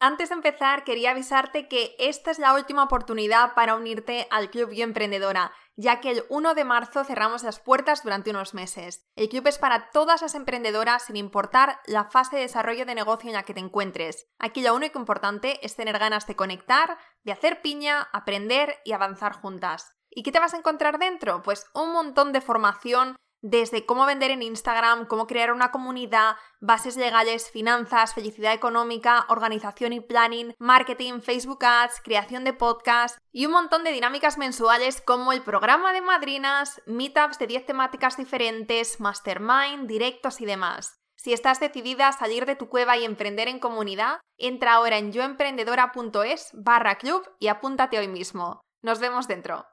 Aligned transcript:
Antes 0.00 0.28
de 0.28 0.36
empezar, 0.36 0.84
quería 0.84 1.10
avisarte 1.10 1.66
que 1.66 1.96
esta 1.98 2.30
es 2.30 2.38
la 2.38 2.54
última 2.54 2.84
oportunidad 2.84 3.54
para 3.54 3.74
unirte 3.74 4.28
al 4.30 4.48
Club 4.48 4.70
Yo 4.70 4.84
Emprendedora, 4.84 5.52
ya 5.74 6.00
que 6.00 6.12
el 6.12 6.24
1 6.28 6.54
de 6.54 6.62
marzo 6.62 7.02
cerramos 7.02 7.42
las 7.42 7.58
puertas 7.58 8.04
durante 8.04 8.30
unos 8.30 8.54
meses. 8.54 9.08
El 9.16 9.28
club 9.28 9.48
es 9.48 9.58
para 9.58 9.90
todas 9.90 10.22
las 10.22 10.36
emprendedoras 10.36 11.06
sin 11.06 11.16
importar 11.16 11.80
la 11.86 12.04
fase 12.04 12.36
de 12.36 12.42
desarrollo 12.42 12.86
de 12.86 12.94
negocio 12.94 13.28
en 13.28 13.34
la 13.34 13.42
que 13.42 13.54
te 13.54 13.60
encuentres. 13.60 14.28
Aquí 14.38 14.62
lo 14.62 14.72
único 14.72 15.00
importante 15.00 15.58
es 15.66 15.74
tener 15.74 15.98
ganas 15.98 16.28
de 16.28 16.36
conectar, 16.36 16.96
de 17.24 17.32
hacer 17.32 17.60
piña, 17.60 18.08
aprender 18.12 18.76
y 18.84 18.92
avanzar 18.92 19.32
juntas. 19.32 19.96
¿Y 20.10 20.22
qué 20.22 20.30
te 20.30 20.38
vas 20.38 20.54
a 20.54 20.58
encontrar 20.58 21.00
dentro? 21.00 21.42
Pues 21.42 21.66
un 21.74 21.92
montón 21.92 22.32
de 22.32 22.40
formación 22.40 23.16
desde 23.40 23.86
cómo 23.86 24.06
vender 24.06 24.30
en 24.30 24.42
Instagram, 24.42 25.06
cómo 25.06 25.26
crear 25.26 25.52
una 25.52 25.70
comunidad, 25.70 26.36
bases 26.60 26.96
legales, 26.96 27.50
finanzas, 27.50 28.14
felicidad 28.14 28.52
económica, 28.52 29.26
organización 29.28 29.92
y 29.92 30.00
planning, 30.00 30.54
marketing, 30.58 31.20
Facebook 31.20 31.64
Ads, 31.64 32.00
creación 32.02 32.44
de 32.44 32.52
podcast 32.52 33.18
y 33.32 33.46
un 33.46 33.52
montón 33.52 33.84
de 33.84 33.92
dinámicas 33.92 34.38
mensuales 34.38 35.00
como 35.00 35.32
el 35.32 35.42
programa 35.42 35.92
de 35.92 36.00
madrinas, 36.00 36.82
meetups 36.86 37.38
de 37.38 37.46
10 37.46 37.66
temáticas 37.66 38.16
diferentes, 38.16 39.00
mastermind, 39.00 39.86
directos 39.86 40.40
y 40.40 40.46
demás. 40.46 40.98
Si 41.16 41.32
estás 41.32 41.58
decidida 41.58 42.08
a 42.08 42.12
salir 42.12 42.46
de 42.46 42.54
tu 42.54 42.68
cueva 42.68 42.96
y 42.96 43.04
emprender 43.04 43.48
en 43.48 43.58
comunidad, 43.58 44.20
entra 44.36 44.74
ahora 44.74 44.98
en 44.98 45.12
yoemprendedora.es 45.12 46.50
barra 46.52 46.96
club 46.96 47.28
y 47.40 47.48
apúntate 47.48 47.98
hoy 47.98 48.06
mismo. 48.06 48.60
Nos 48.82 49.00
vemos 49.00 49.26
dentro 49.26 49.66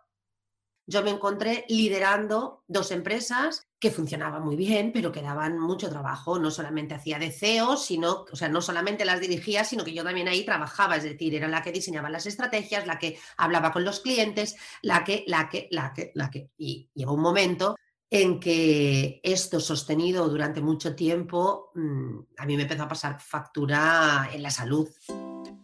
yo 0.87 1.03
me 1.03 1.09
encontré 1.09 1.65
liderando 1.67 2.63
dos 2.67 2.91
empresas 2.91 3.67
que 3.79 3.91
funcionaban 3.91 4.43
muy 4.43 4.55
bien, 4.55 4.91
pero 4.91 5.11
que 5.11 5.21
daban 5.21 5.59
mucho 5.59 5.89
trabajo. 5.89 6.39
No 6.39 6.51
solamente 6.51 6.93
hacía 6.93 7.19
de 7.19 7.31
CEO, 7.31 7.77
sino, 7.77 8.25
o 8.31 8.35
sea, 8.35 8.49
no 8.49 8.61
solamente 8.61 9.05
las 9.05 9.19
dirigía, 9.19 9.63
sino 9.63 9.83
que 9.83 9.93
yo 9.93 10.03
también 10.03 10.27
ahí 10.27 10.45
trabajaba, 10.45 10.95
es 10.95 11.03
decir, 11.03 11.35
era 11.35 11.47
la 11.47 11.61
que 11.61 11.71
diseñaba 11.71 12.09
las 12.09 12.25
estrategias, 12.25 12.87
la 12.87 12.99
que 12.99 13.17
hablaba 13.37 13.71
con 13.71 13.83
los 13.83 13.99
clientes, 13.99 14.55
la 14.81 15.03
que, 15.03 15.23
la 15.27 15.49
que, 15.49 15.67
la 15.71 15.93
que, 15.93 16.11
la 16.15 16.29
que. 16.29 16.49
Y 16.57 16.89
llegó 16.93 17.13
un 17.13 17.21
momento 17.21 17.75
en 18.09 18.39
que 18.39 19.19
esto 19.23 19.59
sostenido 19.59 20.29
durante 20.29 20.61
mucho 20.61 20.95
tiempo, 20.95 21.71
mm, 21.75 22.19
a 22.37 22.45
mí 22.45 22.55
me 22.55 22.63
empezó 22.63 22.83
a 22.83 22.87
pasar 22.87 23.19
factura 23.19 24.29
en 24.31 24.43
la 24.43 24.51
salud. 24.51 24.87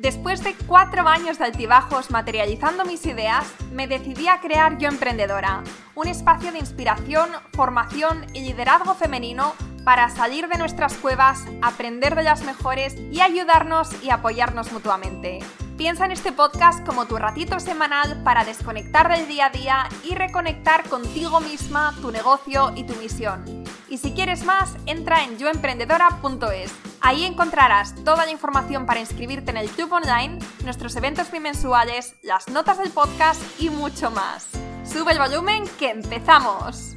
Después 0.00 0.42
de 0.42 0.54
cuatro 0.66 1.06
años 1.06 1.36
de 1.36 1.44
altibajos 1.44 2.10
materializando 2.10 2.86
mis 2.86 3.04
ideas, 3.04 3.44
me 3.70 3.86
decidí 3.86 4.28
a 4.28 4.40
crear 4.40 4.78
Yo 4.78 4.88
Emprendedora, 4.88 5.62
un 5.94 6.08
espacio 6.08 6.52
de 6.52 6.58
inspiración, 6.58 7.28
formación 7.52 8.24
y 8.32 8.40
liderazgo 8.40 8.94
femenino 8.94 9.52
para 9.84 10.08
salir 10.08 10.48
de 10.48 10.56
nuestras 10.56 10.94
cuevas, 10.94 11.44
aprender 11.60 12.14
de 12.14 12.22
las 12.22 12.44
mejores 12.44 12.94
y 13.12 13.20
ayudarnos 13.20 13.90
y 14.02 14.08
apoyarnos 14.08 14.72
mutuamente. 14.72 15.40
Piensa 15.76 16.06
en 16.06 16.12
este 16.12 16.32
podcast 16.32 16.82
como 16.86 17.04
tu 17.04 17.18
ratito 17.18 17.60
semanal 17.60 18.22
para 18.24 18.46
desconectar 18.46 19.14
del 19.14 19.28
día 19.28 19.46
a 19.46 19.50
día 19.50 19.88
y 20.02 20.14
reconectar 20.14 20.88
contigo 20.88 21.40
misma, 21.40 21.94
tu 22.00 22.10
negocio 22.10 22.72
y 22.74 22.84
tu 22.84 22.94
misión. 22.96 23.59
Y 23.90 23.98
si 23.98 24.12
quieres 24.12 24.44
más, 24.44 24.76
entra 24.86 25.24
en 25.24 25.36
yoemprendedora.es. 25.36 26.72
Ahí 27.00 27.24
encontrarás 27.24 27.92
toda 28.04 28.24
la 28.24 28.30
información 28.30 28.86
para 28.86 29.00
inscribirte 29.00 29.50
en 29.50 29.56
el 29.56 29.68
club 29.68 29.92
online, 29.92 30.38
nuestros 30.62 30.94
eventos 30.94 31.32
bimensuales, 31.32 32.14
las 32.22 32.46
notas 32.46 32.78
del 32.78 32.92
podcast 32.92 33.42
y 33.60 33.68
mucho 33.68 34.12
más. 34.12 34.48
Sube 34.84 35.10
el 35.10 35.18
volumen 35.18 35.64
que 35.80 35.90
empezamos. 35.90 36.94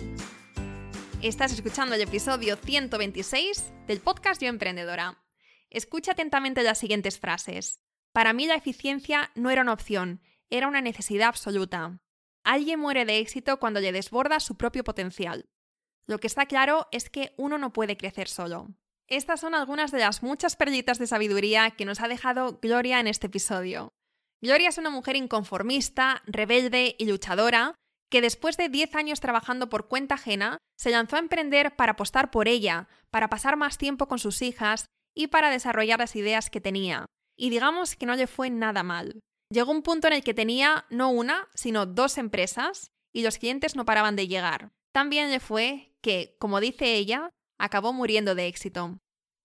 Estás 1.23 1.51
escuchando 1.51 1.95
el 1.95 2.01
episodio 2.01 2.57
126 2.57 3.73
del 3.87 3.99
podcast 3.99 4.39
Yo 4.39 4.49
Emprendedora. 4.49 5.17
Escucha 5.71 6.11
atentamente 6.11 6.61
las 6.61 6.77
siguientes 6.77 7.19
frases. 7.19 7.79
Para 8.11 8.33
mí 8.33 8.45
la 8.45 8.53
eficiencia 8.53 9.31
no 9.33 9.49
era 9.49 9.63
una 9.63 9.73
opción, 9.73 10.21
era 10.51 10.67
una 10.67 10.81
necesidad 10.81 11.29
absoluta. 11.29 11.99
Alguien 12.43 12.79
muere 12.79 13.05
de 13.05 13.17
éxito 13.17 13.57
cuando 13.57 13.79
le 13.79 13.91
desborda 13.91 14.39
su 14.39 14.57
propio 14.57 14.83
potencial. 14.83 15.49
Lo 16.07 16.19
que 16.19 16.27
está 16.27 16.45
claro 16.45 16.87
es 16.91 17.09
que 17.09 17.33
uno 17.37 17.57
no 17.57 17.73
puede 17.73 17.97
crecer 17.97 18.27
solo. 18.27 18.67
Estas 19.07 19.39
son 19.39 19.55
algunas 19.55 19.91
de 19.91 19.99
las 19.99 20.23
muchas 20.23 20.55
perlitas 20.55 20.99
de 20.99 21.07
sabiduría 21.07 21.71
que 21.71 21.85
nos 21.85 22.01
ha 22.01 22.07
dejado 22.07 22.59
Gloria 22.61 22.99
en 22.99 23.07
este 23.07 23.27
episodio. 23.27 23.93
Gloria 24.41 24.69
es 24.69 24.77
una 24.77 24.89
mujer 24.89 25.15
inconformista, 25.15 26.21
rebelde 26.25 26.95
y 26.97 27.05
luchadora 27.05 27.75
que 28.13 28.21
después 28.21 28.57
de 28.57 28.69
10 28.69 28.93
años 28.93 29.21
trabajando 29.21 29.69
por 29.69 29.87
cuenta 29.87 30.13
ajena, 30.13 30.59
se 30.77 30.91
lanzó 30.91 31.15
a 31.15 31.19
emprender 31.19 31.75
para 31.75 31.93
apostar 31.93 32.29
por 32.29 32.47
ella, 32.47 32.87
para 33.09 33.27
pasar 33.27 33.57
más 33.57 33.79
tiempo 33.79 34.07
con 34.07 34.19
sus 34.19 34.43
hijas 34.43 34.85
y 35.15 35.29
para 35.29 35.49
desarrollar 35.49 35.97
las 35.97 36.15
ideas 36.15 36.51
que 36.51 36.61
tenía. 36.61 37.07
Y 37.35 37.49
digamos 37.49 37.95
que 37.95 38.05
no 38.05 38.15
le 38.15 38.27
fue 38.27 38.51
nada 38.51 38.83
mal. 38.83 39.19
Llegó 39.49 39.71
un 39.71 39.81
punto 39.81 40.05
en 40.05 40.13
el 40.13 40.23
que 40.23 40.35
tenía 40.35 40.85
no 40.91 41.09
una, 41.09 41.47
sino 41.55 41.87
dos 41.87 42.19
empresas 42.19 42.91
y 43.11 43.23
los 43.23 43.39
clientes 43.39 43.75
no 43.75 43.83
paraban 43.83 44.15
de 44.15 44.27
llegar. 44.27 44.71
También 44.91 45.31
le 45.31 45.39
fue 45.39 45.92
que, 46.03 46.35
como 46.37 46.59
dice 46.59 46.93
ella, 46.93 47.31
acabó 47.57 47.93
muriendo 47.93 48.35
de 48.35 48.45
éxito. 48.45 48.99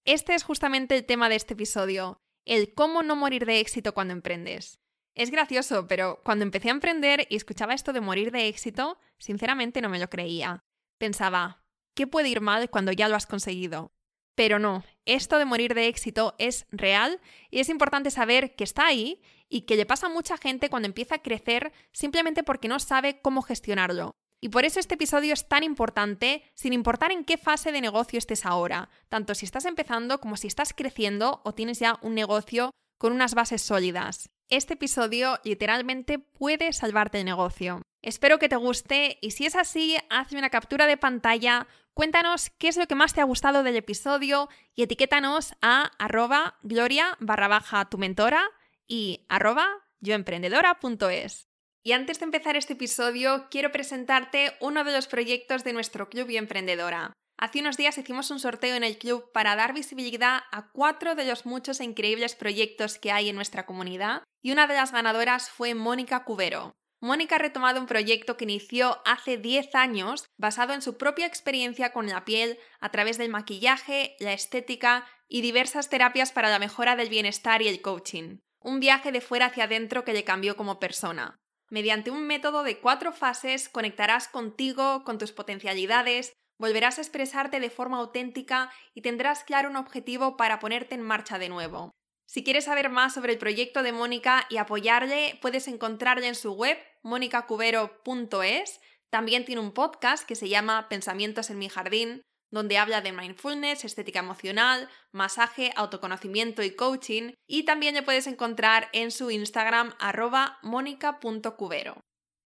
Este 0.05 0.35
es 0.35 0.43
justamente 0.43 0.97
el 0.97 1.07
tema 1.07 1.31
de 1.31 1.37
este 1.37 1.55
episodio, 1.55 2.19
el 2.45 2.75
cómo 2.75 3.03
no 3.03 3.17
morir 3.17 3.47
de 3.47 3.61
éxito 3.61 3.95
cuando 3.95 4.13
emprendes. 4.13 4.81
Es 5.15 5.31
gracioso, 5.31 5.87
pero 5.89 6.21
cuando 6.25 6.45
empecé 6.45 6.69
a 6.69 6.73
emprender 6.73 7.27
y 7.31 7.37
escuchaba 7.37 7.75
esto 7.75 7.93
de 7.93 8.01
morir 8.01 8.31
de 8.31 8.49
éxito, 8.49 8.99
sinceramente 9.19 9.81
no 9.81 9.89
me 9.89 9.99
lo 9.99 10.11
creía. 10.11 10.61
Pensaba, 10.99 11.65
¿qué 11.95 12.07
puede 12.07 12.29
ir 12.29 12.41
mal 12.41 12.71
cuando 12.71 12.93
ya 12.93 13.09
lo 13.09 13.17
has 13.17 13.27
conseguido? 13.27 13.93
Pero 14.35 14.59
no, 14.59 14.85
esto 15.05 15.39
de 15.39 15.45
morir 15.45 15.75
de 15.75 15.89
éxito 15.89 16.35
es 16.39 16.67
real 16.71 17.21
y 17.51 17.61
es 17.61 17.69
importante 17.69 18.11
saber 18.11 18.55
que 18.55 18.65
está 18.65 18.87
ahí 18.87 19.21
y 19.49 19.63
que 19.63 19.77
le 19.77 19.87
pasa 19.87 20.07
a 20.07 20.11
mucha 20.11 20.37
gente 20.37 20.71
cuando 20.71 20.87
empieza 20.87 21.17
a 21.17 21.23
crecer 21.23 21.73
simplemente 21.93 22.45
porque 22.45 22.69
no 22.69 22.79
sabe 22.79 23.21
cómo 23.21 23.43
gestionarlo. 23.43 24.15
Y 24.41 24.51
por 24.51 24.65
eso 24.65 24.79
este 24.79 24.95
episodio 24.95 25.33
es 25.33 25.49
tan 25.49 25.65
importante, 25.65 26.45
sin 26.55 26.73
importar 26.73 27.11
en 27.11 27.25
qué 27.25 27.37
fase 27.37 27.73
de 27.73 27.81
negocio 27.81 28.19
estés 28.19 28.47
ahora, 28.47 28.89
tanto 29.09 29.35
si 29.35 29.45
estás 29.45 29.65
empezando 29.65 30.21
como 30.21 30.37
si 30.37 30.47
estás 30.47 30.73
creciendo 30.73 31.41
o 31.45 31.55
tienes 31.55 31.81
ya 31.81 31.99
un 32.03 32.15
negocio 32.15 32.71
con 32.99 33.13
unas 33.13 33.35
bases 33.35 33.63
sólidas. 33.63 34.29
Este 34.49 34.75
episodio 34.75 35.39
literalmente 35.45 36.19
puede 36.19 36.73
salvarte 36.73 37.19
el 37.19 37.25
negocio. 37.25 37.83
Espero 38.01 38.39
que 38.39 38.49
te 38.49 38.57
guste 38.57 39.19
y 39.21 39.33
si 39.33 39.45
es 39.45 39.57
así, 39.57 39.97
hazme 40.09 40.39
una 40.39 40.51
captura 40.51 40.87
de 40.87 40.97
pantalla, 40.97 41.67
cuéntanos 41.93 42.51
qué 42.59 42.69
es 42.69 42.77
lo 42.77 42.87
que 42.87 42.95
más 42.95 43.13
te 43.13 43.21
ha 43.21 43.25
gustado 43.25 43.65
del 43.65 43.77
episodio 43.77 44.49
y 44.75 44.83
etiquétanos 44.83 45.53
a 45.63 45.91
arroba 45.99 46.59
gloria 46.63 47.17
barra 47.19 47.49
baja 47.49 47.89
tu 47.91 47.99
mentora 47.99 48.49
y 48.87 49.27
arroba 49.29 49.69
yoemprendedora.es. 50.01 51.48
Y 51.83 51.93
antes 51.93 52.19
de 52.19 52.25
empezar 52.25 52.57
este 52.57 52.75
episodio, 52.75 53.47
quiero 53.51 53.73
presentarte 53.73 54.53
uno 54.61 54.85
de 54.85 54.93
los 54.93 55.07
proyectos 55.07 55.65
de 55.65 55.73
nuestro 55.73 56.09
Club 56.09 56.29
y 56.31 56.37
Emprendedora. 56.37 57.13
Hace 57.39 57.61
unos 57.61 57.77
días 57.77 57.97
hicimos 57.97 58.33
un 58.33 58.41
sorteo 58.41 58.75
en 58.75 58.83
el 58.83 58.99
club 58.99 59.31
para 59.33 59.55
dar 59.55 59.73
visibilidad 59.73 60.41
a 60.51 60.71
cuatro 60.73 61.15
de 61.15 61.25
los 61.25 61.47
muchos 61.47 61.79
e 61.79 61.85
increíbles 61.85 62.35
proyectos 62.35 62.99
que 62.99 63.13
hay 63.13 63.29
en 63.29 63.37
nuestra 63.37 63.65
comunidad 63.65 64.25
y 64.43 64.51
una 64.51 64.67
de 64.67 64.75
las 64.75 64.91
ganadoras 64.91 65.49
fue 65.49 65.75
Mónica 65.75 66.25
Cubero. 66.25 66.75
Mónica 67.01 67.37
ha 67.37 67.39
retomado 67.39 67.81
un 67.81 67.87
proyecto 67.87 68.37
que 68.37 68.43
inició 68.43 69.01
hace 69.05 69.37
10 69.37 69.73
años 69.77 70.27
basado 70.37 70.73
en 70.73 70.83
su 70.83 70.99
propia 70.99 71.27
experiencia 71.27 71.93
con 71.93 72.09
la 72.09 72.25
piel 72.25 72.59
a 72.81 72.91
través 72.91 73.19
del 73.19 73.31
maquillaje, 73.31 74.17
la 74.19 74.33
estética 74.33 75.07
y 75.29 75.41
diversas 75.41 75.89
terapias 75.91 76.33
para 76.33 76.51
la 76.51 76.59
mejora 76.59 76.97
del 76.97 77.09
bienestar 77.09 77.63
y 77.63 77.69
el 77.69 77.81
coaching. 77.81 78.39
Un 78.59 78.81
viaje 78.81 79.13
de 79.13 79.21
fuera 79.21 79.47
hacia 79.47 79.65
adentro 79.65 80.05
que 80.05 80.13
le 80.13 80.25
cambió 80.25 80.57
como 80.57 80.81
persona. 80.81 81.39
Mediante 81.71 82.11
un 82.11 82.27
método 82.27 82.63
de 82.63 82.79
cuatro 82.79 83.13
fases 83.13 83.69
conectarás 83.69 84.29
contigo, 84.29 85.05
con 85.05 85.19
tus 85.19 85.33
potencialidades, 85.33 86.33
volverás 86.59 86.99
a 86.99 87.03
expresarte 87.03 87.61
de 87.61 87.71
forma 87.71 87.99
auténtica 87.99 88.71
y 88.95 89.03
tendrás 89.03 89.45
claro 89.45 89.69
un 89.69 89.77
objetivo 89.77 90.37
para 90.37 90.59
ponerte 90.59 90.95
en 90.95 91.03
marcha 91.03 91.39
de 91.39 91.49
nuevo. 91.49 91.93
Si 92.27 92.45
quieres 92.45 92.65
saber 92.65 92.91
más 92.91 93.15
sobre 93.15 93.33
el 93.33 93.39
proyecto 93.39 93.83
de 93.83 93.93
Mónica 93.93 94.47
y 94.51 94.59
apoyarle, 94.59 95.39
puedes 95.41 95.67
encontrarle 95.69 96.29
en 96.29 96.35
su 96.35 96.53
web 96.53 96.79
monicacubero.es. 97.03 98.81
También 99.11 99.45
tiene 99.47 99.63
un 99.63 99.73
podcast 99.73 100.27
que 100.27 100.35
se 100.35 100.49
llama 100.49 100.89
Pensamientos 100.91 101.49
en 101.49 101.59
mi 101.59 101.71
jardín, 101.71 102.23
donde 102.51 102.79
habla 102.79 103.01
de 103.01 103.13
mindfulness, 103.13 103.85
estética 103.85 104.21
emocional, 104.21 104.89
masaje, 105.13 105.73
autoconocimiento 105.77 106.63
y 106.63 106.75
coaching. 106.75 107.33
Y 107.47 107.65
también 107.65 107.95
le 107.95 108.03
puedes 108.03 108.27
encontrar 108.27 108.89
en 108.93 109.11
su 109.11 109.31
Instagram 109.31 109.95
arroba 109.99 110.59
monica.cubero. 110.63 112.01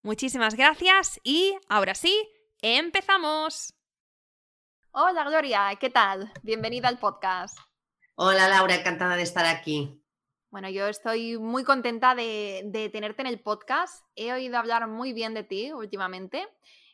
Muchísimas 0.03 0.55
gracias 0.55 1.19
y 1.23 1.57
ahora 1.67 1.95
sí, 1.95 2.15
empezamos. 2.61 3.73
Hola 4.91 5.23
Gloria, 5.23 5.69
¿qué 5.79 5.89
tal? 5.89 6.31
Bienvenida 6.41 6.87
al 6.87 6.99
podcast. 6.99 7.57
Hola 8.15 8.49
Laura, 8.49 8.75
encantada 8.75 9.15
de 9.15 9.23
estar 9.23 9.45
aquí. 9.45 9.99
Bueno, 10.51 10.67
yo 10.69 10.87
estoy 10.87 11.37
muy 11.37 11.63
contenta 11.63 12.15
de, 12.15 12.89
tenerte 12.91 13.21
en 13.21 13.27
el 13.27 13.39
podcast. 13.39 14.03
He 14.15 14.33
oído 14.33 14.57
hablar 14.57 14.87
muy 14.87 15.13
bien 15.13 15.35
de 15.35 15.43
ti 15.43 15.71
últimamente. 15.71 16.47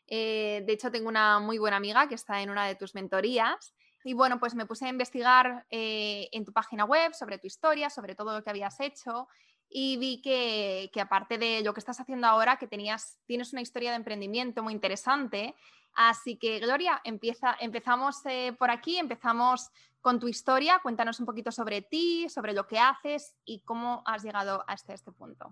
Eh, 0.08 0.64
de 0.66 0.74
hecho, 0.74 0.92
tengo 0.92 1.10
una 1.10 1.40
muy 1.40 1.58
buena 1.58 1.78
amiga 1.78 2.08
que 2.08 2.16
está 2.16 2.42
en 2.42 2.50
una 2.50 2.68
de 2.68 2.76
tus 2.76 2.96
mentorías. 2.96 3.74
Y 4.04 4.14
bueno, 4.14 4.40
pues 4.40 4.54
me 4.54 4.68
puse 4.68 4.86
a 4.86 4.90
investigar 4.90 5.66
eh, 5.70 6.30
en 6.32 6.46
tu 6.46 6.54
página 6.54 6.86
web 6.86 7.14
sobre 7.14 7.40
tu 7.40 7.48
historia, 7.48 7.90
sobre 7.90 8.14
todo 8.14 8.38
lo 8.38 8.44
que 8.44 8.52
habías 8.52 8.80
hecho. 8.80 9.28
Y 9.68 9.98
vi 9.98 10.22
que, 10.22 11.02
aparte 11.02 11.40
de 11.40 11.62
lo 11.64 11.74
que 11.74 11.80
estás 11.80 12.00
haciendo 12.00 12.28
ahora, 12.28 12.58
que 12.58 12.68
tenías, 12.68 13.18
tienes 13.26 13.52
una 13.52 13.64
historia 13.64 13.90
de 13.90 13.98
emprendimiento 13.98 14.62
muy 14.62 14.74
interesante. 14.74 15.56
Así 15.96 16.38
que, 16.38 16.60
Gloria, 16.60 17.02
empieza, 17.04 17.58
empezamos 17.60 18.18
eh, 18.26 18.54
por 18.60 18.70
aquí, 18.70 18.98
empezamos 18.98 19.70
con 20.02 20.20
tu 20.20 20.28
historia. 20.28 20.80
Cuéntanos 20.84 21.20
un 21.20 21.26
poquito 21.26 21.52
sobre 21.52 21.82
ti, 21.82 22.30
sobre 22.30 22.54
lo 22.54 22.68
que 22.68 22.78
haces 22.78 23.36
y 23.44 23.62
cómo 23.62 24.04
has 24.06 24.24
llegado 24.24 24.64
hasta 24.68 24.94
este 24.94 25.12
punto. 25.12 25.52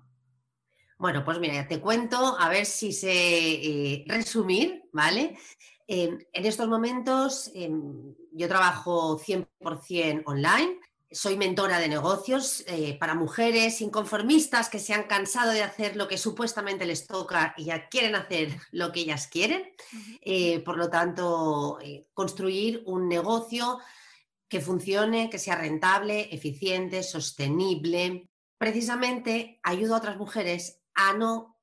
Bueno, 0.98 1.24
pues 1.24 1.40
mira, 1.40 1.68
te 1.68 1.80
cuento, 1.80 2.38
a 2.40 2.50
ver 2.50 2.66
si 2.66 2.94
sé 2.94 3.12
eh, 3.12 4.06
resumir, 4.08 4.84
¿vale? 4.92 5.38
En 5.86 6.26
estos 6.34 6.68
momentos 6.68 7.52
em, 7.54 8.16
yo 8.32 8.48
trabajo 8.48 9.20
100% 9.20 10.24
online, 10.26 10.80
soy 11.12 11.38
mentora 11.38 11.78
de 11.80 11.90
negocios 11.90 12.64
eh, 12.68 12.98
para 12.98 13.14
mujeres 13.14 13.82
inconformistas 13.82 14.70
que 14.70 14.80
se 14.80 14.94
han 14.94 15.04
cansado 15.04 15.52
de 15.52 15.62
hacer 15.62 15.96
lo 15.96 16.08
que 16.08 16.18
supuestamente 16.18 16.86
les 16.86 17.06
toca 17.06 17.54
y 17.58 17.66
ya 17.66 17.90
quieren 17.90 18.16
hacer 18.16 18.50
lo 18.72 18.92
que 18.92 19.02
ellas 19.02 19.28
quieren. 19.28 19.74
Eh, 20.22 20.60
por 20.62 20.78
lo 20.78 20.90
tanto, 20.90 21.80
construir 22.14 22.82
un 22.86 23.08
negocio 23.08 23.80
que 24.48 24.62
funcione, 24.62 25.30
que 25.30 25.40
sea 25.40 25.56
rentable, 25.56 26.30
eficiente, 26.32 27.04
sostenible. 27.04 28.30
Precisamente 28.58 29.60
ayudo 29.64 29.96
a 29.96 29.98
otras 29.98 30.18
mujeres 30.18 30.83
a 30.96 31.14
no 31.14 31.60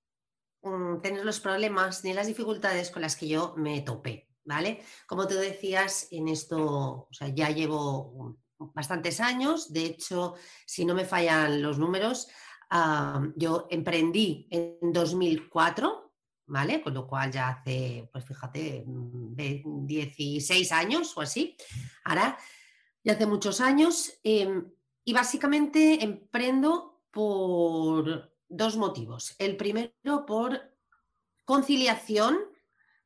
mm, 0.62 1.00
tener 1.00 1.24
los 1.24 1.40
problemas 1.40 2.04
ni 2.04 2.12
las 2.12 2.26
dificultades 2.26 2.90
con 2.90 3.02
las 3.02 3.16
que 3.16 3.28
yo 3.28 3.54
me 3.56 3.80
topé, 3.82 4.28
¿vale? 4.44 4.82
Como 5.06 5.26
tú 5.26 5.34
decías, 5.34 6.08
en 6.10 6.28
esto, 6.28 7.08
o 7.10 7.12
sea, 7.12 7.28
ya 7.28 7.50
llevo 7.50 8.38
bastantes 8.58 9.20
años, 9.20 9.72
de 9.72 9.86
hecho, 9.86 10.34
si 10.66 10.84
no 10.84 10.94
me 10.94 11.04
fallan 11.04 11.62
los 11.62 11.78
números, 11.78 12.28
yo 13.36 13.66
emprendí 13.70 14.46
en 14.50 14.92
2004, 14.92 16.12
¿vale? 16.46 16.82
Con 16.82 16.94
lo 16.94 17.06
cual 17.06 17.32
ya 17.32 17.48
hace, 17.48 18.08
pues 18.12 18.24
fíjate, 18.24 18.84
16 18.86 20.70
mm, 20.70 20.74
años 20.74 21.16
o 21.16 21.22
así. 21.22 21.56
Ahora 22.04 22.38
y 23.02 23.10
hace 23.10 23.26
muchos 23.26 23.60
años. 23.60 24.12
Em, 24.22 24.70
y 25.04 25.12
básicamente 25.12 26.02
emprendo 26.04 27.02
por 27.10 28.32
dos 28.50 28.76
motivos. 28.76 29.34
El 29.38 29.56
primero 29.56 30.26
por 30.26 30.60
conciliación. 31.46 32.38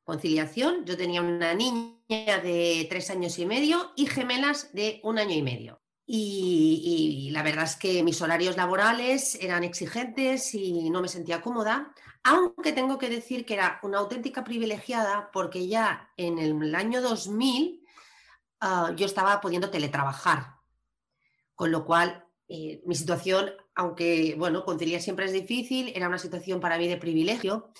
Conciliación. 0.03 0.85
Yo 0.85 0.97
tenía 0.97 1.23
una 1.23 1.55
niña 1.55 2.41
de 2.43 2.87
tres 2.91 3.11
años 3.11 3.39
y 3.39 3.47
medio 3.47 3.93
y 3.95 4.07
gemelas 4.07 4.73
de 4.73 5.01
un 5.05 5.19
año 5.19 5.37
y 5.37 5.43
medio. 5.43 5.81
Y, 6.07 7.31
la 7.33 7.43
verdad 7.43 7.65
es 7.65 7.77
que 7.77 8.03
mis 8.03 8.21
horarios 8.21 8.57
laborales 8.57 9.37
eran 9.37 9.65
exigentes 9.65 10.53
y 10.55 10.91
no 10.91 11.01
me 11.01 11.09
sentía 11.09 11.41
cómoda, 11.41 11.95
aunque 12.25 12.73
tengo 12.73 12.99
que 12.99 13.09
decir 13.09 13.47
que 13.47 13.55
era 13.55 13.79
una 13.83 13.99
auténtica 13.99 14.45
privilegiada 14.45 15.31
porque 15.33 15.67
ya 15.67 16.11
en 16.19 16.39
el 16.39 16.75
año 16.75 17.01
2000 17.01 17.85
Ah, 18.67 18.93
yo 18.97 19.05
estaba 19.05 19.43
pudiendo 19.43 19.69
teletrabajar, 19.69 20.55
con 21.55 21.71
lo 21.71 21.85
cual 21.85 22.24
eh, 22.55 22.83
mi 22.87 22.95
situación, 22.95 23.51
aunque 23.75 24.35
bueno, 24.39 24.65
conciliar 24.65 25.01
siempre 25.01 25.27
es 25.27 25.33
difícil, 25.33 25.93
era 25.95 26.09
una 26.09 26.19
situación 26.19 26.61
para 26.61 26.79
mí 26.79 26.89
de 26.89 26.97
privilegio. 26.97 27.71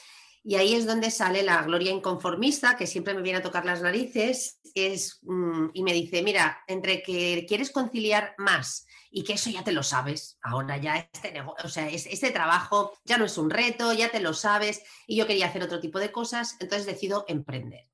Y 0.43 0.57
ahí 0.57 0.75
es 0.75 0.87
donde 0.87 1.11
sale 1.11 1.43
la 1.43 1.63
gloria 1.63 1.91
inconformista, 1.91 2.77
que 2.77 2.87
siempre 2.87 3.15
me 3.15 3.23
viene 3.23 3.39
a 3.39 3.43
tocar 3.43 3.65
las 3.65 3.81
narices, 3.81 4.61
es, 4.75 5.21
mm, 5.23 5.69
y 5.73 5.83
me 5.83 5.95
dice, 5.95 6.23
mira, 6.23 6.63
entre 6.67 7.03
que 7.03 7.47
quieres 7.49 7.71
conciliar 7.71 8.35
más 8.37 8.87
y 9.11 9.23
que 9.23 9.35
eso 9.35 9.49
ya 9.49 9.63
te 9.63 9.73
lo 9.73 9.85
sabes, 9.85 10.39
ahora 10.43 10.77
ya 10.77 10.97
este, 10.97 11.33
o 11.41 11.69
sea, 11.69 11.89
este 11.89 12.33
trabajo 12.33 12.93
ya 13.05 13.17
no 13.17 13.25
es 13.25 13.39
un 13.39 13.49
reto, 13.49 13.93
ya 13.93 14.11
te 14.11 14.19
lo 14.19 14.35
sabes, 14.35 14.83
y 15.07 15.17
yo 15.17 15.27
quería 15.27 15.47
hacer 15.47 15.63
otro 15.63 15.79
tipo 15.79 16.01
de 16.01 16.11
cosas, 16.11 16.57
entonces 16.59 16.85
decido 16.85 17.25
emprender. 17.29 17.89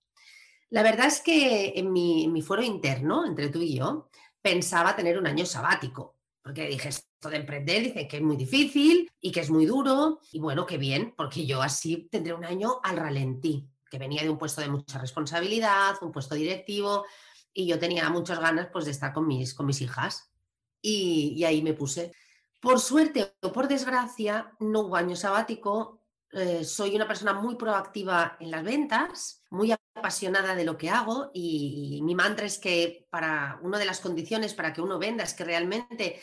La 0.70 0.82
verdad 0.82 1.06
es 1.06 1.20
que 1.20 1.74
en 1.76 1.92
mi, 1.92 2.42
foro 2.42 2.62
interno, 2.62 3.26
entre 3.26 3.48
tú 3.48 3.60
y 3.60 3.76
yo, 3.76 4.08
pensaba 4.40 4.96
tener 4.96 5.18
un 5.18 5.26
año 5.26 5.44
sabático, 5.44 6.16
porque 6.42 6.66
dije, 6.66 6.88
esto 6.88 7.28
de 7.28 7.36
emprender, 7.36 7.82
dice 7.82 8.08
que 8.08 8.16
es 8.16 8.22
muy 8.22 8.36
difícil 8.36 9.10
y 9.20 9.30
que 9.30 9.40
es 9.40 9.50
muy 9.50 9.66
duro, 9.66 10.20
y 10.32 10.38
bueno, 10.38 10.66
qué 10.66 10.78
bien, 10.78 11.14
porque 11.16 11.46
yo 11.46 11.60
así 11.62 12.08
tendré 12.10 12.32
un 12.32 12.44
año 12.44 12.80
al 12.82 12.96
ralentí, 12.96 13.68
que 13.90 13.98
venía 13.98 14.22
de 14.22 14.30
un 14.30 14.38
puesto 14.38 14.60
de 14.60 14.68
mucha 14.68 14.98
responsabilidad, 14.98 15.96
un 16.00 16.12
puesto 16.12 16.34
directivo, 16.34 17.04
y 17.52 17.66
yo 17.66 17.78
tenía 17.78 18.08
muchas 18.10 18.40
ganas 18.40 18.68
pues, 18.72 18.84
de 18.84 18.92
estar 18.92 19.12
con 19.12 19.26
mis, 19.26 19.54
con 19.54 19.66
mis 19.66 19.80
hijas. 19.80 20.32
Y, 20.80 21.34
y 21.36 21.44
ahí 21.44 21.62
me 21.62 21.74
puse. 21.74 22.14
Por 22.58 22.80
suerte 22.80 23.34
o 23.42 23.52
por 23.52 23.68
desgracia, 23.68 24.54
no 24.60 24.80
hubo 24.80 24.96
año 24.96 25.16
sabático 25.16 25.99
eh, 26.32 26.64
soy 26.64 26.94
una 26.94 27.08
persona 27.08 27.32
muy 27.32 27.56
proactiva 27.56 28.36
en 28.38 28.50
las 28.50 28.62
ventas, 28.62 29.42
muy 29.50 29.72
apasionada 29.72 30.54
de 30.54 30.64
lo 30.64 30.78
que 30.78 30.88
hago 30.88 31.30
y, 31.34 32.00
mi 32.04 32.14
mantra 32.14 32.46
es 32.46 32.58
que 32.58 33.08
para 33.10 33.58
una 33.62 33.78
de 33.78 33.84
las 33.84 34.00
condiciones 34.00 34.54
para 34.54 34.72
que 34.72 34.80
uno 34.80 34.98
venda 34.98 35.24
es 35.24 35.34
que 35.34 35.44
realmente 35.44 36.20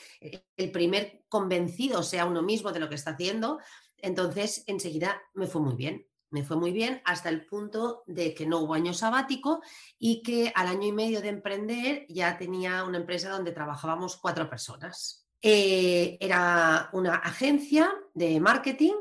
el 0.56 0.72
primer 0.72 1.24
convencido 1.28 2.04
sea 2.04 2.26
uno 2.26 2.42
mismo 2.42 2.72
de 2.72 2.80
lo 2.80 2.90
que 2.90 2.96
está 2.96 3.12
haciendo. 3.12 3.60
Entonces, 3.98 4.64
enseguida 4.68 5.22
me 5.34 5.48
fue 5.48 5.62
muy 5.62 5.76
bien. 5.76 6.08
Me 6.30 6.44
fue 6.44 6.58
muy 6.58 6.72
bien 6.72 7.02
hasta 7.06 7.30
el 7.30 7.46
punto 7.46 8.04
de 8.06 8.34
que 8.34 8.46
no 8.46 8.60
hubo 8.60 8.74
año 8.74 8.94
sabático 8.94 9.62
y 9.98 10.22
que 10.24 10.52
al 10.56 10.68
año 10.68 10.88
y 10.88 10.92
medio 10.92 11.22
de 11.22 11.30
emprender 11.30 12.06
ya 12.10 12.38
tenía 12.38 12.84
una 12.84 12.98
empresa 12.98 13.30
donde 13.30 13.54
trabajábamos 13.54 14.18
cuatro 14.18 14.50
personas. 14.50 15.26
Eh, 15.42 16.18
era 16.20 16.90
una 16.92 17.16
agencia 17.16 17.94
de 18.14 18.40
marketing 18.40 18.94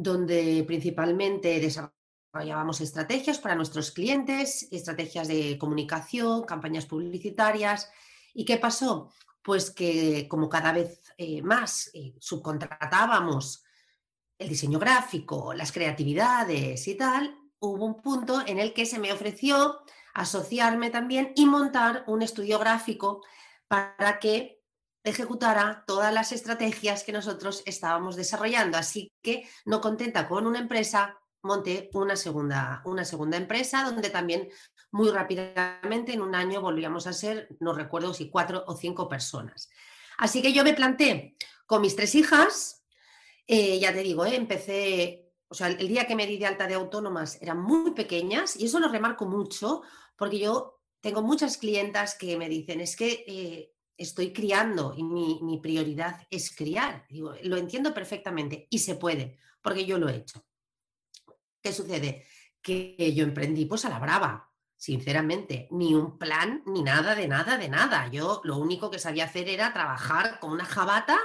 donde 0.00 0.62
principalmente 0.64 1.58
desarrollábamos 1.58 2.80
estrategias 2.80 3.40
para 3.40 3.56
nuestros 3.56 3.90
clientes, 3.90 4.68
estrategias 4.70 5.26
de 5.26 5.58
comunicación, 5.58 6.44
campañas 6.44 6.86
publicitarias. 6.86 7.90
¿Y 8.32 8.44
qué 8.44 8.58
pasó? 8.58 9.10
Pues 9.42 9.72
que 9.72 10.28
como 10.28 10.48
cada 10.48 10.70
vez 10.70 11.02
eh, 11.16 11.42
más 11.42 11.90
eh, 11.94 12.14
subcontratábamos 12.20 13.64
el 14.38 14.48
diseño 14.48 14.78
gráfico, 14.78 15.52
las 15.52 15.72
creatividades 15.72 16.86
y 16.86 16.94
tal, 16.94 17.36
hubo 17.58 17.84
un 17.84 18.00
punto 18.00 18.40
en 18.46 18.60
el 18.60 18.72
que 18.74 18.86
se 18.86 19.00
me 19.00 19.12
ofreció 19.12 19.80
asociarme 20.14 20.90
también 20.90 21.32
y 21.34 21.44
montar 21.44 22.04
un 22.06 22.22
estudio 22.22 22.60
gráfico 22.60 23.24
para 23.66 24.20
que 24.20 24.57
ejecutara 25.04 25.84
todas 25.86 26.12
las 26.12 26.32
estrategias 26.32 27.04
que 27.04 27.12
nosotros 27.12 27.62
estábamos 27.66 28.16
desarrollando. 28.16 28.78
Así 28.78 29.12
que, 29.22 29.48
no 29.64 29.80
contenta 29.80 30.28
con 30.28 30.46
una 30.46 30.58
empresa, 30.58 31.18
monté 31.42 31.90
una 31.94 32.16
segunda, 32.16 32.82
una 32.84 33.04
segunda 33.04 33.36
empresa 33.36 33.84
donde 33.84 34.10
también 34.10 34.48
muy 34.90 35.10
rápidamente, 35.10 36.12
en 36.12 36.22
un 36.22 36.34
año, 36.34 36.60
volvíamos 36.60 37.06
a 37.06 37.12
ser, 37.12 37.48
no 37.60 37.72
recuerdo 37.72 38.14
si 38.14 38.30
cuatro 38.30 38.64
o 38.66 38.76
cinco 38.76 39.08
personas. 39.08 39.68
Así 40.18 40.42
que 40.42 40.52
yo 40.52 40.64
me 40.64 40.74
planté 40.74 41.36
con 41.66 41.82
mis 41.82 41.94
tres 41.94 42.14
hijas, 42.14 42.84
eh, 43.46 43.78
ya 43.78 43.92
te 43.92 44.02
digo, 44.02 44.24
eh, 44.24 44.34
empecé, 44.34 45.30
o 45.48 45.54
sea, 45.54 45.68
el 45.68 45.88
día 45.88 46.06
que 46.06 46.16
me 46.16 46.26
di 46.26 46.38
de 46.38 46.46
alta 46.46 46.66
de 46.66 46.74
autónomas 46.74 47.40
eran 47.40 47.60
muy 47.60 47.92
pequeñas 47.92 48.56
y 48.56 48.66
eso 48.66 48.80
lo 48.80 48.88
remarco 48.88 49.26
mucho 49.26 49.82
porque 50.16 50.38
yo 50.38 50.80
tengo 51.00 51.22
muchas 51.22 51.56
clientas 51.56 52.16
que 52.16 52.36
me 52.36 52.48
dicen, 52.48 52.80
es 52.80 52.96
que 52.96 53.24
eh, 53.26 53.72
estoy 53.98 54.32
criando 54.32 54.94
y 54.96 55.02
mi, 55.02 55.58
prioridad 55.60 56.26
es 56.30 56.54
criar. 56.54 57.04
Lo 57.10 57.56
entiendo 57.56 57.92
perfectamente 57.92 58.68
y 58.70 58.78
se 58.78 58.94
puede, 58.94 59.38
porque 59.60 59.84
yo 59.84 59.98
lo 59.98 60.08
he 60.08 60.16
hecho. 60.16 60.42
¿Qué 61.60 61.72
sucede? 61.72 62.24
Que 62.62 63.12
yo 63.14 63.24
emprendí 63.24 63.66
pues 63.66 63.84
a 63.84 63.90
la 63.90 63.98
brava, 63.98 64.52
sinceramente, 64.76 65.66
ni 65.72 65.94
un 65.94 66.16
plan, 66.16 66.62
ni 66.66 66.82
nada 66.82 67.16
de 67.16 67.26
nada 67.26 67.58
de 67.58 67.68
nada. 67.68 68.08
Yo 68.08 68.40
lo 68.44 68.56
único 68.56 68.90
que 68.90 69.00
sabía 69.00 69.24
hacer 69.24 69.48
era 69.48 69.72
trabajar 69.72 70.38
con 70.38 70.52
una 70.52 70.64
jabata 70.64 71.18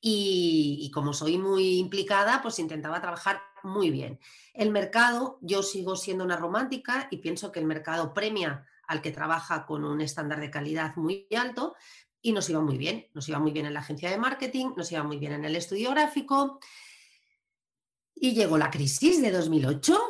y, 0.00 0.78
y 0.80 0.90
como 0.92 1.12
soy 1.12 1.38
muy 1.38 1.78
implicada, 1.78 2.40
pues 2.40 2.60
intentaba 2.60 3.00
trabajar 3.00 3.42
muy 3.64 3.90
bien. 3.90 4.20
El 4.54 4.70
mercado, 4.70 5.38
yo 5.40 5.62
sigo 5.62 5.96
siendo 5.96 6.24
una 6.24 6.36
romántica 6.36 7.08
y 7.10 7.18
pienso 7.18 7.50
que 7.50 7.58
el 7.58 7.66
mercado 7.66 8.14
premia 8.14 8.66
al 8.86 9.00
que 9.00 9.10
trabaja 9.10 9.64
con 9.64 9.84
un 9.84 10.00
estándar 10.00 10.40
de 10.40 10.50
calidad 10.50 10.96
muy 10.96 11.26
alto, 11.36 11.74
y 12.22 12.32
nos 12.32 12.48
iba 12.48 12.60
muy 12.60 12.78
bien. 12.78 13.08
Nos 13.12 13.28
iba 13.28 13.38
muy 13.38 13.50
bien 13.50 13.66
en 13.66 13.74
la 13.74 13.80
agencia 13.80 14.10
de 14.10 14.16
marketing, 14.16 14.70
nos 14.76 14.90
iba 14.92 15.02
muy 15.02 15.18
bien 15.18 15.32
en 15.32 15.44
el 15.44 15.56
estudio 15.56 15.90
gráfico. 15.90 16.60
Y 18.14 18.32
llegó 18.32 18.56
la 18.56 18.70
crisis 18.70 19.20
de 19.20 19.32
2008 19.32 20.00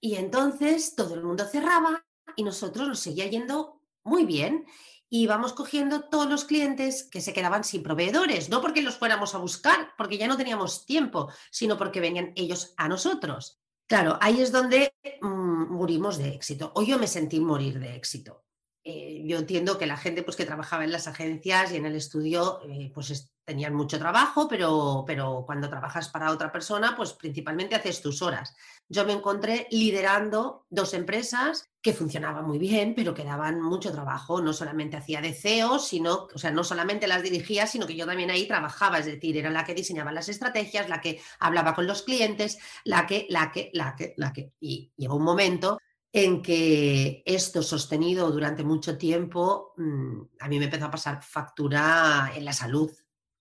y 0.00 0.16
entonces 0.16 0.96
todo 0.96 1.14
el 1.14 1.22
mundo 1.22 1.44
cerraba 1.46 2.04
y 2.34 2.42
nosotros 2.42 2.88
nos 2.88 2.98
seguía 2.98 3.26
yendo 3.26 3.80
muy 4.02 4.24
bien. 4.24 4.66
y 5.14 5.26
vamos 5.26 5.52
cogiendo 5.52 6.08
todos 6.08 6.26
los 6.26 6.46
clientes 6.46 7.02
que 7.02 7.20
se 7.20 7.34
quedaban 7.34 7.64
sin 7.64 7.82
proveedores, 7.82 8.48
no 8.48 8.62
porque 8.62 8.80
los 8.80 8.96
fuéramos 8.96 9.34
a 9.34 9.38
buscar, 9.38 9.90
porque 9.98 10.16
ya 10.16 10.26
no 10.26 10.38
teníamos 10.38 10.86
tiempo, 10.86 11.30
sino 11.50 11.76
porque 11.76 12.00
venían 12.00 12.32
ellos 12.34 12.72
a 12.78 12.88
nosotros. 12.88 13.60
Claro, 13.86 14.16
ahí 14.22 14.40
es 14.40 14.52
donde 14.52 14.94
mm, 15.20 15.70
murimos 15.70 16.16
de 16.16 16.30
éxito, 16.30 16.72
o 16.74 16.82
yo 16.82 16.98
me 16.98 17.06
sentí 17.06 17.40
morir 17.40 17.78
de 17.78 17.94
éxito. 17.94 18.42
Eh, 18.84 19.22
yo 19.24 19.38
entiendo 19.38 19.78
que 19.78 19.86
la 19.86 19.96
gente 19.96 20.24
pues, 20.24 20.36
que 20.36 20.44
trabajaba 20.44 20.82
en 20.82 20.90
las 20.90 21.06
agencias 21.06 21.72
y 21.72 21.76
en 21.76 21.86
el 21.86 21.94
estudio 21.94 22.60
eh, 22.68 22.90
pues 22.92 23.32
tenían 23.44 23.74
mucho 23.74 23.98
trabajo, 23.98 24.48
pero, 24.48 25.04
pero 25.06 25.44
cuando 25.46 25.68
trabajas 25.68 26.08
para 26.08 26.30
otra 26.30 26.50
persona, 26.50 26.94
pues 26.96 27.12
principalmente 27.12 27.74
haces 27.74 28.00
tus 28.00 28.22
horas. 28.22 28.54
Yo 28.88 29.04
me 29.04 29.12
encontré 29.12 29.68
liderando 29.70 30.66
dos 30.68 30.94
empresas 30.94 31.68
que 31.80 31.92
funcionaban 31.92 32.44
muy 32.44 32.58
bien, 32.58 32.94
pero 32.94 33.14
que 33.14 33.24
daban 33.24 33.60
mucho 33.60 33.92
trabajo. 33.92 34.40
No 34.40 34.52
solamente 34.52 34.96
hacía 34.96 35.20
de 35.20 35.32
CEO, 35.32 35.78
sino, 35.78 36.28
o 36.32 36.38
sea, 36.38 36.50
no 36.50 36.64
solamente 36.64 37.06
las 37.06 37.22
dirigía, 37.22 37.66
sino 37.66 37.86
que 37.86 37.96
yo 37.96 38.06
también 38.06 38.30
ahí 38.30 38.46
trabajaba, 38.46 38.98
es 38.98 39.06
decir, 39.06 39.36
era 39.36 39.50
la 39.50 39.64
que 39.64 39.74
diseñaba 39.74 40.12
las 40.12 40.28
estrategias, 40.28 40.88
la 40.88 41.00
que 41.00 41.20
hablaba 41.38 41.74
con 41.74 41.86
los 41.86 42.02
clientes, 42.02 42.58
la 42.84 43.06
que, 43.06 43.26
la 43.28 43.50
que, 43.50 43.70
la 43.72 43.94
que, 43.96 44.14
la 44.16 44.32
que. 44.32 44.52
Y 44.60 44.92
llegó 44.96 45.16
un 45.16 45.24
momento 45.24 45.78
en 46.12 46.42
que 46.42 47.22
esto 47.24 47.62
sostenido 47.62 48.30
durante 48.30 48.62
mucho 48.62 48.98
tiempo, 48.98 49.72
mm, 49.78 50.20
a 50.40 50.48
mí 50.48 50.58
me 50.58 50.66
empezó 50.66 50.84
a 50.84 50.90
pasar 50.90 51.22
factura 51.22 52.32
en 52.34 52.44
la 52.44 52.52
salud. 52.52 52.90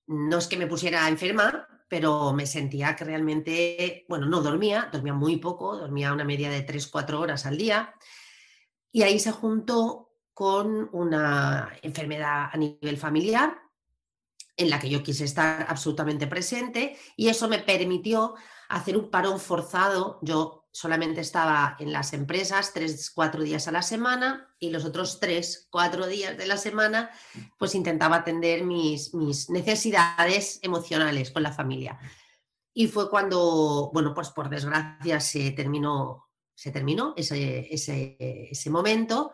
No 0.07 0.37
es 0.37 0.47
que 0.47 0.57
me 0.57 0.67
pusiera 0.67 1.07
enferma, 1.09 1.67
pero 1.89 2.31
me 2.31 2.45
sentía 2.45 2.95
que 2.95 3.03
realmente, 3.03 4.05
bueno, 4.07 4.25
no 4.25 4.41
dormía, 4.41 4.89
dormía 4.91 5.13
muy 5.13 5.37
poco, 5.37 5.75
dormía 5.75 6.13
una 6.13 6.23
media 6.23 6.49
de 6.49 6.65
3-4 6.65 7.19
horas 7.19 7.45
al 7.45 7.57
día. 7.57 7.93
Y 8.93 9.03
ahí 9.03 9.19
se 9.19 9.33
juntó 9.33 10.13
con 10.33 10.89
una 10.93 11.73
enfermedad 11.81 12.49
a 12.53 12.57
nivel 12.57 12.97
familiar 12.97 13.61
en 14.55 14.69
la 14.69 14.79
que 14.79 14.89
yo 14.89 15.03
quise 15.03 15.25
estar 15.25 15.65
absolutamente 15.67 16.27
presente 16.27 16.97
y 17.17 17.27
eso 17.27 17.49
me 17.49 17.59
permitió 17.59 18.35
hacer 18.69 18.95
un 18.95 19.09
parón 19.09 19.39
forzado. 19.39 20.19
Yo 20.21 20.60
solamente 20.71 21.21
estaba 21.21 21.75
en 21.79 21.91
las 21.91 22.13
empresas 22.13 22.71
tres, 22.73 23.11
cuatro 23.11 23.43
días 23.43 23.67
a 23.67 23.71
la 23.71 23.81
semana 23.81 24.53
y 24.57 24.69
los 24.69 24.85
otros 24.85 25.19
tres, 25.19 25.67
cuatro 25.69 26.07
días 26.07 26.37
de 26.37 26.47
la 26.47 26.57
semana, 26.57 27.11
pues 27.57 27.75
intentaba 27.75 28.17
atender 28.17 28.63
mis, 28.63 29.13
mis 29.13 29.49
necesidades 29.49 30.59
emocionales 30.61 31.31
con 31.31 31.43
la 31.43 31.51
familia. 31.51 31.99
Y 32.73 32.87
fue 32.87 33.09
cuando, 33.09 33.91
bueno, 33.93 34.13
pues 34.13 34.29
por 34.29 34.49
desgracia 34.49 35.19
se 35.19 35.51
terminó, 35.51 36.29
se 36.55 36.71
terminó 36.71 37.13
ese, 37.17 37.67
ese, 37.73 38.15
ese 38.19 38.69
momento 38.69 39.33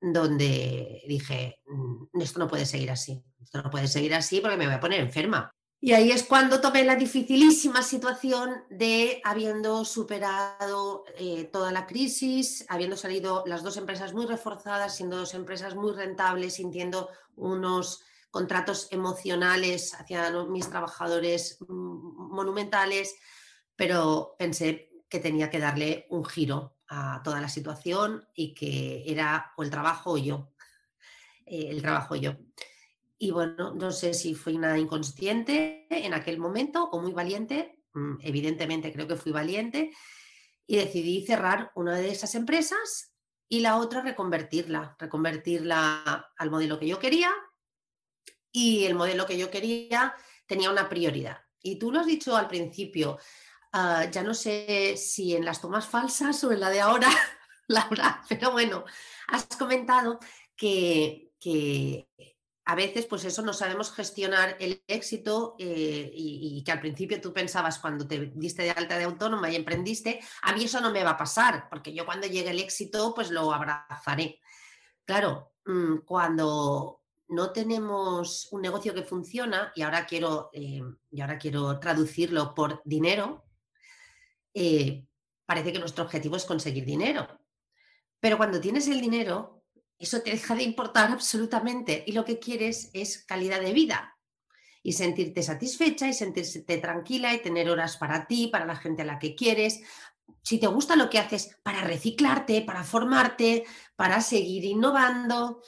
donde 0.00 1.02
dije, 1.06 1.60
mm, 1.66 2.20
esto 2.20 2.38
no 2.38 2.48
puede 2.48 2.64
seguir 2.64 2.90
así, 2.90 3.22
esto 3.38 3.62
no 3.62 3.70
puede 3.70 3.86
seguir 3.86 4.14
así 4.14 4.40
porque 4.40 4.56
me 4.56 4.64
voy 4.64 4.74
a 4.74 4.80
poner 4.80 5.00
enferma. 5.00 5.54
Y 5.82 5.92
ahí 5.92 6.12
es 6.12 6.24
cuando 6.24 6.60
tomé 6.60 6.84
la 6.84 6.94
dificilísima 6.94 7.82
situación 7.82 8.64
de, 8.68 9.22
habiendo 9.24 9.86
superado 9.86 11.04
eh, 11.16 11.44
toda 11.44 11.72
la 11.72 11.86
crisis, 11.86 12.66
habiendo 12.68 12.98
salido 12.98 13.44
las 13.46 13.62
dos 13.62 13.78
empresas 13.78 14.12
muy 14.12 14.26
reforzadas, 14.26 14.96
siendo 14.96 15.16
dos 15.16 15.32
empresas 15.32 15.74
muy 15.74 15.92
rentables, 15.92 16.54
sintiendo 16.54 17.08
unos 17.36 18.02
contratos 18.30 18.88
emocionales 18.90 19.94
hacia 19.94 20.30
mis 20.44 20.68
trabajadores 20.68 21.56
mm, 21.66 22.34
monumentales, 22.34 23.16
pero 23.74 24.36
pensé 24.38 24.90
que 25.08 25.18
tenía 25.18 25.48
que 25.48 25.60
darle 25.60 26.06
un 26.10 26.26
giro 26.26 26.76
a 26.88 27.22
toda 27.24 27.40
la 27.40 27.48
situación 27.48 28.28
y 28.34 28.52
que 28.52 29.04
era 29.06 29.52
o 29.56 29.62
el 29.62 29.70
trabajo 29.70 30.12
o 30.12 30.18
yo, 30.18 30.52
eh, 31.46 31.68
el 31.70 31.80
trabajo 31.80 32.14
o 32.14 32.16
yo. 32.18 32.36
Y 33.22 33.32
bueno, 33.32 33.74
no 33.74 33.92
sé 33.92 34.14
si 34.14 34.34
fui 34.34 34.56
una 34.56 34.78
inconsciente 34.78 35.86
en 35.90 36.14
aquel 36.14 36.38
momento 36.38 36.84
o 36.84 37.02
muy 37.02 37.12
valiente. 37.12 37.78
Mm, 37.92 38.14
evidentemente 38.22 38.90
creo 38.94 39.06
que 39.06 39.16
fui 39.16 39.30
valiente 39.30 39.90
y 40.66 40.76
decidí 40.76 41.26
cerrar 41.26 41.70
una 41.74 41.96
de 41.96 42.10
esas 42.10 42.34
empresas 42.34 43.12
y 43.46 43.60
la 43.60 43.76
otra 43.76 44.00
reconvertirla, 44.00 44.96
reconvertirla 44.98 46.32
al 46.34 46.50
modelo 46.50 46.78
que 46.78 46.88
yo 46.88 46.98
quería 46.98 47.30
y 48.52 48.84
el 48.86 48.94
modelo 48.94 49.26
que 49.26 49.36
yo 49.36 49.50
quería 49.50 50.14
tenía 50.46 50.70
una 50.70 50.88
prioridad. 50.88 51.42
Y 51.60 51.78
tú 51.78 51.92
lo 51.92 52.00
has 52.00 52.06
dicho 52.06 52.34
al 52.38 52.48
principio, 52.48 53.18
ah, 53.72 54.06
ya 54.10 54.22
no 54.22 54.32
sé 54.32 54.96
si 54.96 55.36
en 55.36 55.44
las 55.44 55.60
tomas 55.60 55.86
falsas 55.86 56.42
o 56.44 56.52
en 56.52 56.60
la 56.60 56.70
de 56.70 56.80
ahora, 56.80 57.10
Laura, 57.68 58.24
pero 58.30 58.52
bueno, 58.52 58.86
has 59.28 59.44
comentado 59.58 60.18
que, 60.56 61.34
que 61.38 62.08
a 62.70 62.76
veces, 62.76 63.06
pues 63.06 63.24
eso, 63.24 63.42
no 63.42 63.52
sabemos 63.52 63.90
gestionar 63.92 64.56
el 64.60 64.84
éxito 64.86 65.56
eh, 65.58 66.08
y, 66.14 66.62
que 66.62 66.70
al 66.70 66.78
principio 66.78 67.20
tú 67.20 67.32
pensabas 67.32 67.80
cuando 67.80 68.06
te 68.06 68.26
diste 68.36 68.62
de 68.62 68.70
alta 68.70 68.96
de 68.96 69.02
autónoma 69.02 69.50
y 69.50 69.56
emprendiste, 69.56 70.20
a 70.42 70.52
mí 70.54 70.62
eso 70.62 70.80
no 70.80 70.92
me 70.92 71.02
va 71.02 71.10
a 71.10 71.16
pasar, 71.16 71.68
porque 71.68 71.92
yo 71.92 72.06
cuando 72.06 72.28
llegue 72.28 72.50
el 72.50 72.60
éxito, 72.60 73.12
pues 73.12 73.32
lo 73.32 73.52
abrazaré. 73.52 74.38
Claro, 75.04 75.54
mm, 75.64 75.96
cuando 76.04 77.02
no 77.26 77.50
tenemos 77.50 78.46
un 78.52 78.62
negocio 78.62 78.94
que 78.94 79.02
funciona, 79.02 79.72
y 79.74 79.82
ahora 79.82 80.06
quiero, 80.06 80.50
eh, 80.52 80.80
y 81.10 81.20
ahora 81.20 81.38
quiero 81.38 81.80
traducirlo 81.80 82.54
por 82.54 82.82
dinero, 82.84 83.46
eh, 84.54 85.04
parece 85.44 85.72
que 85.72 85.80
nuestro 85.80 86.04
objetivo 86.04 86.36
es 86.36 86.44
conseguir 86.44 86.84
dinero. 86.84 87.26
Pero 88.20 88.36
cuando 88.36 88.60
tienes 88.60 88.86
el 88.86 89.00
dinero, 89.00 89.59
eso 90.00 90.22
te 90.22 90.30
deja 90.30 90.54
de 90.54 90.62
importar 90.62 91.12
absolutamente 91.12 92.02
y 92.06 92.12
lo 92.12 92.24
que 92.24 92.38
quieres 92.38 92.90
es 92.94 93.22
calidad 93.24 93.60
de 93.60 93.74
vida 93.74 94.16
y 94.82 94.94
sentirte 94.94 95.42
satisfecha 95.42 96.08
y 96.08 96.14
sentirte 96.14 96.78
tranquila 96.78 97.34
y 97.34 97.42
tener 97.42 97.68
horas 97.68 97.98
para 97.98 98.26
ti, 98.26 98.48
para 98.48 98.64
la 98.64 98.76
gente 98.76 99.02
a 99.02 99.04
la 99.04 99.18
que 99.18 99.34
quieres. 99.34 99.82
Si 100.42 100.58
te 100.58 100.66
gusta 100.68 100.96
lo 100.96 101.10
que 101.10 101.18
haces, 101.18 101.58
para 101.62 101.82
reciclarte, 101.82 102.62
para 102.62 102.82
formarte, 102.82 103.66
para 103.94 104.22
seguir 104.22 104.64
innovando. 104.64 105.60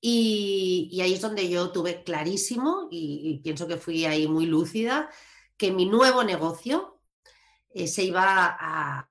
Y, 0.00 0.98
ahí 1.00 1.14
es 1.14 1.20
donde 1.20 1.48
yo 1.48 1.70
tuve 1.70 2.02
clarísimo, 2.02 2.88
y, 2.90 3.40
pienso 3.42 3.68
que 3.68 3.76
fui 3.76 4.04
ahí 4.04 4.26
muy 4.26 4.46
lúcida, 4.46 5.10
que 5.56 5.70
mi 5.70 5.86
nuevo 5.86 6.24
negocio 6.24 7.00
eh, 7.70 7.86
se 7.86 8.02
iba 8.02 8.56
a, 8.58 9.10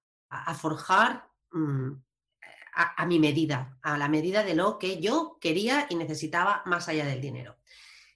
forjar 0.55 1.29
mm, 1.53 1.93
a, 2.75 3.05
mi 3.05 3.19
medida, 3.19 3.77
a 3.81 3.97
la 3.97 4.09
medida 4.09 4.43
de 4.43 4.53
lo 4.53 4.77
que 4.77 4.99
yo 4.99 5.37
quería 5.39 5.87
y 5.89 5.95
necesitaba 5.95 6.61
más 6.65 6.89
allá 6.89 7.05
del 7.05 7.21
dinero. 7.21 7.55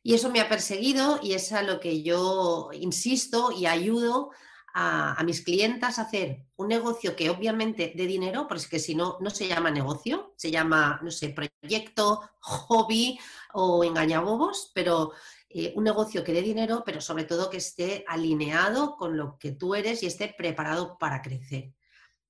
Y 0.04 0.14
eso 0.14 0.30
me 0.30 0.42
ha 0.42 0.50
perseguido 0.50 1.20
y 1.24 1.34
es 1.34 1.52
a 1.54 1.62
lo 1.62 1.80
que 1.80 2.04
yo 2.04 2.70
insisto 2.74 3.52
y 3.52 3.66
ayudo 3.66 4.32
a, 4.74 5.22
mis 5.24 5.42
clientas 5.42 5.98
a 5.98 6.04
hacer 6.04 6.46
un 6.58 6.68
negocio 6.68 7.16
que 7.16 7.30
obviamente 7.30 7.94
de 7.96 8.06
dinero, 8.06 8.48
porque 8.48 8.80
si 8.80 8.96
no, 8.96 9.18
no 9.20 9.30
se 9.30 9.48
llama 9.48 9.72
negocio, 9.72 10.34
se 10.36 10.52
llama, 10.52 11.00
no 11.04 11.12
sé, 11.12 11.30
proyecto, 11.30 12.22
hobby 12.40 13.20
o 13.54 13.84
engañabobos, 13.84 14.72
pero 14.74 15.14
eh, 15.50 15.74
un 15.76 15.86
negocio 15.86 16.24
que 16.24 16.34
dé 16.34 16.42
dinero, 16.42 16.84
pero 16.86 17.02
sobre 17.02 17.24
todo 17.24 17.50
que 17.50 17.58
esté 17.58 18.04
alineado 18.08 18.96
con 18.98 19.18
lo 19.18 19.38
que 19.38 19.54
tú 19.54 19.74
eres 19.74 20.04
y 20.04 20.06
esté 20.06 20.34
preparado 20.38 20.98
para 20.98 21.22
crecer. 21.22 21.74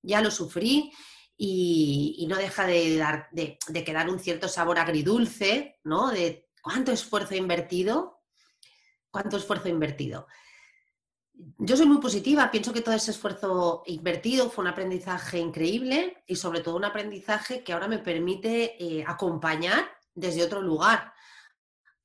Ya 0.02 0.20
lo 0.22 0.30
sufrí 0.30 0.92
y, 1.42 2.26
no 2.28 2.36
deja 2.36 2.66
de, 2.66 2.98
dar, 2.98 3.30
de, 3.32 3.56
quedar 3.82 4.10
un 4.10 4.18
cierto 4.18 4.46
sabor 4.46 4.78
agridulce, 4.78 5.80
¿no? 5.84 6.10
De 6.10 6.50
cuánto 6.60 6.92
esfuerzo 6.92 7.34
invertido, 7.34 8.20
cuánto 9.10 9.38
esfuerzo 9.38 9.70
invertido. 9.70 10.26
Yo 11.32 11.78
soy 11.78 11.86
muy 11.86 11.96
positiva, 11.96 12.50
pienso 12.50 12.74
que 12.74 12.82
todo 12.82 12.94
ese 12.94 13.12
esfuerzo 13.12 13.82
invertido 13.86 14.50
fue 14.50 14.64
un 14.64 14.68
aprendizaje 14.68 15.38
increíble 15.38 16.22
y 16.26 16.36
sobre 16.36 16.60
todo 16.60 16.76
un 16.76 16.84
aprendizaje 16.84 17.64
que 17.64 17.72
ahora 17.72 17.88
me 17.88 18.00
permite 18.00 18.76
eh, 18.78 19.02
acompañar 19.06 19.88
desde 20.14 20.44
otro 20.44 20.60
lugar 20.60 21.14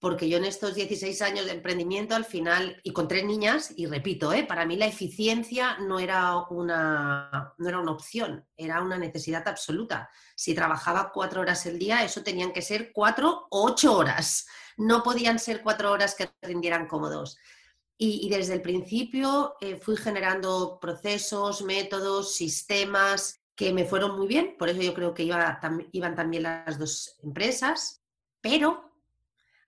porque 0.06 0.30
yo 0.30 0.38
en 0.38 0.46
estos 0.46 0.76
16 0.76 1.20
años 1.24 1.48
de 1.48 1.54
emprendimiento 1.54 2.14
al 2.14 2.26
final, 2.26 2.80
y 2.84 2.94
con 2.94 3.08
tres 3.08 3.26
niñas, 3.26 3.74
y 3.76 3.88
repito, 3.88 4.32
¿eh? 4.34 4.44
para 4.44 4.64
mí 4.64 4.76
la 4.76 4.86
eficiencia 4.86 5.80
no 5.80 5.98
era, 5.98 6.46
una, 6.52 7.56
no 7.58 7.68
era 7.68 7.80
una 7.80 7.94
opción, 7.94 8.46
era 8.56 8.84
una 8.84 9.00
necesidad 9.00 9.48
absoluta. 9.48 10.08
Si 10.36 10.54
trabajaba 10.54 11.10
cuatro 11.12 11.42
horas 11.42 11.66
el 11.66 11.80
día, 11.80 12.04
eso 12.04 12.22
tenían 12.22 12.54
que 12.54 12.62
ser 12.62 12.92
cuatro 12.94 13.48
o 13.50 13.66
ocho 13.66 13.98
horas. 13.98 14.46
No 14.78 15.02
podían 15.02 15.40
ser 15.40 15.64
cuatro 15.64 15.92
horas 15.92 16.14
que 16.14 16.30
rindieran 16.40 16.88
cómodos. 16.88 17.40
Y, 17.98 18.30
desde 18.30 18.54
el 18.54 18.62
principio 18.62 19.56
eh, 19.60 19.76
fui 19.76 19.98
generando 19.98 20.78
procesos, 20.80 21.64
métodos, 21.64 22.36
sistemas 22.36 23.42
que 23.56 23.74
me 23.74 23.86
fueron 23.86 24.16
muy 24.16 24.28
bien, 24.28 24.56
por 24.60 24.70
eso 24.70 24.84
yo 24.84 24.94
creo 24.94 25.16
que 25.16 25.24
iban 25.24 26.16
también 26.16 26.44
las 26.44 26.78
dos 26.78 27.18
empresas, 27.24 28.04
pero 28.40 28.86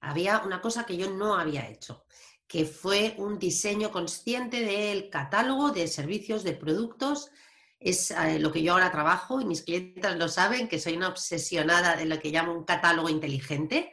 había 0.08 0.40
una 0.40 0.62
cosa 0.62 0.86
que 0.86 0.98
yo 0.98 1.12
no 1.12 1.36
había 1.36 1.68
hecho, 1.70 2.06
que 2.48 2.66
fue 2.66 3.16
un 3.18 3.38
diseño 3.38 3.92
consciente 3.92 4.62
del 4.62 5.10
catálogo 5.10 5.72
de 5.72 5.88
servicios, 5.88 6.44
de 6.44 6.54
productos. 6.54 7.30
Es 7.80 8.12
eh, 8.12 8.40
lo 8.40 8.52
que 8.52 8.64
yo 8.64 8.74
ahora 8.74 8.92
trabajo 8.92 9.42
y 9.42 9.46
mis 9.46 9.64
clientes 9.64 10.16
lo 10.16 10.30
saben, 10.30 10.68
que 10.68 10.80
soy 10.80 10.96
una 10.96 11.10
obsesionada 11.10 11.96
de 11.96 12.06
lo 12.06 12.20
que 12.20 12.32
llamo 12.32 12.54
un 12.54 12.64
catálogo 12.64 13.10
inteligente, 13.10 13.92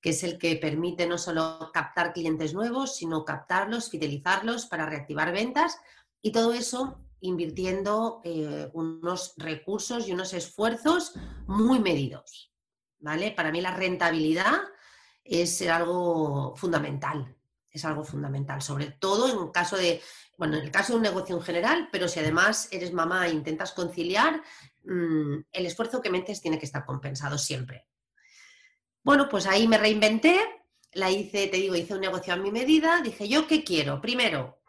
que 0.00 0.10
es 0.10 0.24
el 0.24 0.36
que 0.36 0.56
permite 0.56 1.06
no 1.06 1.16
solo 1.16 1.70
captar 1.72 2.12
clientes 2.12 2.54
nuevos, 2.54 2.96
sino 2.96 3.24
captarlos, 3.24 3.88
fidelizarlos 3.88 4.66
para 4.66 4.86
reactivar 4.86 5.32
ventas 5.32 5.78
y 6.20 6.32
todo 6.32 6.52
eso 6.52 6.98
invirtiendo 7.20 8.20
eh, 8.24 8.68
unos 8.72 9.34
recursos 9.36 10.08
y 10.08 10.12
unos 10.12 10.32
esfuerzos 10.32 11.12
muy 11.46 11.78
medidos. 11.78 12.52
¿vale? 12.98 13.30
Para 13.30 13.52
mí 13.52 13.60
la 13.60 13.74
rentabilidad 13.74 14.60
es 15.40 15.62
algo 15.62 16.54
fundamental, 16.56 17.34
es 17.70 17.84
algo 17.84 18.04
fundamental, 18.04 18.60
sobre 18.60 18.86
todo 18.86 19.44
en 19.44 19.50
caso 19.50 19.76
de, 19.76 20.02
bueno, 20.36 20.56
en 20.56 20.64
el 20.64 20.70
caso 20.70 20.92
de 20.92 20.96
un 20.98 21.02
negocio 21.02 21.36
en 21.36 21.42
general, 21.42 21.88
pero 21.90 22.08
si 22.08 22.20
además 22.20 22.68
eres 22.70 22.92
mamá 22.92 23.26
e 23.26 23.32
intentas 23.32 23.72
conciliar, 23.72 24.42
mm, 24.84 25.36
el 25.52 25.66
esfuerzo 25.66 26.02
que 26.02 26.10
metes 26.10 26.40
tiene 26.42 26.58
que 26.58 26.66
estar 26.66 26.84
compensado 26.84 27.38
siempre. 27.38 27.86
Bueno, 29.02 29.28
pues 29.28 29.46
ahí 29.46 29.66
me 29.66 29.78
reinventé, 29.78 30.38
la 30.92 31.10
hice, 31.10 31.48
te 31.48 31.56
digo, 31.56 31.74
hice 31.74 31.94
un 31.94 32.00
negocio 32.00 32.34
a 32.34 32.36
mi 32.36 32.50
medida, 32.50 33.00
dije 33.00 33.28
yo, 33.28 33.46
¿qué 33.46 33.64
quiero? 33.64 34.00
Primero, 34.00 34.60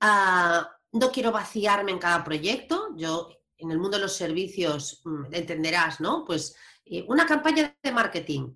ah, 0.00 0.70
no 0.92 1.12
quiero 1.12 1.32
vaciarme 1.32 1.92
en 1.92 1.98
cada 1.98 2.24
proyecto, 2.24 2.88
yo 2.96 3.28
en 3.58 3.70
el 3.70 3.78
mundo 3.78 3.98
de 3.98 4.04
los 4.04 4.16
servicios 4.16 5.02
mm, 5.04 5.34
entenderás, 5.34 6.00
¿no? 6.00 6.24
Pues 6.24 6.56
eh, 6.86 7.04
una 7.08 7.26
campaña 7.26 7.76
de 7.82 7.92
marketing. 7.92 8.54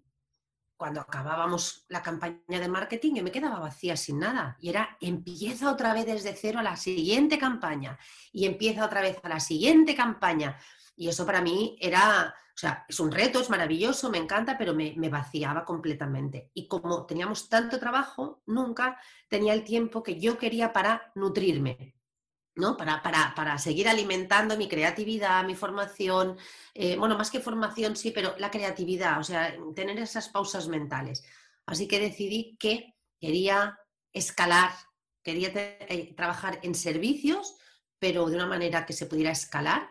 Cuando 0.82 1.00
acabábamos 1.00 1.84
la 1.90 2.02
campaña 2.02 2.58
de 2.58 2.66
marketing, 2.66 3.14
yo 3.14 3.22
me 3.22 3.30
quedaba 3.30 3.60
vacía 3.60 3.96
sin 3.96 4.18
nada. 4.18 4.56
Y 4.58 4.68
era, 4.68 4.96
empieza 5.00 5.70
otra 5.70 5.94
vez 5.94 6.06
desde 6.06 6.34
cero 6.34 6.58
a 6.58 6.64
la 6.64 6.74
siguiente 6.74 7.38
campaña. 7.38 7.96
Y 8.32 8.46
empieza 8.46 8.84
otra 8.84 9.00
vez 9.00 9.16
a 9.22 9.28
la 9.28 9.38
siguiente 9.38 9.94
campaña. 9.94 10.58
Y 10.96 11.08
eso 11.08 11.24
para 11.24 11.40
mí 11.40 11.78
era, 11.80 12.34
o 12.48 12.58
sea, 12.58 12.84
es 12.88 12.98
un 12.98 13.12
reto, 13.12 13.40
es 13.40 13.48
maravilloso, 13.48 14.10
me 14.10 14.18
encanta, 14.18 14.58
pero 14.58 14.74
me, 14.74 15.08
vaciaba 15.08 15.64
completamente. 15.64 16.50
Y 16.52 16.66
como 16.66 17.06
teníamos 17.06 17.48
tanto 17.48 17.78
trabajo, 17.78 18.42
nunca 18.46 18.98
tenía 19.28 19.54
el 19.54 19.62
tiempo 19.62 20.02
que 20.02 20.18
yo 20.18 20.36
quería 20.36 20.72
para 20.72 21.12
nutrirme. 21.14 21.94
¿No? 22.54 22.76
Para, 22.76 23.02
para, 23.02 23.58
seguir 23.58 23.88
alimentando 23.88 24.56
mi 24.56 24.68
creatividad, 24.68 25.44
mi 25.44 25.54
formación, 25.54 26.36
eh, 26.74 26.96
bueno, 26.96 27.16
más 27.16 27.30
que 27.30 27.40
formación 27.40 27.96
sí, 27.96 28.10
pero 28.10 28.34
la 28.38 28.50
creatividad, 28.50 29.18
o 29.18 29.24
sea, 29.24 29.54
tener 29.74 29.98
esas 29.98 30.28
pausas 30.28 30.68
mentales. 30.68 31.24
Así 31.66 31.88
que 31.88 32.00
decidí 32.00 32.56
que 32.58 32.94
quería 33.20 33.78
escalar, 34.12 34.72
quería 35.22 35.50
eh, 35.54 36.12
trabajar 36.16 36.58
en 36.62 36.74
servicios, 36.74 37.56
pero 37.98 38.28
de 38.28 38.36
una 38.36 38.46
manera 38.46 38.84
que 38.84 38.92
se 38.92 39.06
pudiera 39.06 39.30
escalar 39.30 39.88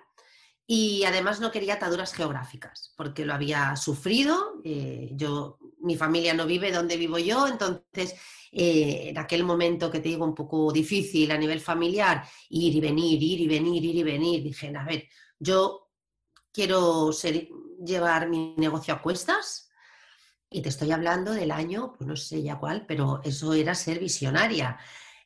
y 0.67 1.03
además 1.05 1.41
no 1.41 1.51
quería 1.51 1.73
ataduras 1.73 2.13
geográficas, 2.13 2.93
porque 2.95 3.25
lo 3.25 3.33
había 3.33 3.75
sufrido. 3.75 4.61
Eh, 4.63 5.09
yo, 5.13 5.57
mi 5.81 5.95
familia 5.95 6.33
no 6.33 6.45
vive 6.45 6.71
donde 6.71 6.97
vivo 6.97 7.17
yo, 7.17 7.47
entonces 7.47 8.15
eh, 8.51 9.09
en 9.09 9.17
aquel 9.17 9.43
momento 9.43 9.89
que 9.89 9.99
te 9.99 10.09
digo 10.09 10.25
un 10.25 10.35
poco 10.35 10.71
difícil 10.71 11.31
a 11.31 11.37
nivel 11.37 11.59
familiar, 11.59 12.23
ir 12.49 12.75
y 12.75 12.79
venir, 12.79 13.21
ir 13.21 13.41
y 13.41 13.47
venir, 13.47 13.83
ir 13.83 13.95
y 13.95 14.03
venir, 14.03 14.43
dije, 14.43 14.73
a 14.75 14.83
ver, 14.83 15.07
yo 15.39 15.89
quiero 16.51 17.11
llevar 17.83 18.29
mi 18.29 18.55
negocio 18.57 18.93
a 18.93 19.01
cuestas. 19.01 19.69
Y 20.49 20.61
te 20.61 20.69
estoy 20.69 20.91
hablando 20.91 21.31
del 21.31 21.49
año, 21.49 21.93
pues 21.97 22.07
no 22.07 22.15
sé 22.17 22.43
ya 22.43 22.59
cuál, 22.59 22.85
pero 22.85 23.21
eso 23.23 23.53
era 23.53 23.73
ser 23.73 23.99
visionaria. 23.99 24.77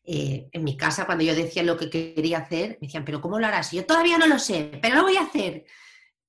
Eh, 0.03 0.49
en 0.51 0.63
mi 0.63 0.77
casa, 0.77 1.07
cuando 1.07 1.23
yo 1.23 1.33
decía 1.33 1.63
lo 1.63 1.75
que 1.75 1.89
quería 1.89 2.39
hacer, 2.39 2.77
me 2.79 2.87
decían, 2.87 3.03
pero 3.03 3.19
¿cómo 3.21 3.39
lo 3.39 3.47
harás? 3.47 3.71
Yo 3.71 3.85
todavía 3.87 4.19
no 4.19 4.27
lo 4.27 4.37
sé, 4.37 4.77
pero 4.79 4.97
lo 4.97 5.01
voy 5.01 5.17
a 5.17 5.23
hacer. 5.23 5.65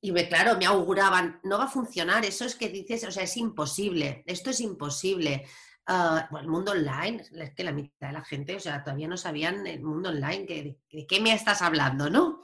Y 0.07 0.13
claro, 0.29 0.57
me 0.57 0.67
auguraban, 0.67 1.41
no 1.43 1.59
va 1.59 1.65
a 1.65 1.69
funcionar, 1.69 2.25
eso 2.25 2.45
es 2.45 2.55
que 2.55 2.69
dices, 2.69 3.03
o 3.03 3.11
sea, 3.11 3.25
es 3.25 3.37
imposible, 3.37 4.23
esto 4.27 4.51
es 4.51 4.61
imposible. 4.61 5.45
Bueno, 5.85 6.39
el 6.43 6.47
mundo 6.47 6.71
online, 6.71 7.25
es 7.33 7.55
que 7.55 7.65
la 7.65 7.73
mitad 7.73 8.07
de 8.07 8.13
la 8.13 8.25
gente, 8.25 8.55
o 8.55 8.61
sea, 8.61 8.85
todavía 8.85 9.09
no 9.09 9.17
sabían 9.17 9.67
el 9.67 9.83
mundo 9.83 10.11
online, 10.11 10.47
que, 10.47 10.79
de, 10.93 11.07
qué 11.09 11.21
me 11.21 11.33
estás 11.33 11.61
hablando, 11.61 12.09
¿no? 12.09 12.41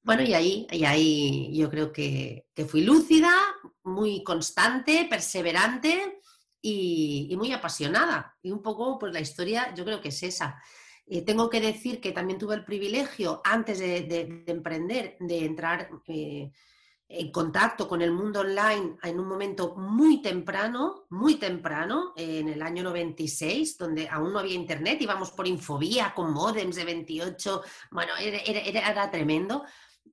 Bueno, 0.00 0.22
y 0.22 0.34
ahí, 0.34 0.68
y 0.70 0.84
ahí 0.84 1.58
yo 1.58 1.68
creo 1.70 1.92
que, 1.92 2.46
que 2.54 2.66
fui 2.66 2.82
lúcida, 2.82 3.32
muy 3.82 4.22
constante, 4.22 5.08
perseverante 5.10 6.20
y, 6.62 7.34
muy 7.36 7.52
apasionada. 7.52 8.38
Y 8.42 8.52
un 8.52 8.62
poco, 8.62 8.96
pues 8.96 9.12
la 9.12 9.18
historia 9.18 9.74
yo 9.74 9.84
creo 9.84 10.00
que 10.00 10.10
es 10.10 10.22
esa. 10.22 10.62
Eh, 11.04 11.22
tengo 11.22 11.50
que 11.50 11.60
decir 11.60 12.00
que 12.00 12.12
también 12.12 12.38
tuve 12.38 12.54
el 12.54 12.64
privilegio, 12.64 13.40
antes 13.42 13.80
de, 13.80 14.44
emprender, 14.46 15.16
de 15.18 15.44
entrar 15.44 15.88
eh, 16.06 16.52
en 17.08 17.30
contacto 17.30 17.86
con 17.86 18.02
el 18.02 18.10
mundo 18.10 18.40
online 18.40 18.96
en 19.02 19.20
un 19.20 19.28
momento 19.28 19.76
muy 19.76 20.20
temprano, 20.20 21.06
muy 21.10 21.36
temprano, 21.36 22.12
en 22.16 22.48
el 22.48 22.62
año 22.62 22.82
96, 22.82 23.78
donde 23.78 24.08
aún 24.08 24.32
no 24.32 24.40
había 24.40 24.54
internet, 24.54 25.00
íbamos 25.00 25.30
por 25.30 25.46
infobía 25.46 26.12
con 26.14 26.32
modems 26.32 26.74
de 26.76 26.84
28, 26.84 27.62
bueno, 27.92 28.12
era, 28.18 28.40
era 28.90 29.10
tremendo. 29.10 29.64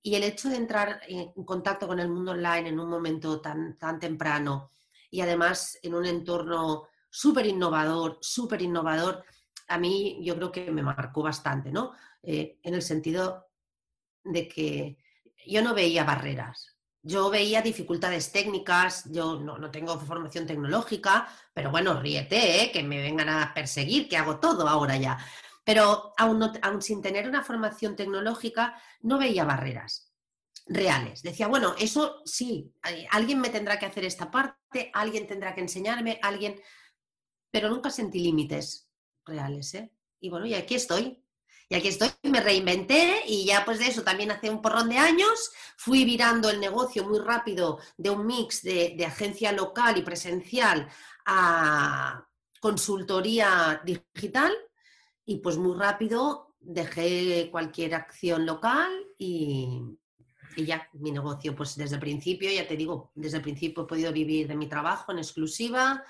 Y 0.04 0.16
el 0.16 0.24
hecho 0.24 0.50
de 0.50 0.58
entrar 0.58 1.02
en 1.08 1.32
contacto 1.46 1.88
con 1.88 2.00
el 2.00 2.10
mundo 2.10 2.32
online 2.32 2.70
en 2.70 2.80
un 2.80 2.90
momento 2.90 3.42
tan, 3.42 3.78
tan 3.78 4.00
temprano, 4.00 4.72
y 5.10 5.22
además 5.22 5.80
en 5.82 5.96
un 5.96 6.06
entorno 6.06 6.90
súper 7.10 7.46
innovador, 7.46 8.18
súper 8.22 8.62
innovador, 8.62 9.24
a 9.68 9.78
mí 9.78 10.20
yo 10.24 10.36
creo 10.36 10.52
que 10.52 10.72
me 10.72 10.84
marcó 10.84 11.24
bastante, 11.24 11.72
¿no? 11.72 11.94
Eh, 12.22 12.60
en 12.62 12.74
el 12.74 12.82
sentido 12.82 13.48
de 14.24 14.48
que 14.48 14.98
yo 15.46 15.62
no 15.62 15.74
veía 15.74 16.04
barreras, 16.04 16.73
yo 17.04 17.30
veía 17.30 17.62
dificultades 17.62 18.32
técnicas, 18.32 19.04
yo 19.12 19.40
no, 19.40 19.70
tengo 19.70 20.00
formación 20.00 20.48
tecnológica, 20.48 21.28
pero 21.54 21.70
bueno, 21.70 22.00
ríete, 22.02 22.64
¿eh? 22.64 22.72
que 22.72 22.82
me 22.82 23.02
vengan 23.02 23.28
a 23.28 23.54
perseguir, 23.54 24.08
que 24.08 24.18
hago 24.18 24.40
todo 24.40 24.68
ahora 24.68 24.96
ya. 24.96 25.18
Pero 25.66 26.14
aún, 26.18 26.42
aún 26.62 26.82
sin 26.82 27.02
tener 27.02 27.28
una 27.28 27.44
formación 27.44 27.96
tecnológica, 27.96 28.82
no 29.02 29.18
veía 29.18 29.44
barreras 29.44 30.14
reales. 30.66 31.22
Decía, 31.22 31.48
bueno, 31.48 31.76
eso 31.78 32.22
sí, 32.26 32.74
alguien 33.12 33.40
me 33.40 33.50
tendrá 33.50 33.78
que 33.78 33.86
hacer 33.86 34.06
esta 34.06 34.32
parte, 34.32 34.90
alguien 34.94 35.28
tendrá 35.28 35.54
que 35.54 35.62
enseñarme, 35.62 36.20
alguien, 36.22 36.60
pero 37.52 37.70
nunca 37.70 37.90
sentí 37.90 38.20
límites 38.20 38.90
reales. 39.26 39.74
¿eh? 39.74 39.92
Y 40.20 40.30
bueno, 40.30 40.46
y 40.46 40.54
aquí 40.54 40.76
estoy. 40.76 41.23
Y 41.70 41.76
aquí 41.76 41.88
estoy, 41.88 42.10
me 42.24 42.42
reinventé 42.42 43.24
y 43.28 43.46
ya 43.46 43.64
pues 43.66 43.80
de 43.80 43.88
eso 43.88 44.04
también 44.04 44.32
hace 44.32 44.50
un 44.50 44.62
porrón 44.62 44.90
de 44.90 44.98
años 44.98 45.52
fui 45.78 46.06
virando 46.06 46.50
el 46.50 46.60
negocio 46.60 47.08
muy 47.08 47.20
rápido 47.20 47.80
de 47.98 48.10
un 48.10 48.26
mix 48.26 48.62
de, 48.64 49.04
agencia 49.06 49.52
local 49.52 49.98
y 49.98 50.02
presencial 50.02 50.88
a 51.26 52.28
consultoría 52.60 53.82
digital 53.84 54.54
y 55.26 55.38
pues 55.38 55.58
muy 55.58 55.78
rápido 55.78 56.56
dejé 56.60 57.50
cualquier 57.52 57.96
acción 57.96 58.46
local 58.46 58.90
y, 59.18 59.82
y 60.56 60.66
ya, 60.66 60.88
mi 60.94 61.12
negocio, 61.12 61.56
pues 61.56 61.76
desde 61.76 61.96
el 61.96 62.02
principio, 62.02 62.50
ya 62.52 62.68
te 62.68 62.78
digo, 62.78 63.12
desde 63.16 63.38
el 63.38 63.44
principio 63.44 63.84
he 63.84 63.88
podido 63.88 64.12
vivir 64.12 64.48
de 64.48 64.56
mi 64.56 64.68
trabajo 64.68 65.12
en 65.12 65.20
exclusiva. 65.20 66.04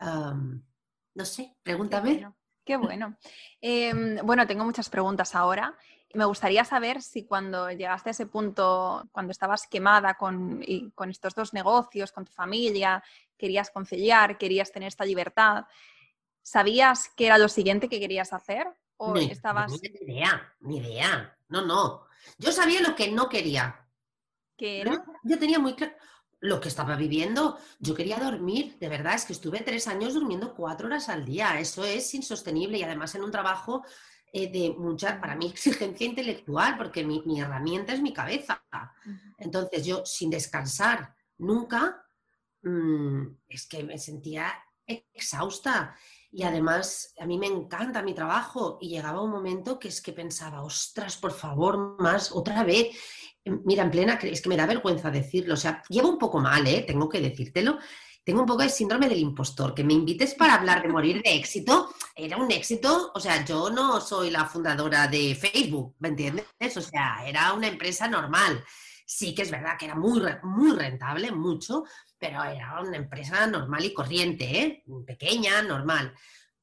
no 0.00 1.24
sé, 1.24 1.56
pregúntame. 1.62 2.32
Qué 2.64 2.76
bueno. 2.76 3.16
Em, 3.60 4.16
bueno. 4.24 4.46
tengo 4.46 4.64
muchas 4.64 4.88
preguntas 4.88 5.34
ahora. 5.34 5.76
Me 6.14 6.24
gustaría 6.24 6.64
saber 6.64 7.00
si 7.00 7.24
cuando 7.24 7.70
llegaste 7.70 8.10
a 8.10 8.12
ese 8.12 8.26
punto, 8.26 9.08
cuando 9.12 9.32
estabas 9.32 9.66
quemada 9.66 10.14
con, 10.14 10.62
con 10.94 11.10
estos 11.10 11.34
dos 11.34 11.54
negocios, 11.54 12.12
con 12.12 12.26
tu 12.26 12.32
familia, 12.32 13.02
querías 13.36 13.70
conciliar, 13.70 14.36
querías 14.36 14.70
tener 14.70 14.88
esta 14.88 15.06
libertad, 15.06 15.64
¿sabías 16.42 17.10
qué 17.16 17.26
era 17.26 17.38
lo 17.38 17.48
siguiente 17.48 17.88
que 17.88 17.98
querías 17.98 18.32
hacer? 18.32 18.66
¿O 18.98 19.16
estabas... 19.16 19.72
Ni 19.72 20.12
idea, 20.12 20.54
ni 20.60 20.78
idea. 20.78 21.36
No, 21.48 21.64
no. 21.64 22.06
Yo 22.38 22.52
sabía 22.52 22.82
lo 22.82 22.94
que 22.94 23.10
no 23.10 23.28
quería. 23.28 23.88
¿Qué 24.56 24.82
era? 24.82 25.02
Yo 25.24 25.38
tenía 25.38 25.58
muy 25.58 25.74
claro 25.74 25.94
lo 26.42 26.60
que 26.60 26.68
estaba 26.68 26.96
viviendo. 26.96 27.56
Yo 27.78 27.94
quería 27.94 28.18
dormir, 28.18 28.76
de 28.80 28.88
verdad, 28.88 29.14
es 29.14 29.24
que 29.24 29.32
estuve 29.32 29.60
tres 29.60 29.86
años 29.86 30.14
durmiendo 30.14 30.54
cuatro 30.54 30.88
horas 30.88 31.08
al 31.08 31.24
día. 31.24 31.58
Eso 31.60 31.84
es 31.84 32.12
insostenible 32.14 32.78
y 32.78 32.82
además 32.82 33.14
en 33.14 33.22
un 33.22 33.30
trabajo 33.30 33.84
eh, 34.32 34.50
de 34.50 34.74
mucha, 34.76 35.20
para 35.20 35.36
mí, 35.36 35.46
exigencia 35.46 36.04
intelectual, 36.04 36.76
porque 36.76 37.04
mi, 37.04 37.40
herramienta 37.40 37.92
es 37.92 38.02
mi 38.02 38.12
cabeza. 38.12 38.60
Entonces 39.38 39.86
yo, 39.86 40.04
sin 40.04 40.30
descansar 40.30 41.14
nunca, 41.38 42.04
mm, 42.62 43.22
es 43.48 43.66
que 43.66 43.84
me 43.84 43.98
sentía 43.98 44.52
exhausta. 44.84 45.96
Y 46.32 46.42
además, 46.42 47.14
a 47.20 47.26
mí 47.26 47.38
me 47.38 47.46
encanta 47.46 48.02
mi 48.02 48.14
trabajo 48.14 48.78
y 48.80 48.88
llegaba 48.88 49.22
un 49.22 49.30
momento 49.30 49.78
que 49.78 49.88
es 49.88 50.00
que 50.00 50.12
pensaba, 50.12 50.62
ostras, 50.62 51.16
por 51.18 51.32
favor, 51.32 52.00
más, 52.00 52.32
otra 52.32 52.64
vez. 52.64 52.96
Em, 53.44 53.60
mira, 53.64 53.82
en 53.82 53.90
plena, 53.90 54.14
es 54.22 54.40
que 54.40 54.48
me 54.48 54.56
da 54.56 54.66
vergüenza 54.66 55.10
decirlo, 55.10 55.54
o 55.54 55.56
sea, 55.56 55.82
llevo 55.88 56.08
un 56.08 56.18
poco 56.18 56.40
mal, 56.40 56.66
¿eh? 56.66 56.84
tengo 56.86 57.08
que 57.08 57.20
decírtelo. 57.20 57.78
Tengo 58.24 58.40
un 58.40 58.46
poco 58.46 58.62
de 58.62 58.68
síndrome 58.68 59.08
del 59.08 59.18
impostor, 59.18 59.74
que 59.74 59.82
me 59.82 59.94
invites 59.94 60.34
para 60.34 60.54
hablar 60.54 60.80
de 60.80 60.88
morir 60.88 61.20
de 61.24 61.34
éxito, 61.34 61.92
era 62.14 62.36
un 62.36 62.52
éxito, 62.52 63.10
o 63.12 63.18
sea, 63.18 63.44
yo 63.44 63.68
no 63.68 64.00
soy 64.00 64.30
la 64.30 64.44
fundadora 64.44 65.08
de 65.08 65.34
Facebook, 65.34 65.96
¿me 65.98 66.10
entiendes? 66.10 66.46
O 66.76 66.80
sea, 66.80 67.24
era 67.26 67.52
una 67.52 67.66
empresa 67.66 68.06
normal 68.06 68.62
Sí 69.14 69.34
que 69.34 69.42
es 69.42 69.50
verdad 69.50 69.76
que 69.78 69.84
era 69.84 69.94
muy, 69.94 70.22
muy 70.42 70.72
rentable, 70.72 71.32
mucho, 71.32 71.84
pero 72.18 72.42
era 72.44 72.80
una 72.80 72.96
empresa 72.96 73.46
normal 73.46 73.84
y 73.84 73.92
corriente, 73.92 74.44
¿eh? 74.44 74.84
pequeña, 75.06 75.60
normal. 75.60 76.14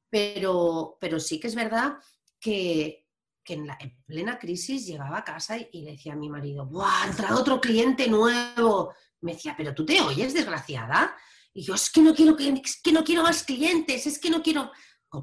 Pero, 0.09 0.97
pero 0.99 1.19
sí 1.19 1.39
que 1.39 1.45
es 1.45 1.53
verdad 1.53 1.97
que, 2.39 2.98
en 3.53 3.67
la 3.67 3.77
plena 4.05 4.37
crisis 4.37 4.85
llegaba 4.85 5.19
a 5.19 5.23
casa 5.23 5.57
y, 5.57 5.81
le 5.81 5.91
decía 5.91 6.13
a 6.13 6.15
mi 6.17 6.29
marido, 6.29 6.65
¡buah, 6.65 7.03
ha 7.03 7.07
entrado 7.07 7.39
otro 7.39 7.59
cliente 7.59 8.07
nuevo! 8.07 8.93
Me 9.21 9.33
decía, 9.33 9.55
¿pero 9.57 9.73
tú 9.73 9.85
te 9.85 9.99
oyes, 10.01 10.33
desgraciada? 10.33 11.15
Y 11.53 11.63
yo, 11.63 11.75
es 11.75 11.89
que 11.89 12.01
no 12.01 12.13
quiero, 12.13 12.35
que, 12.35 12.61
que 12.83 12.91
no 12.91 13.03
quiero 13.03 13.23
más 13.23 13.43
clientes, 13.43 14.05
es 14.07 14.19
que 14.19 14.29
no 14.29 14.41
quiero... 14.41 14.71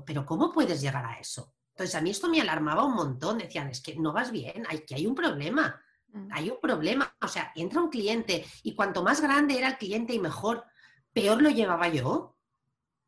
Pero 0.05 0.27
¿cómo 0.27 0.53
puedes 0.53 0.81
llegar 0.81 1.07
a 1.07 1.19
eso? 1.19 1.55
Entonces 1.77 1.95
a 1.95 2.01
mí 2.01 2.11
esto 2.11 2.29
me 2.29 2.41
alarmaba 2.41 2.85
un 2.85 2.95
montón. 2.95 3.39
Decían, 3.39 3.69
es 3.69 3.83
que 3.83 3.95
no 3.97 4.13
vas 4.13 4.33
bien, 4.33 4.67
hay, 4.69 4.81
que 4.87 4.95
hay 4.95 5.07
un 5.07 5.15
problema. 5.15 5.81
Mm. 6.09 6.29
Hay 6.33 6.51
un 6.51 6.59
problema. 6.61 7.15
O 7.21 7.29
sea, 7.29 7.53
entra 7.55 7.83
un 7.83 7.91
cliente 7.91 8.47
y 8.63 8.75
cuanto 8.75 9.03
más 9.03 9.21
grande 9.21 9.59
era 9.59 9.69
el 9.69 9.77
cliente 9.77 10.15
y 10.15 10.19
mejor, 10.19 10.65
peor 11.13 11.43
lo 11.43 11.51
llevaba 11.51 11.89
yo. 11.89 12.39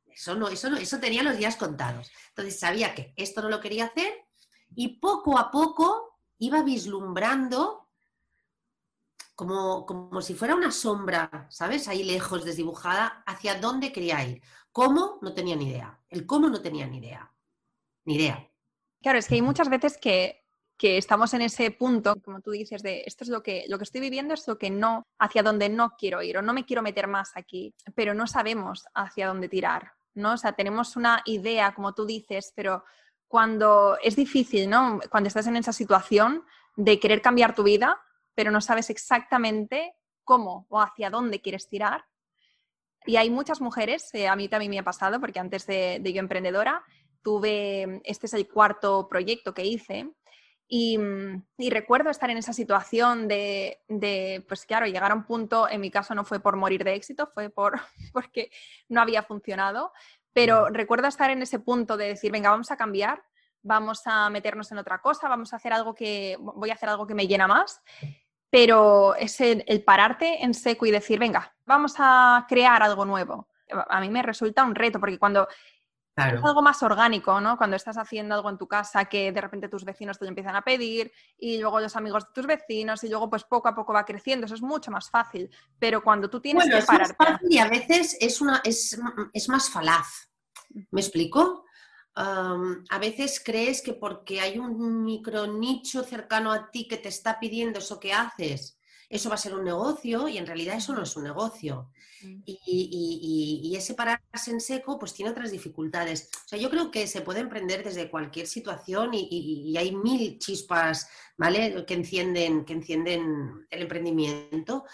Eso 0.07 0.35
no, 0.35 0.49
eso 0.49 0.69
no, 0.69 0.77
eso 0.77 1.01
tenía 1.01 1.23
los 1.23 1.39
días 1.39 1.57
contados. 1.57 2.11
Entonces 2.29 2.61
sabía 2.61 2.95
que 2.95 3.15
esto 3.17 3.41
no 3.41 3.49
lo 3.49 3.61
quería 3.61 3.87
hacer 3.87 4.13
y 4.75 4.99
poco 4.99 5.39
a 5.39 5.51
poco 5.51 6.19
iba 6.39 6.63
vislumbrando 6.63 7.89
como, 9.35 9.87
como 9.87 10.21
si 10.21 10.35
fuera 10.35 10.57
una 10.57 10.73
sombra, 10.73 11.47
¿sabes? 11.49 11.87
Ahí 11.87 12.03
lejos, 12.03 12.45
desdibujada, 12.45 13.23
hacia 13.25 13.61
dónde 13.61 13.93
quería 13.93 14.25
ir. 14.25 14.43
¿Cómo? 14.73 15.19
No 15.23 15.33
tenía 15.33 15.55
ni 15.55 15.69
idea. 15.69 16.01
El 16.09 16.27
cómo 16.27 16.49
no 16.49 16.61
tenía 16.61 16.87
ni 16.87 16.99
idea. 16.99 17.33
Ni 18.05 18.17
idea. 18.17 18.51
Claro, 19.01 19.19
es 19.19 19.29
que 19.29 19.37
hay 19.37 19.43
muchas 19.43 19.69
veces 19.69 19.97
que, 19.97 20.45
que 20.77 20.99
estamos 20.99 21.35
en 21.35 21.43
ese 21.43 21.71
punto, 21.71 22.17
como 22.23 22.41
tú 22.41 22.51
dices, 22.51 22.83
de 22.83 23.05
esto 23.07 23.25
es 23.25 23.31
lo 23.31 23.43
que, 23.43 23.65
lo 23.69 23.79
que 23.79 23.85
estoy 23.85 24.01
viviendo, 24.01 24.35
es 24.35 24.47
lo 24.49 24.59
que 24.59 24.71
no, 24.71 25.05
hacia 25.19 25.43
donde 25.43 25.69
no 25.69 25.91
quiero 25.97 26.23
ir 26.23 26.39
o 26.39 26.43
no 26.43 26.53
me 26.53 26.65
quiero 26.65 26.83
meter 26.83 27.07
más 27.07 27.33
aquí, 27.37 27.75
pero 27.95 28.15
no 28.15 28.27
sabemos 28.27 28.87
hacia 28.95 29.29
dónde 29.29 29.49
tirar, 29.49 29.93
¿no? 30.15 30.33
O 30.33 30.37
sea, 30.37 30.53
tenemos 30.53 30.97
una 30.97 31.23
idea, 31.27 31.75
como 31.75 31.95
tú 31.95 32.07
dices, 32.07 32.53
pero 32.55 32.85
cuando 33.29 33.99
es 34.03 34.17
difícil, 34.17 34.69
¿no? 34.69 35.01
Cuando 35.11 35.29
estás 35.29 35.47
en 35.47 35.57
esa 35.57 35.73
situación 35.73 36.45
de 36.77 36.99
querer 36.99 37.23
cambiar 37.23 37.55
tu 37.55 37.63
vida, 37.63 38.01
pero 38.35 38.51
no 38.51 38.61
sabes 38.61 38.89
exactamente 38.91 39.95
cómo 40.25 40.67
o 40.69 40.81
hacia 40.81 41.11
dónde 41.11 41.41
quieres 41.41 41.69
tirar. 41.69 42.05
Y 43.05 43.17
hay 43.17 43.31
muchas 43.31 43.61
mujeres, 43.61 44.11
eh, 44.15 44.29
a 44.29 44.37
mí 44.37 44.49
también 44.49 44.71
me 44.71 44.79
ha 44.79 44.85
pasado, 44.85 45.21
porque 45.21 45.41
antes 45.41 45.67
de, 45.67 46.01
yo 46.05 46.21
emprendedora, 46.21 46.85
tuve, 47.23 48.01
este 48.05 48.27
es 48.27 48.35
el 48.35 48.49
cuarto 48.49 49.09
proyecto 49.09 49.55
que 49.55 49.65
hice, 49.65 50.11
y, 50.71 50.99
recuerdo 51.71 52.11
estar 52.11 52.29
en 52.29 52.37
esa 52.37 52.53
situación 52.53 53.27
de, 53.27 53.81
de, 53.89 54.45
pues 54.47 54.67
claro, 54.67 54.87
llegar 54.87 55.11
a 55.11 55.15
un 55.15 55.25
punto, 55.25 55.67
en 55.67 55.81
mi 55.81 55.91
caso 55.91 56.15
no 56.15 56.25
fue 56.25 56.41
por 56.41 56.57
morir 56.57 56.85
de 56.85 56.95
éxito, 56.95 57.31
fue 57.33 57.49
por, 57.49 57.81
porque 58.13 58.51
no 58.89 59.01
había 59.01 59.23
funcionado, 59.23 59.93
pero 60.33 60.69
recuerdo 60.69 61.09
estar 61.09 61.31
en 61.31 61.43
ese 61.43 61.59
punto 61.59 61.97
de 61.97 62.09
decir, 62.09 62.31
venga, 62.31 62.51
vamos 62.51 62.71
a 62.71 62.77
cambiar, 62.77 63.23
vamos 63.63 64.03
a 64.07 64.31
meternos 64.31 64.71
en 64.73 64.79
otra 64.79 65.01
cosa, 65.01 65.29
vamos 65.29 65.53
a 65.53 65.57
hacer 65.57 65.73
algo 65.73 65.95
que, 65.95 66.37
voy 66.39 66.71
a 66.71 66.75
hacer 66.75 66.89
algo 66.89 67.07
que 67.07 67.15
me 67.15 67.27
llena 67.27 67.47
más, 67.47 67.83
pero 68.51 69.15
es 69.15 69.41
el, 69.41 69.65
pararte 69.85 70.43
en 70.43 70.55
seco 70.55 70.87
y 70.87 70.91
decir, 70.91 71.19
venga, 71.19 71.55
vamos 71.67 71.95
a 71.99 72.47
crear 72.49 72.83
algo 72.83 73.05
nuevo. 73.05 73.49
A 73.89 74.01
mí 74.01 74.09
me 74.09 74.23
resulta 74.23 74.65
un 74.65 74.75
reto, 74.75 74.99
porque 74.99 75.19
cuando 75.19 75.47
Es 76.27 76.45
algo 76.45 76.63
más 76.63 76.83
orgánico, 76.83 77.41
¿no? 77.41 77.57
Cuando 77.57 77.77
estás 77.77 77.97
haciendo 77.97 78.35
algo 78.35 78.51
en 78.51 78.59
tu 78.59 78.67
casa 78.67 79.05
que 79.07 79.33
de 79.33 79.41
repente 79.41 79.69
tus 79.69 79.85
vecinos 79.85 80.19
te 80.19 80.25
lo 80.25 80.29
empiezan 80.29 80.57
a 80.57 80.63
pedir 80.63 81.13
y 81.39 81.59
luego 81.59 81.81
los 81.81 81.95
amigos 81.97 82.25
de 82.27 82.33
tus 82.35 82.47
vecinos 82.47 83.05
y 83.05 83.09
luego 83.09 83.31
pues 83.31 83.45
poco 83.45 83.69
a 83.69 83.75
poco 83.75 83.93
va 83.93 84.05
creciendo, 84.05 84.47
eso 84.47 84.55
es 84.55 84.63
mucho 84.63 84.91
más 84.91 85.11
fácil. 85.11 85.51
Pero 85.79 86.03
cuando 86.03 86.29
tú 86.29 86.41
tienes 86.41 86.65
que 86.69 86.83
pararte... 86.83 87.17
y 87.49 87.59
a 87.59 87.69
veces 87.69 88.17
es, 88.21 88.41
una, 88.41 88.61
es, 88.65 88.99
es 89.33 89.49
más 89.49 89.71
falaz. 89.71 90.31
¿Me 90.91 91.01
explico? 91.01 91.65
a 92.21 92.99
veces 92.99 93.41
crees 93.45 93.81
que 93.81 93.95
porque 93.95 94.41
hay 94.41 94.59
un 94.59 95.05
micro 95.05 95.47
nicho 95.47 96.03
cercano 96.03 96.53
a 96.53 96.71
ti 96.71 96.89
que 96.89 96.97
te 96.97 97.09
está 97.09 97.39
pidiendo 97.39 97.79
eso 97.79 98.01
que 98.01 98.13
haces, 98.13 98.78
eso 99.09 99.29
va 99.29 99.37
a 99.37 99.39
ser 99.39 99.55
un 99.55 99.65
negocio 99.65 100.29
y 100.29 100.39
en 100.39 100.47
realidad 100.47 100.77
eso 100.77 100.95
no 100.95 101.03
es 101.03 101.17
un 101.17 101.25
negocio. 101.25 101.91
Mm. 102.23 102.43
Y, 102.45 103.75
ese 103.77 103.95
pararse 103.95 104.51
en 104.51 104.61
seco 104.61 104.99
pues 104.99 105.15
tiene 105.15 105.31
otras 105.31 105.53
dificultades. 105.53 106.31
O 106.45 106.49
sea, 106.49 106.59
yo 106.59 106.69
creo 106.69 106.91
que 106.91 107.07
se 107.07 107.21
puede 107.21 107.41
emprender 107.41 107.85
desde 107.85 108.11
cualquier 108.11 108.47
situación 108.47 109.11
y, 109.13 109.77
hay 109.77 109.95
mil 109.95 110.39
chispas, 110.39 111.09
¿vale? 111.37 111.85
Que 111.87 111.95
encienden, 111.95 112.65
que 112.65 112.73
encienden 112.73 113.67
el 113.71 113.83
emprendimiento. 113.83 114.85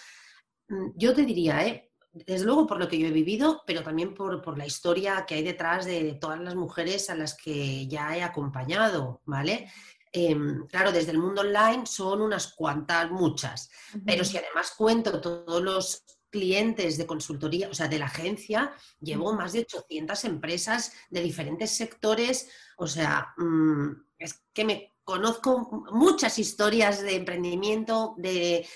Mm, 0.69 0.91
yo 0.97 1.15
te 1.15 1.25
diría, 1.25 1.67
¿eh? 1.67 1.91
desde 2.15 2.45
luego 2.45 2.67
por 2.67 2.79
lo 2.79 2.89
que 2.89 2.99
yo 2.99 3.09
he 3.09 3.13
vivido, 3.13 3.63
pero 3.67 3.83
también 3.83 4.15
por, 4.15 4.57
la 4.57 4.67
historia 4.67 5.25
que 5.27 5.35
hay 5.35 5.43
detrás 5.43 5.85
de 5.85 6.15
todas 6.21 6.41
las 6.41 6.55
mujeres 6.55 7.11
a 7.11 7.17
las 7.17 7.35
que 7.37 7.89
ya 7.89 8.17
he 8.17 8.23
acompañado, 8.23 9.21
¿vale? 9.25 9.69
Em, 10.17 10.65
claro, 10.69 10.93
desde 10.93 11.11
el 11.11 11.19
mundo 11.19 11.41
online 11.41 11.87
son 11.87 12.21
unas 12.21 12.55
cuantas, 12.55 13.11
muchas, 13.11 13.69
pero 14.07 14.25
si 14.25 14.39
además 14.39 14.73
cuento 14.79 15.21
todos 15.21 15.61
los 15.61 16.05
clientes 16.31 16.97
de 16.97 17.05
consultoría, 17.05 17.69
o 17.69 17.75
sea, 17.75 17.89
de 17.89 17.99
la 17.99 18.07
agencia, 18.07 18.73
llevo 19.01 19.35
más 19.35 19.53
de 19.53 19.61
800 19.63 20.25
empresas 20.25 20.93
de 21.11 21.21
diferentes 21.21 21.73
sectores, 21.73 22.49
o 22.77 22.87
sea, 22.87 23.35
mm, 23.39 23.91
es 24.19 24.45
que 24.53 24.65
me 24.65 24.93
conozco 25.03 25.85
muchas 25.91 26.39
historias 26.39 27.03
de 27.03 27.17
emprendimiento, 27.17 28.15
de, 28.17 28.69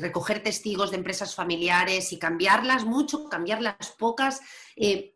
recoger 0.00 0.42
testigos 0.42 0.90
de 0.90 0.96
empresas 0.96 1.34
familiares 1.34 2.14
y 2.14 2.18
cambiarlas 2.18 2.86
mucho, 2.86 3.28
cambiarlas 3.28 3.94
pocas. 3.98 4.40
Eh, 4.74 5.14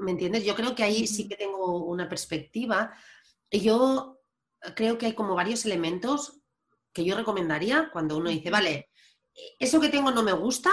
¿Me 0.00 0.10
entiendes? 0.10 0.44
Yo 0.44 0.56
creo 0.56 0.74
que 0.74 0.82
ahí 0.82 1.06
sí 1.06 1.28
que 1.28 1.36
tengo 1.36 1.84
una 1.84 2.08
perspectiva. 2.08 2.92
Yo 3.50 4.19
creo 4.74 4.98
que 4.98 5.06
hay 5.06 5.14
como 5.14 5.34
varios 5.34 5.64
elementos 5.64 6.40
que 6.92 7.04
yo 7.04 7.16
recomendaría 7.16 7.90
cuando 7.92 8.16
uno 8.16 8.30
dice, 8.30 8.50
vale, 8.50 8.90
eso 9.58 9.80
que 9.80 9.88
tengo 9.88 10.10
no 10.10 10.22
me 10.22 10.32
gusta 10.32 10.70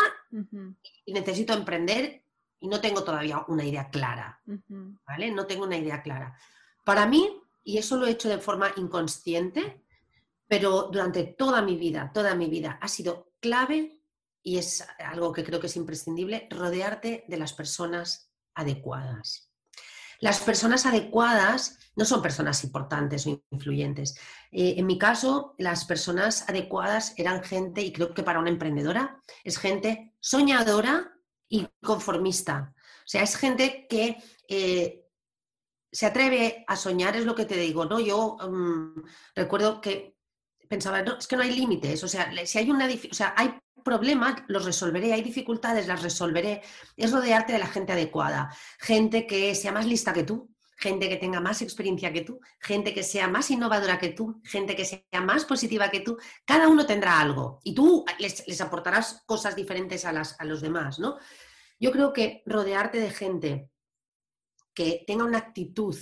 y 1.05 1.13
necesito 1.13 1.53
emprender 1.53 2.23
y 2.59 2.67
no 2.67 2.81
tengo 2.81 3.03
todavía 3.03 3.45
una 3.47 3.63
idea 3.63 3.89
clara. 3.89 4.41
¿Vale? 5.05 5.31
No 5.31 5.45
tengo 5.45 5.65
una 5.65 5.77
idea 5.77 6.01
clara. 6.01 6.37
Para 6.83 7.05
mí, 7.05 7.41
y 7.63 7.77
eso 7.77 7.97
lo 7.97 8.07
he 8.07 8.11
hecho 8.11 8.29
de 8.29 8.39
forma 8.39 8.71
inconsciente, 8.77 9.83
pero 10.47 10.89
durante 10.91 11.23
toda 11.23 11.61
mi 11.61 11.75
vida, 11.75 12.11
toda 12.13 12.33
mi 12.33 12.47
vida, 12.47 12.79
ha 12.81 12.87
sido 12.87 13.31
clave 13.39 14.01
y 14.41 14.57
es 14.57 14.87
algo 14.99 15.33
que 15.33 15.43
creo 15.43 15.59
que 15.59 15.67
es 15.67 15.75
imprescindible, 15.75 16.47
rodearte 16.49 17.25
de 17.27 17.37
las 17.37 17.53
personas 17.53 18.31
adecuadas. 18.55 19.46
Las 20.19 20.39
personas 20.39 20.85
adecuadas 20.85 21.79
no 21.95 22.05
son 22.05 22.21
personas 22.21 22.63
importantes 22.63 23.25
o 23.25 23.41
influyentes. 23.49 24.17
Eh, 24.51 24.75
en 24.77 24.85
mi 24.85 24.97
caso, 24.97 25.55
las 25.57 25.85
personas 25.85 26.47
adecuadas 26.47 27.13
eran 27.17 27.43
gente, 27.43 27.81
y 27.81 27.91
creo 27.91 28.13
que 28.13 28.23
para 28.23 28.39
una 28.39 28.49
emprendedora, 28.49 29.21
es 29.43 29.57
gente 29.57 30.13
soñadora 30.19 31.11
y 31.49 31.67
conformista. 31.83 32.73
O 32.77 33.09
sea, 33.09 33.23
es 33.23 33.35
gente 33.35 33.87
que 33.89 34.17
eh, 34.47 35.07
se 35.91 36.05
atreve 36.05 36.63
a 36.67 36.75
soñar, 36.75 37.15
es 37.15 37.25
lo 37.25 37.35
que 37.35 37.45
te 37.45 37.57
digo, 37.57 37.85
¿no? 37.85 37.99
Yo 37.99 38.37
mm, 38.37 39.01
recuerdo 39.35 39.81
que 39.81 40.17
pensaba, 40.67 40.99
es 40.99 41.27
que 41.27 41.35
no 41.35 41.43
hay 41.43 41.55
límites, 41.55 42.03
o 42.03 42.07
sea, 42.07 42.31
si 42.45 42.57
hay 42.59 42.69
una, 42.69 42.87
o 42.87 43.13
sea, 43.13 43.33
hay 43.37 43.57
problemas, 43.87 44.43
los 44.49 44.65
resolveré, 44.65 45.13
hay 45.13 45.21
dificultades, 45.21 45.87
las 45.87 46.03
resolveré. 46.03 46.61
Es 46.97 47.13
rodearte 47.13 47.53
de 47.53 47.59
la 47.59 47.67
gente 47.67 47.93
adecuada, 47.93 48.53
gente 48.79 49.25
que 49.25 49.55
sea 49.55 49.71
más 49.71 49.85
lista 49.85 50.11
que 50.11 50.23
tú, 50.23 50.53
gente 50.77 51.07
que 51.07 51.15
tenga 51.15 51.39
más 51.39 51.61
experiencia 51.61 52.11
que 52.11 52.21
tú, 52.21 52.41
gente 52.59 52.93
que 52.93 53.01
sea 53.01 53.29
más 53.29 53.49
innovadora 53.49 53.97
que 53.97 54.09
tú, 54.09 54.41
gente 54.43 54.75
que 54.75 54.83
sea 54.83 55.21
más 55.23 55.45
positiva 55.45 55.89
que 55.89 56.01
tú. 56.01 56.17
Cada 56.45 56.67
uno 56.67 56.85
tendrá 56.85 57.17
algo 57.17 57.61
y 57.63 57.73
tú 57.73 58.03
les, 58.19 58.45
les 58.45 58.59
aportarás 58.59 59.23
cosas 59.25 59.55
diferentes 59.55 60.03
a, 60.03 60.11
las, 60.11 60.35
a 60.37 60.43
los 60.43 60.59
demás, 60.59 60.99
¿no? 60.99 61.17
Yo 61.79 61.91
creo 61.93 62.11
que 62.11 62.43
rodearte 62.45 62.99
de 62.99 63.11
gente 63.11 63.69
que 64.73 65.05
tenga 65.07 65.23
una 65.23 65.37
actitud 65.37 65.97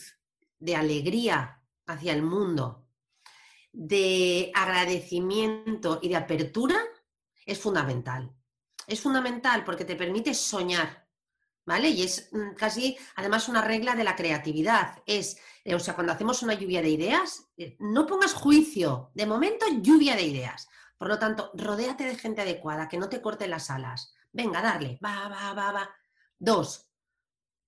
de 0.58 0.76
alegría 0.76 1.62
hacia 1.86 2.14
el 2.14 2.24
mundo, 2.24 2.88
de 3.72 4.52
agradecimiento 4.56 6.00
y 6.02 6.10
de 6.10 6.16
apertura, 6.16 6.78
es 7.46 7.60
fundamental. 7.60 8.32
Es 8.88 9.02
fundamental 9.02 9.64
porque 9.64 9.86
te 9.86 9.96
permite 9.96 10.34
soñar, 10.34 11.08
¿vale? 11.66 11.90
Y 11.90 12.04
es 12.04 12.30
mm, 12.32 12.56
casi, 12.56 12.98
además, 13.16 13.48
una 13.48 13.62
regla 13.62 13.96
de 13.96 14.04
la 14.04 14.16
creatividad. 14.16 15.02
Es, 15.06 15.38
eh, 15.64 15.76
o 15.76 15.80
sea, 15.80 15.96
cuando 15.96 16.14
hacemos 16.14 16.44
una 16.44 16.54
lluvia 16.54 16.82
de 16.82 16.90
ideas, 16.90 17.48
eh, 17.58 17.76
no 17.80 18.06
pongas 18.06 18.34
juicio. 18.34 19.12
De 19.14 19.26
momento, 19.26 19.66
lluvia 19.82 20.16
de 20.16 20.24
ideas. 20.24 20.68
Por 20.98 21.08
lo 21.08 21.20
tanto, 21.20 21.52
rodéate 21.56 22.06
de 22.06 22.16
gente 22.16 22.42
adecuada, 22.42 22.88
que 22.88 22.98
no 22.98 23.10
te 23.10 23.22
corte 23.22 23.48
las 23.48 23.70
alas. 23.70 24.14
Venga, 24.32 24.62
darle, 24.62 25.00
va, 25.04 25.28
va, 25.28 25.54
va, 25.54 25.72
va. 25.72 25.90
Dos, 26.38 26.90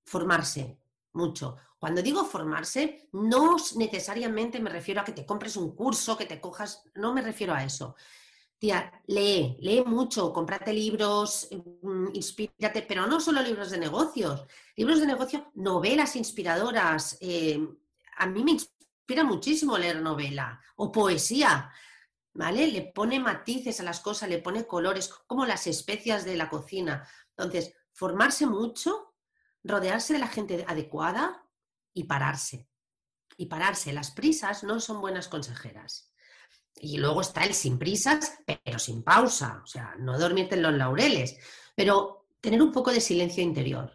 formarse 0.05 0.79
mucho. 1.13 1.57
Cuando 1.79 2.01
digo 2.01 2.25
formarse, 2.25 3.09
no 3.13 3.55
necesariamente 3.75 4.59
me 4.59 4.69
refiero 4.69 5.01
a 5.01 5.03
que 5.03 5.11
te 5.11 5.25
compres 5.25 5.57
un 5.57 5.75
curso, 5.75 6.17
que 6.17 6.25
te 6.25 6.41
cojas, 6.41 6.83
no 6.95 7.13
me 7.13 7.21
refiero 7.21 7.53
a 7.53 7.63
eso. 7.63 7.95
Tía, 8.57 8.91
lee, 9.07 9.57
lee 9.59 9.83
mucho, 9.85 10.33
cómprate 10.33 10.73
libros, 10.73 11.47
mm, 11.51 12.07
inspírate, 12.13 12.81
pero 12.81 13.05
no 13.05 13.19
solo 13.19 13.41
libros 13.41 13.69
de 13.69 13.77
negocios, 13.77 14.45
libros 14.75 14.99
de 14.99 15.07
negocio, 15.07 15.51
novelas 15.55 16.15
inspiradoras. 16.15 17.17
Eh, 17.21 17.59
a 18.17 18.25
mí 18.25 18.43
me 18.43 18.51
inspira 18.51 19.23
muchísimo 19.23 19.77
leer 19.77 20.01
novela 20.01 20.61
o 20.75 20.91
poesía. 20.91 21.71
¿Vale? 22.33 22.67
Le 22.67 22.83
pone 22.93 23.19
matices 23.19 23.79
a 23.79 23.83
las 23.83 23.99
cosas, 23.99 24.29
le 24.29 24.37
pone 24.37 24.67
colores, 24.67 25.09
como 25.25 25.43
las 25.43 25.65
especias 25.65 26.23
de 26.23 26.37
la 26.37 26.49
cocina. 26.49 27.07
Entonces, 27.35 27.73
formarse 27.93 28.45
mucho, 28.45 29.15
rodearse 29.63 30.13
de 30.13 30.19
la 30.19 30.27
gente 30.27 30.63
adecuada 30.67 31.43
y 31.93 32.03
pararse. 32.03 32.69
Y 33.37 33.47
pararse. 33.47 33.91
Las 33.91 34.11
prisas 34.11 34.63
no 34.63 34.79
son 34.79 35.01
buenas 35.01 35.27
consejeras. 35.27 36.11
Y 36.79 36.97
luego 36.97 37.21
está 37.21 37.43
el 37.43 37.53
sin 37.53 37.77
prisas, 37.77 38.39
pero 38.45 38.79
sin 38.79 39.03
pausa. 39.03 39.61
O 39.63 39.67
sea, 39.67 39.95
no 39.99 40.17
dormirte 40.17 40.55
en 40.55 40.63
los 40.63 40.73
laureles, 40.73 41.37
pero 41.75 42.27
tener 42.41 42.61
un 42.61 42.71
poco 42.71 42.91
de 42.91 43.01
silencio 43.01 43.43
interior. 43.43 43.91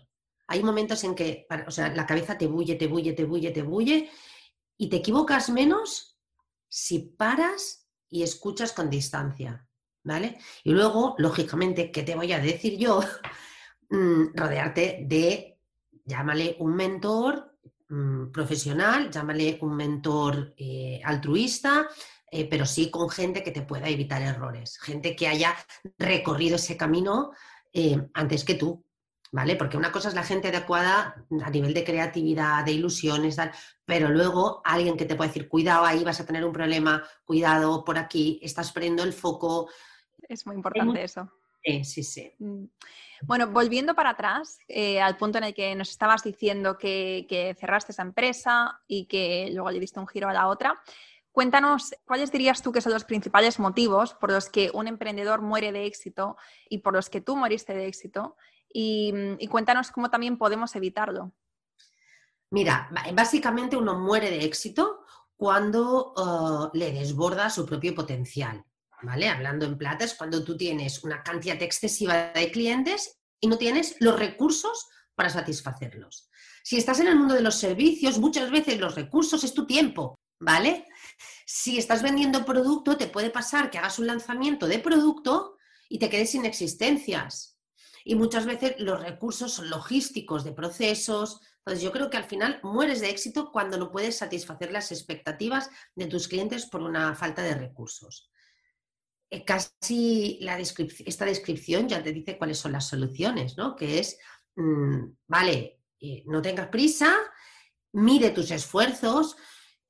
Hay 0.49 0.63
momentos 0.63 1.03
en 1.05 1.15
que 1.15 1.47
o 1.67 1.71
sea, 1.71 1.95
la 1.95 2.07
cabeza 2.07 2.37
te 2.37 2.47
bulle, 2.47 2.75
te 2.75 2.87
bulle, 2.87 3.13
te 3.13 3.25
bulle, 3.25 3.51
te 3.51 3.63
bulle, 3.63 4.11
y 4.77 4.89
te 4.89 4.97
equivocas 4.97 5.49
menos 5.51 6.19
si 6.69 6.99
paras 6.99 7.89
y 8.11 8.23
escuchas 8.23 8.73
con 8.73 8.91
distancia. 8.91 9.67
¿Vale? 10.05 10.39
Y 10.65 10.73
luego, 10.73 11.15
lógicamente, 11.19 11.93
¿qué 11.93 12.03
te 12.03 12.17
voy 12.17 12.33
a 12.33 12.41
decir 12.41 12.77
yo? 12.79 13.01
Mm, 13.95 14.35
rodearte 14.35 15.05
de, 15.07 15.59
llámale 16.07 16.57
un 16.61 16.75
mentor 16.75 17.59
mm, 17.91 18.31
profesional, 18.31 19.11
llámale 19.11 19.59
un 19.61 19.77
mentor 19.77 20.55
eh, 20.57 20.99
altruista, 21.05 21.87
eh, 22.35 22.49
pero 22.49 22.65
sí 22.65 22.91
con 22.91 23.11
gente 23.11 23.43
que 23.43 23.51
te 23.51 23.61
pueda 23.61 23.91
evitar 23.91 24.23
errores, 24.23 24.79
gente 24.79 25.15
que 25.15 25.29
haya 25.29 25.55
recorrido 25.99 26.57
ese 26.57 26.79
camino 26.79 27.33
eh, 27.75 28.09
antes 28.15 28.43
que 28.43 28.55
tú, 28.55 28.87
¿vale? 29.33 29.55
Porque 29.55 29.77
una 29.77 29.93
cosa 29.93 30.09
es 30.09 30.15
la 30.15 30.23
gente 30.23 30.49
adecuada 30.49 31.15
a 31.45 31.51
nivel 31.51 31.75
de 31.75 31.85
creatividad, 31.85 32.65
de 32.65 32.73
ilusiones, 32.73 33.37
pero 33.85 34.09
luego 34.09 34.63
alguien 34.65 34.97
que 34.97 35.05
te 35.05 35.15
puede 35.15 35.29
decir, 35.29 35.47
cuidado, 35.47 35.85
ahí 35.85 36.05
vas 36.05 36.21
a 36.21 36.27
tener 36.27 36.43
un 36.43 36.55
problema, 36.55 37.05
cuidado, 37.27 37.85
por 37.85 37.99
aquí, 37.99 38.41
estás 38.43 38.73
perdiendo 38.73 39.03
el 39.03 39.13
foco. 39.13 39.69
Es 40.27 40.47
muy 40.47 40.57
importante 40.57 41.05
eso. 41.05 41.31
Sí, 41.63 41.85
sí, 41.85 42.03
sí. 42.03 42.33
Mm. 42.39 42.65
Bueno, 43.25 43.47
volviendo 43.49 43.95
para 43.95 44.11
atrás, 44.11 44.59
eh, 44.69 45.03
al 45.03 45.19
punto 45.19 45.37
en 45.37 45.45
el 45.45 45.55
que 45.55 45.75
nos 45.75 45.91
estabas 45.91 46.25
diciendo 46.25 46.79
que, 46.79 47.27
que 47.29 47.55
cerraste 47.55 47.93
esa 47.93 48.03
empresa 48.03 48.81
y 48.89 49.05
que 49.05 49.51
luego 49.53 49.71
le 49.71 49.79
diste 49.79 50.01
un 50.01 50.09
giro 50.09 50.31
a 50.31 50.33
la 50.33 50.49
otra, 50.49 50.83
Cuéntanos, 51.33 51.95
¿cuáles 52.05 52.31
dirías 52.31 52.61
tú 52.61 52.73
que 52.73 52.83
son 52.83 52.93
los 52.93 53.05
principales 53.05 53.59
motivos 53.59 54.13
por 54.15 54.31
los 54.31 54.51
que 54.51 54.71
un 54.75 54.87
emprendedor 54.87 55.41
muere 55.41 55.73
de 55.73 55.87
éxito 55.87 56.37
y 56.69 56.79
por 56.79 56.93
los 56.93 57.09
que 57.09 57.23
tú 57.23 57.37
moriste 57.37 57.75
de 57.75 57.87
éxito? 57.87 58.37
Y, 58.71 59.13
cuéntanos 59.49 59.91
cómo 59.91 60.11
también 60.11 60.37
podemos 60.37 60.77
evitarlo. 60.77 61.33
Mira, 62.51 62.91
básicamente 63.15 63.79
uno 63.79 63.99
muere 63.99 64.31
de 64.31 64.45
éxito 64.45 65.05
cuando 65.35 66.13
uh, 66.13 66.71
le 66.77 66.93
desborda 66.93 67.49
su 67.49 67.65
propio 67.65 67.95
potencial. 67.95 68.63
¿Vale? 69.05 69.29
Hablando 69.29 69.67
en 69.67 69.77
plata 69.77 70.05
es 70.05 70.15
cuando 70.15 70.45
tú 70.45 70.57
tienes 70.57 71.03
una 71.03 71.25
cantidad 71.25 71.61
excesiva 71.61 72.31
de 72.33 72.53
clientes 72.53 73.19
y 73.41 73.49
no 73.49 73.59
tienes 73.59 73.97
los 73.99 74.17
recursos 74.17 74.89
para 75.17 75.29
satisfacerlos. 75.29 76.31
Si 76.63 76.77
estás 76.77 77.01
en 77.01 77.09
el 77.09 77.17
mundo 77.17 77.35
de 77.35 77.41
los 77.41 77.57
servicios, 77.57 78.21
muchas 78.21 78.51
veces 78.53 78.79
los 78.79 78.95
recursos 78.95 79.43
es 79.43 79.53
tu 79.55 79.67
tiempo, 79.67 80.21
¿vale? 80.43 80.87
Si 81.47 81.79
estás 81.79 82.03
vendiendo 82.03 82.45
producto, 82.45 82.97
te 82.97 83.07
puede 83.07 83.31
pasar 83.31 83.71
que 83.71 83.79
hagas 83.79 83.99
un 83.99 84.07
lanzamiento 84.07 84.67
de 84.67 84.79
producto 84.79 85.57
y 85.89 85.99
te 85.99 86.11
quedes 86.11 86.31
sin 86.31 86.45
existencias. 86.45 87.59
Y 88.05 88.17
muchas 88.17 88.47
veces 88.47 88.75
los 88.79 89.01
recursos 89.01 89.53
son 89.55 89.71
logísticos 89.71 90.43
de 90.43 90.53
procesos. 90.53 91.41
Entonces 91.59 91.85
yo 91.85 91.93
creo 91.93 92.11
que 92.11 92.17
al 92.17 92.25
final 92.25 92.59
mueres 92.65 93.01
de 93.01 93.11
éxito 93.11 93.53
cuando 93.53 93.79
no 93.79 93.93
puedes 93.93 94.19
satisfacer 94.19 94.73
las 94.73 94.91
expectativas 94.91 95.71
de 95.95 96.07
tus 96.07 96.27
clientes 96.27 96.67
por 96.67 96.83
una 96.83 97.15
falta 97.15 97.43
de 97.43 97.55
recursos. 97.55 98.31
Eh, 99.31 99.45
casi 99.45 100.39
la 100.41 100.59
esta 100.59 101.25
descripción 101.25 101.89
ya 101.89 102.03
te 102.03 102.13
dice 102.13 102.37
cuáles 102.37 102.59
son 102.59 102.73
las 102.73 102.89
soluciones, 102.89 103.57
¿no? 103.57 103.77
Que 103.77 104.01
es, 104.01 104.19
mm, 104.57 105.05
vale, 105.29 105.81
eh, 106.01 106.25
no 106.27 106.43
tengas 106.43 106.69
prisa, 106.69 107.15
mide 107.93 108.31
tus 108.31 108.51
esfuerzos, 108.51 109.37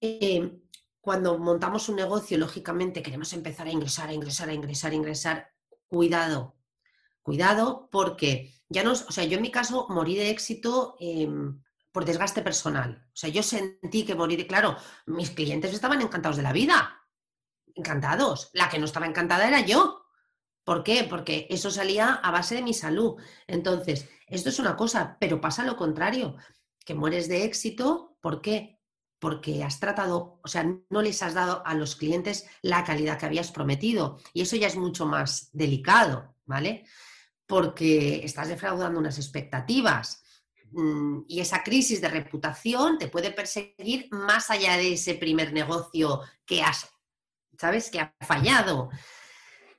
eh, 0.03 0.61
cuando 1.01 1.39
montamos 1.39 1.89
un 1.89 1.97
negocio, 1.97 2.37
lógicamente 2.37 3.03
queremos 3.03 3.33
empezar 3.33 3.67
a 3.67 3.71
ingresar, 3.73 4.09
a 4.09 4.13
ingresar, 4.13 4.49
a 4.49 4.55
ingresar, 4.55 4.93
a 4.93 4.95
ingresar. 4.95 5.53
Cuidado, 5.87 6.57
cuidado, 7.23 7.89
porque 7.91 8.53
ya 8.69 8.83
no, 8.83 8.93
o 8.93 8.95
sea, 9.13 9.25
yo 9.25 9.37
en 9.37 9.43
mi 9.43 9.51
caso 9.51 9.87
morí 9.91 10.17
de 10.17 10.31
éxito 10.31 10.97
em, 10.99 11.63
por 11.93 12.05
desgaste 12.05 12.43
personal. 12.43 13.07
O 13.09 13.17
sea, 13.17 13.31
yo 13.31 13.43
sentí 13.43 14.05
que 14.05 14.15
morí 14.15 14.37
claro, 14.47 14.77
mis 15.07 15.31
clientes 15.31 15.73
estaban 15.73 16.01
encantados 16.01 16.37
de 16.37 16.43
la 16.43 16.53
vida, 16.53 17.07
encantados. 17.75 18.51
La 18.53 18.69
que 18.69 18.79
no 18.79 18.87
estaba 18.87 19.07
encantada 19.07 19.47
era 19.47 19.61
yo. 19.61 20.07
¿Por 20.65 20.83
qué? 20.85 21.05
Porque 21.05 21.47
eso 21.51 21.71
salía 21.71 22.15
a 22.15 22.31
base 22.31 22.55
de 22.55 22.63
mi 22.63 22.75
salud. 22.75 23.21
Entonces, 23.47 24.09
esto 24.27 24.49
es 24.49 24.59
una 24.59 24.77
cosa, 24.77 25.17
pero 25.21 25.41
pasa 25.41 25.65
lo 25.65 25.77
contrario, 25.77 26.37
que 26.85 26.95
mueres 26.95 27.29
de 27.29 27.45
éxito, 27.45 28.17
¿por 28.21 28.41
qué? 28.41 28.82
Porque 29.23 29.63
has 29.63 29.79
tratado, 29.79 30.41
o 30.43 30.49
sea, 30.49 30.65
no 30.91 31.01
les 31.01 31.23
has 31.23 31.35
dado 31.35 31.65
a 31.65 31.75
los 31.75 31.95
clientes 31.95 32.45
la 32.61 32.83
calidad 32.83 33.21
que 33.21 33.27
habías 33.27 33.53
prometido. 33.53 34.19
Y 34.33 34.43
eso 34.43 34.57
ya 34.57 34.67
es 34.67 34.75
mucho 34.75 35.07
más 35.07 35.49
delicado, 35.53 36.35
¿vale? 36.45 36.85
Porque 37.47 38.25
estás 38.25 38.49
defraudando 38.49 38.99
unas 38.99 39.19
expectativas. 39.19 40.25
Mm, 40.73 41.21
y 41.29 41.39
esa 41.39 41.63
crisis 41.63 42.01
de 42.01 42.09
reputación 42.09 42.99
te 42.99 43.07
puede 43.07 43.31
perseguir 43.31 44.09
más 44.11 44.51
allá 44.51 44.77
de 44.77 44.95
ese 44.95 45.15
primer 45.15 45.53
negocio 45.53 46.23
que 46.45 46.61
has, 46.61 46.89
¿sabes? 47.57 47.93
Que 47.93 48.01
ha 48.01 48.13
fallado. 48.23 48.91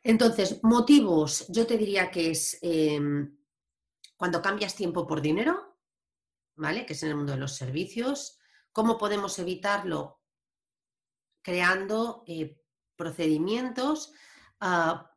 Entonces, 0.03 0.63
motivos, 0.63 1.47
yo 1.49 1.67
te 1.67 1.77
diría 1.77 2.09
que 2.09 2.31
es 2.31 2.59
em, 2.61 3.35
cuando 4.15 4.41
cambias 4.41 4.73
tiempo 4.73 5.05
por 5.05 5.19
dinero, 5.19 5.75
¿vale? 6.55 6.85
Que 6.85 6.93
es 6.93 7.03
en 7.03 7.09
el 7.09 7.17
mundo 7.17 7.33
de 7.33 7.39
los 7.39 7.57
servicios 7.57 8.39
¿Cómo 8.73 8.97
podemos 8.97 9.37
evitarlo? 9.37 10.19
Creando 11.43 12.23
eh, 12.27 12.59
procedimientos, 12.95 14.13
ah, 14.59 15.11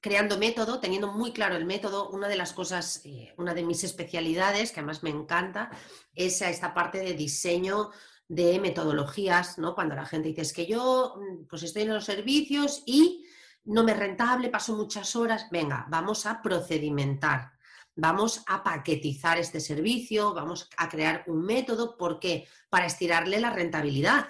creando 0.00 0.38
método, 0.38 0.78
teniendo 0.78 1.10
muy 1.10 1.32
claro 1.32 1.56
el 1.56 1.64
método. 1.64 2.10
Una 2.10 2.28
de 2.28 2.36
las 2.36 2.52
cosas, 2.52 3.02
eh, 3.04 3.34
una 3.36 3.52
de 3.52 3.64
mis 3.64 3.82
especialidades, 3.82 4.70
que 4.70 4.80
además 4.80 5.02
me 5.02 5.10
encanta, 5.10 5.70
es 6.14 6.40
esta 6.40 6.72
parte 6.72 6.98
de 6.98 7.14
diseño 7.14 7.90
de 8.28 8.60
metodologías, 8.60 9.58
¿no? 9.58 9.74
Cuando 9.74 9.96
la 9.96 10.06
gente 10.06 10.28
dice, 10.28 10.42
es 10.42 10.52
que 10.52 10.66
yo 10.66 11.16
mm, 11.16 11.46
pues 11.46 11.64
estoy 11.64 11.82
en 11.82 11.94
los 11.94 12.04
servicios 12.04 12.84
y 12.86 13.24
no 13.64 13.82
me 13.82 13.92
es 13.92 13.98
rentable, 13.98 14.50
paso 14.50 14.76
muchas 14.76 15.16
horas, 15.16 15.48
venga, 15.50 15.86
vamos 15.88 16.26
a 16.26 16.40
procedimentar 16.40 17.53
vamos 17.96 18.42
a 18.46 18.62
paquetizar 18.62 19.38
este 19.38 19.60
servicio, 19.60 20.34
vamos 20.34 20.68
a 20.76 20.88
crear 20.88 21.24
un 21.26 21.44
método, 21.44 21.96
¿por 21.96 22.18
qué? 22.18 22.48
Para 22.68 22.86
estirarle 22.86 23.40
la 23.40 23.50
rentabilidad, 23.50 24.28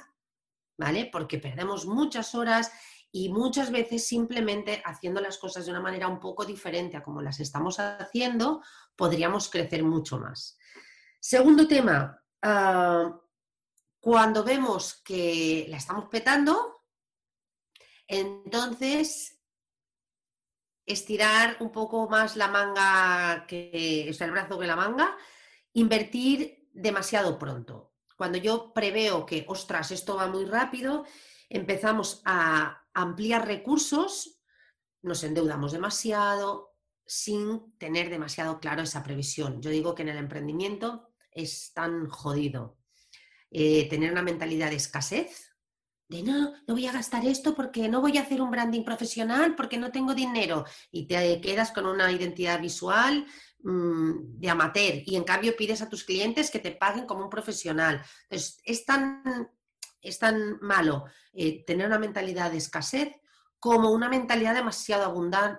¿vale? 0.76 1.08
Porque 1.10 1.38
perdemos 1.38 1.86
muchas 1.86 2.34
horas 2.34 2.70
y 3.10 3.28
muchas 3.28 3.70
veces 3.70 4.06
simplemente 4.06 4.82
haciendo 4.84 5.20
las 5.20 5.38
cosas 5.38 5.64
de 5.64 5.70
una 5.70 5.80
manera 5.80 6.08
un 6.08 6.20
poco 6.20 6.44
diferente 6.44 6.96
a 6.96 7.02
como 7.02 7.22
las 7.22 7.40
estamos 7.40 7.78
haciendo, 7.78 8.62
podríamos 8.96 9.48
crecer 9.48 9.84
mucho 9.84 10.18
más. 10.18 10.58
Segundo 11.20 11.66
tema, 11.68 12.20
ah, 12.42 13.20
cuando 14.00 14.44
vemos 14.44 15.00
que 15.04 15.66
la 15.68 15.78
estamos 15.78 16.08
petando, 16.10 16.82
entonces 18.06 19.33
estirar 20.86 21.56
un 21.60 21.72
poco 21.72 22.08
más 22.08 22.36
la 22.36 22.48
manga, 22.48 23.46
que, 23.46 24.10
o 24.10 24.24
el 24.24 24.30
brazo 24.30 24.58
que 24.58 24.66
la 24.66 24.76
manga, 24.76 25.16
invertir 25.72 26.68
demasiado 26.72 27.38
pronto. 27.38 27.94
Cuando 28.16 28.38
yo 28.38 28.72
preveo 28.72 29.26
que, 29.26 29.44
ostras, 29.48 29.90
esto 29.90 30.16
va 30.16 30.26
muy 30.26 30.44
rápido, 30.44 31.04
empezamos 31.48 32.22
a 32.24 32.84
ampliar 32.92 33.46
recursos, 33.46 34.40
nos 35.02 35.24
endeudamos 35.24 35.72
demasiado 35.72 36.74
sin 37.06 37.76
tener 37.76 38.08
demasiado 38.08 38.60
claro 38.60 38.82
esa 38.82 39.02
previsión. 39.02 39.60
Yo 39.60 39.70
digo 39.70 39.94
que 39.94 40.02
en 40.02 40.08
el 40.10 40.16
emprendimiento 40.16 41.14
es 41.30 41.72
tan 41.74 42.08
jodido 42.08 42.78
eh, 43.50 43.88
tener 43.88 44.12
una 44.12 44.22
mentalidad 44.22 44.70
de 44.70 44.76
escasez 44.76 45.53
de 46.08 46.22
no, 46.22 46.52
no 46.66 46.74
voy 46.74 46.86
a 46.86 46.92
gastar 46.92 47.24
esto 47.24 47.54
porque 47.54 47.88
no 47.88 48.00
voy 48.00 48.18
a 48.18 48.22
hacer 48.22 48.42
un 48.42 48.50
branding 48.50 48.84
profesional 48.84 49.54
porque 49.54 49.78
no 49.78 49.90
tengo 49.90 50.14
dinero. 50.14 50.64
Y 50.90 51.06
te 51.06 51.40
quedas 51.40 51.72
con 51.72 51.86
una 51.86 52.10
identidad 52.12 52.60
visual 52.60 53.26
mm, 53.62 54.38
de 54.38 54.50
amateur. 54.50 55.02
Y 55.06 55.16
en 55.16 55.24
cambio 55.24 55.56
pides 55.56 55.82
a 55.82 55.88
tus 55.88 56.04
clientes 56.04 56.50
que 56.50 56.58
te 56.58 56.72
paguen 56.72 57.06
como 57.06 57.24
un 57.24 57.30
profesional. 57.30 58.02
Entonces, 58.24 58.60
es 58.64 58.84
tan, 58.84 59.50
es 60.00 60.18
tan 60.18 60.58
malo 60.60 61.04
eh, 61.32 61.64
tener 61.64 61.86
una 61.86 61.98
mentalidad 61.98 62.50
de 62.50 62.58
escasez 62.58 63.12
como 63.64 63.92
una 63.92 64.10
mentalidad 64.10 64.54
demasiado 64.54 65.10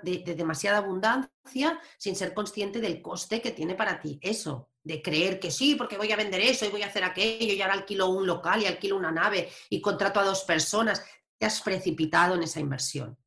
de, 0.03 0.35
demasiada 0.37 0.77
abundancia 0.77 1.79
sin 1.97 2.15
ser 2.15 2.35
consciente 2.35 2.79
del 2.79 3.01
coste 3.01 3.41
que 3.41 3.49
tiene 3.49 3.73
para 3.73 3.99
ti 3.99 4.19
eso, 4.21 4.69
de 4.85 5.01
creer 5.01 5.39
que 5.39 5.49
sí, 5.49 5.73
porque 5.73 5.97
voy 5.97 6.11
a 6.11 6.15
vender 6.15 6.39
eso 6.41 6.63
y 6.63 6.69
voy 6.69 6.83
a 6.83 6.87
hacer 6.87 7.03
aquello 7.03 7.53
y 7.53 7.61
ahora 7.61 7.73
alquilo 7.73 8.07
un 8.07 8.27
local 8.27 8.61
y 8.61 8.67
alquilo 8.67 8.95
una 8.95 9.11
nave 9.11 9.49
y 9.67 9.81
contrato 9.81 10.19
a 10.19 10.23
dos 10.23 10.43
personas. 10.43 11.03
Te 11.39 11.47
has 11.47 11.59
precipitado 11.61 12.35
en 12.35 12.43
esa 12.43 12.59
inversión, 12.59 13.17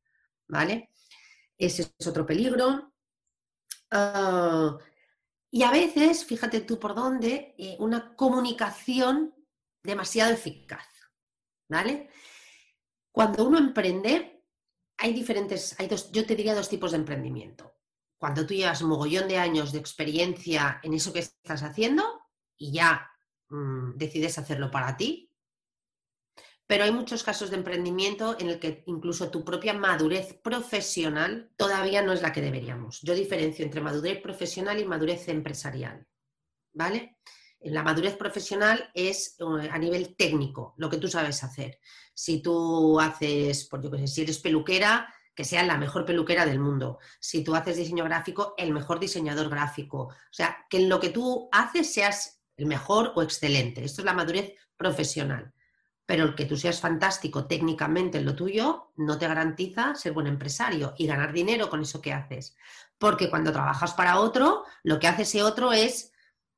¿vale? 0.47 0.89
Ese 1.57 1.91
es 1.97 2.07
otro 2.07 2.25
peligro. 2.25 2.93
Ah, 3.91 4.77
y 5.51 5.63
a 5.63 5.71
veces, 5.71 6.23
fíjate 6.23 6.61
tú 6.61 6.79
por 6.79 6.95
dónde, 6.95 7.55
eh, 7.57 7.75
una 7.79 8.15
comunicación 8.15 9.35
demasiado 9.83 10.31
eficaz, 10.31 10.87
¿vale? 11.67 12.09
Cuando 13.11 13.45
uno 13.45 13.57
emprende, 13.57 14.45
hay 14.97 15.11
diferentes, 15.11 15.77
hay 15.77 15.87
dos, 15.87 16.09
yo 16.13 16.25
te 16.25 16.37
diría 16.37 16.55
dos 16.55 16.69
tipos 16.69 16.91
de 16.91 16.97
emprendimiento. 16.97 17.78
Cuando 18.19 18.45
tú 18.45 18.53
llevas 18.53 18.83
mogollón 18.83 19.29
de 19.29 19.37
años 19.37 19.71
de 19.71 19.79
experiencia 19.79 20.79
en 20.83 20.93
eso 20.93 21.13
que 21.13 21.19
estás 21.19 21.63
haciendo 21.63 22.03
y 22.57 22.73
ya 22.73 23.09
mm, 23.49 23.95
decides 23.95 24.37
hacerlo 24.37 24.69
para 24.69 24.97
ti, 24.97 25.31
pero 26.67 26.83
hay 26.83 26.91
muchos 26.91 27.23
casos 27.23 27.49
de 27.49 27.55
emprendimiento 27.55 28.35
en 28.37 28.49
el 28.49 28.59
que 28.59 28.83
incluso 28.85 29.31
tu 29.31 29.43
propia 29.43 29.73
madurez 29.73 30.37
profesional 30.43 31.49
todavía 31.55 32.03
no 32.03 32.13
es 32.13 32.21
la 32.21 32.31
que 32.31 32.41
deberíamos. 32.41 33.01
Yo 33.01 33.15
diferencio 33.15 33.65
entre 33.65 33.81
madurez 33.81 34.21
profesional 34.21 34.79
y 34.79 34.85
madurez 34.85 35.29
empresarial, 35.29 36.05
¿vale? 36.73 37.17
La 37.61 37.83
madurez 37.83 38.15
profesional 38.17 38.91
es 38.93 39.37
eh, 39.39 39.69
a 39.71 39.79
nivel 39.79 40.15
técnico, 40.15 40.75
lo 40.77 40.89
que 40.89 40.97
tú 40.97 41.07
sabes 41.07 41.43
hacer. 41.43 41.79
Si 42.13 42.41
tú 42.41 42.99
haces, 42.99 43.65
por 43.67 43.81
yo 43.81 43.89
que 43.89 43.99
sé, 43.99 44.07
si 44.07 44.21
eres 44.21 44.39
peluquera, 44.39 45.11
que 45.39 45.45
sea 45.45 45.63
la 45.63 45.77
mejor 45.77 46.03
peluquera 46.03 46.45
del 46.45 46.59
mundo. 46.59 46.99
Si 47.17 47.45
tú 47.45 47.55
haces 47.55 47.77
diseño 47.77 48.03
gráfico, 48.03 48.55
el 48.57 48.73
mejor 48.73 48.99
diseñador 48.99 49.47
gráfico. 49.47 50.07
O 50.07 50.33
sea, 50.33 50.65
que 50.69 50.79
en 50.79 50.89
lo 50.89 50.99
que 50.99 51.11
tú 51.11 51.47
haces 51.53 51.93
seas 51.93 52.41
el 52.57 52.65
mejor 52.65 53.13
o 53.15 53.21
excelente. 53.21 53.85
Esto 53.85 54.01
es 54.01 54.05
la 54.05 54.11
madurez 54.11 54.53
profesional. 54.75 55.53
Pero 56.05 56.25
el 56.25 56.35
que 56.35 56.43
tú 56.43 56.57
seas 56.57 56.81
fantástico 56.81 57.47
técnicamente 57.47 58.17
en 58.17 58.25
lo 58.25 58.35
tuyo 58.35 58.91
no 58.97 59.17
te 59.17 59.29
garantiza 59.29 59.95
ser 59.95 60.11
buen 60.11 60.27
empresario 60.27 60.93
y 60.97 61.07
ganar 61.07 61.31
dinero 61.31 61.69
con 61.69 61.79
eso 61.83 62.01
que 62.01 62.11
haces. 62.11 62.57
Porque 62.97 63.29
cuando 63.29 63.53
trabajas 63.53 63.93
para 63.93 64.19
otro, 64.19 64.65
lo 64.83 64.99
que 64.99 65.07
hace 65.07 65.21
ese 65.21 65.41
otro 65.41 65.71
es 65.71 66.11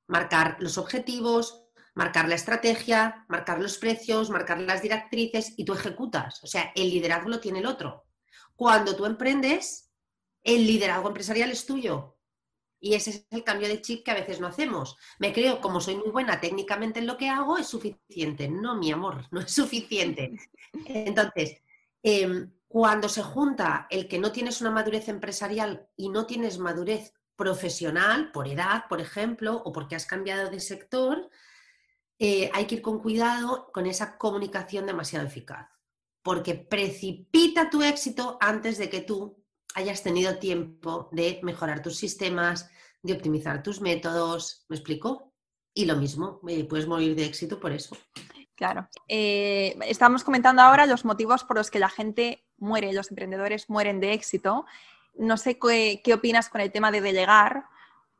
marcar 0.07 0.57
los 0.59 0.79
objetivos, 0.79 1.65
marcar 1.93 2.27
la 2.27 2.33
estrategia, 2.33 3.27
marcar 3.29 3.61
los 3.61 3.77
precios, 3.77 4.31
marcar 4.31 4.59
las 4.59 4.81
directrices 4.81 5.53
y 5.55 5.65
tú 5.65 5.73
ejecutas. 5.73 6.43
O 6.43 6.47
sea, 6.47 6.71
el 6.73 6.89
liderazgo 6.89 7.29
lo 7.29 7.39
tiene 7.39 7.59
el 7.59 7.67
otro. 7.67 8.07
Cuando 8.61 8.95
tú 8.95 9.07
emprendes, 9.07 9.91
el 10.43 10.67
liderazgo 10.67 11.07
empresarial 11.07 11.49
es 11.49 11.65
tuyo. 11.65 12.19
Y 12.79 12.93
ese 12.93 13.09
es 13.09 13.25
el 13.31 13.43
cambio 13.43 13.67
de 13.67 13.81
chip 13.81 14.05
que 14.05 14.11
a 14.11 14.13
veces 14.13 14.39
no 14.39 14.45
hacemos. 14.45 14.97
Me 15.17 15.33
creo, 15.33 15.59
como 15.59 15.81
soy 15.81 15.95
muy 15.95 16.11
buena 16.11 16.39
técnicamente 16.39 16.99
en 16.99 17.07
lo 17.07 17.17
que 17.17 17.27
hago, 17.27 17.57
es 17.57 17.65
suficiente. 17.65 18.47
No, 18.49 18.75
mi 18.75 18.91
amor, 18.91 19.25
no 19.31 19.39
es 19.39 19.51
suficiente. 19.51 20.37
Entonces, 20.85 21.57
em, 22.03 22.51
cuando 22.67 23.09
se 23.09 23.23
junta 23.23 23.87
el 23.89 24.07
que 24.07 24.19
no 24.19 24.31
tienes 24.31 24.61
una 24.61 24.69
madurez 24.69 25.07
empresarial 25.07 25.89
y 25.97 26.09
no 26.09 26.27
tienes 26.27 26.59
madurez 26.59 27.15
profesional, 27.35 28.31
por 28.31 28.47
edad, 28.47 28.83
por 28.87 29.01
ejemplo, 29.01 29.59
o 29.65 29.71
porque 29.71 29.95
has 29.95 30.05
cambiado 30.05 30.51
de 30.51 30.59
sector, 30.59 31.31
eh, 32.19 32.51
hay 32.53 32.65
que 32.67 32.75
ir 32.75 32.83
con 32.83 32.99
cuidado 32.99 33.71
con 33.73 33.87
esa 33.87 34.19
comunicación 34.19 34.85
demasiado 34.85 35.25
eficaz, 35.25 35.67
porque 36.23 36.55
precipita 36.55 37.69
tu 37.69 37.81
éxito 37.81 38.37
antes 38.39 38.77
de 38.77 38.89
que 38.89 39.01
tú 39.01 39.43
hayas 39.73 40.03
tenido 40.03 40.37
tiempo 40.37 41.09
de 41.11 41.39
mejorar 41.43 41.81
tus 41.81 41.97
sistemas, 41.97 42.69
de 43.01 43.13
optimizar 43.13 43.63
tus 43.63 43.81
métodos. 43.81 44.65
¿Me 44.69 44.75
explico? 44.75 45.33
Y 45.73 45.85
lo 45.85 45.95
mismo, 45.95 46.41
eh, 46.47 46.65
puedes 46.65 46.87
morir 46.87 47.15
de 47.15 47.25
éxito 47.25 47.59
por 47.59 47.71
eso. 47.71 47.95
Claro. 48.55 48.89
Eh, 49.07 49.75
estamos 49.87 50.23
comentando 50.23 50.61
ahora 50.61 50.85
los 50.85 51.05
motivos 51.05 51.43
por 51.43 51.57
los 51.57 51.71
que 51.71 51.79
la 51.79 51.89
gente 51.89 52.45
muere, 52.57 52.93
los 52.93 53.09
emprendedores 53.09 53.69
mueren 53.69 53.99
de 53.99 54.13
éxito. 54.13 54.65
No 55.15 55.37
sé 55.37 55.57
qué, 55.57 56.13
opinas 56.13 56.49
con 56.49 56.61
el 56.61 56.71
tema 56.71 56.91
de 56.91 57.01
delegar, 57.01 57.65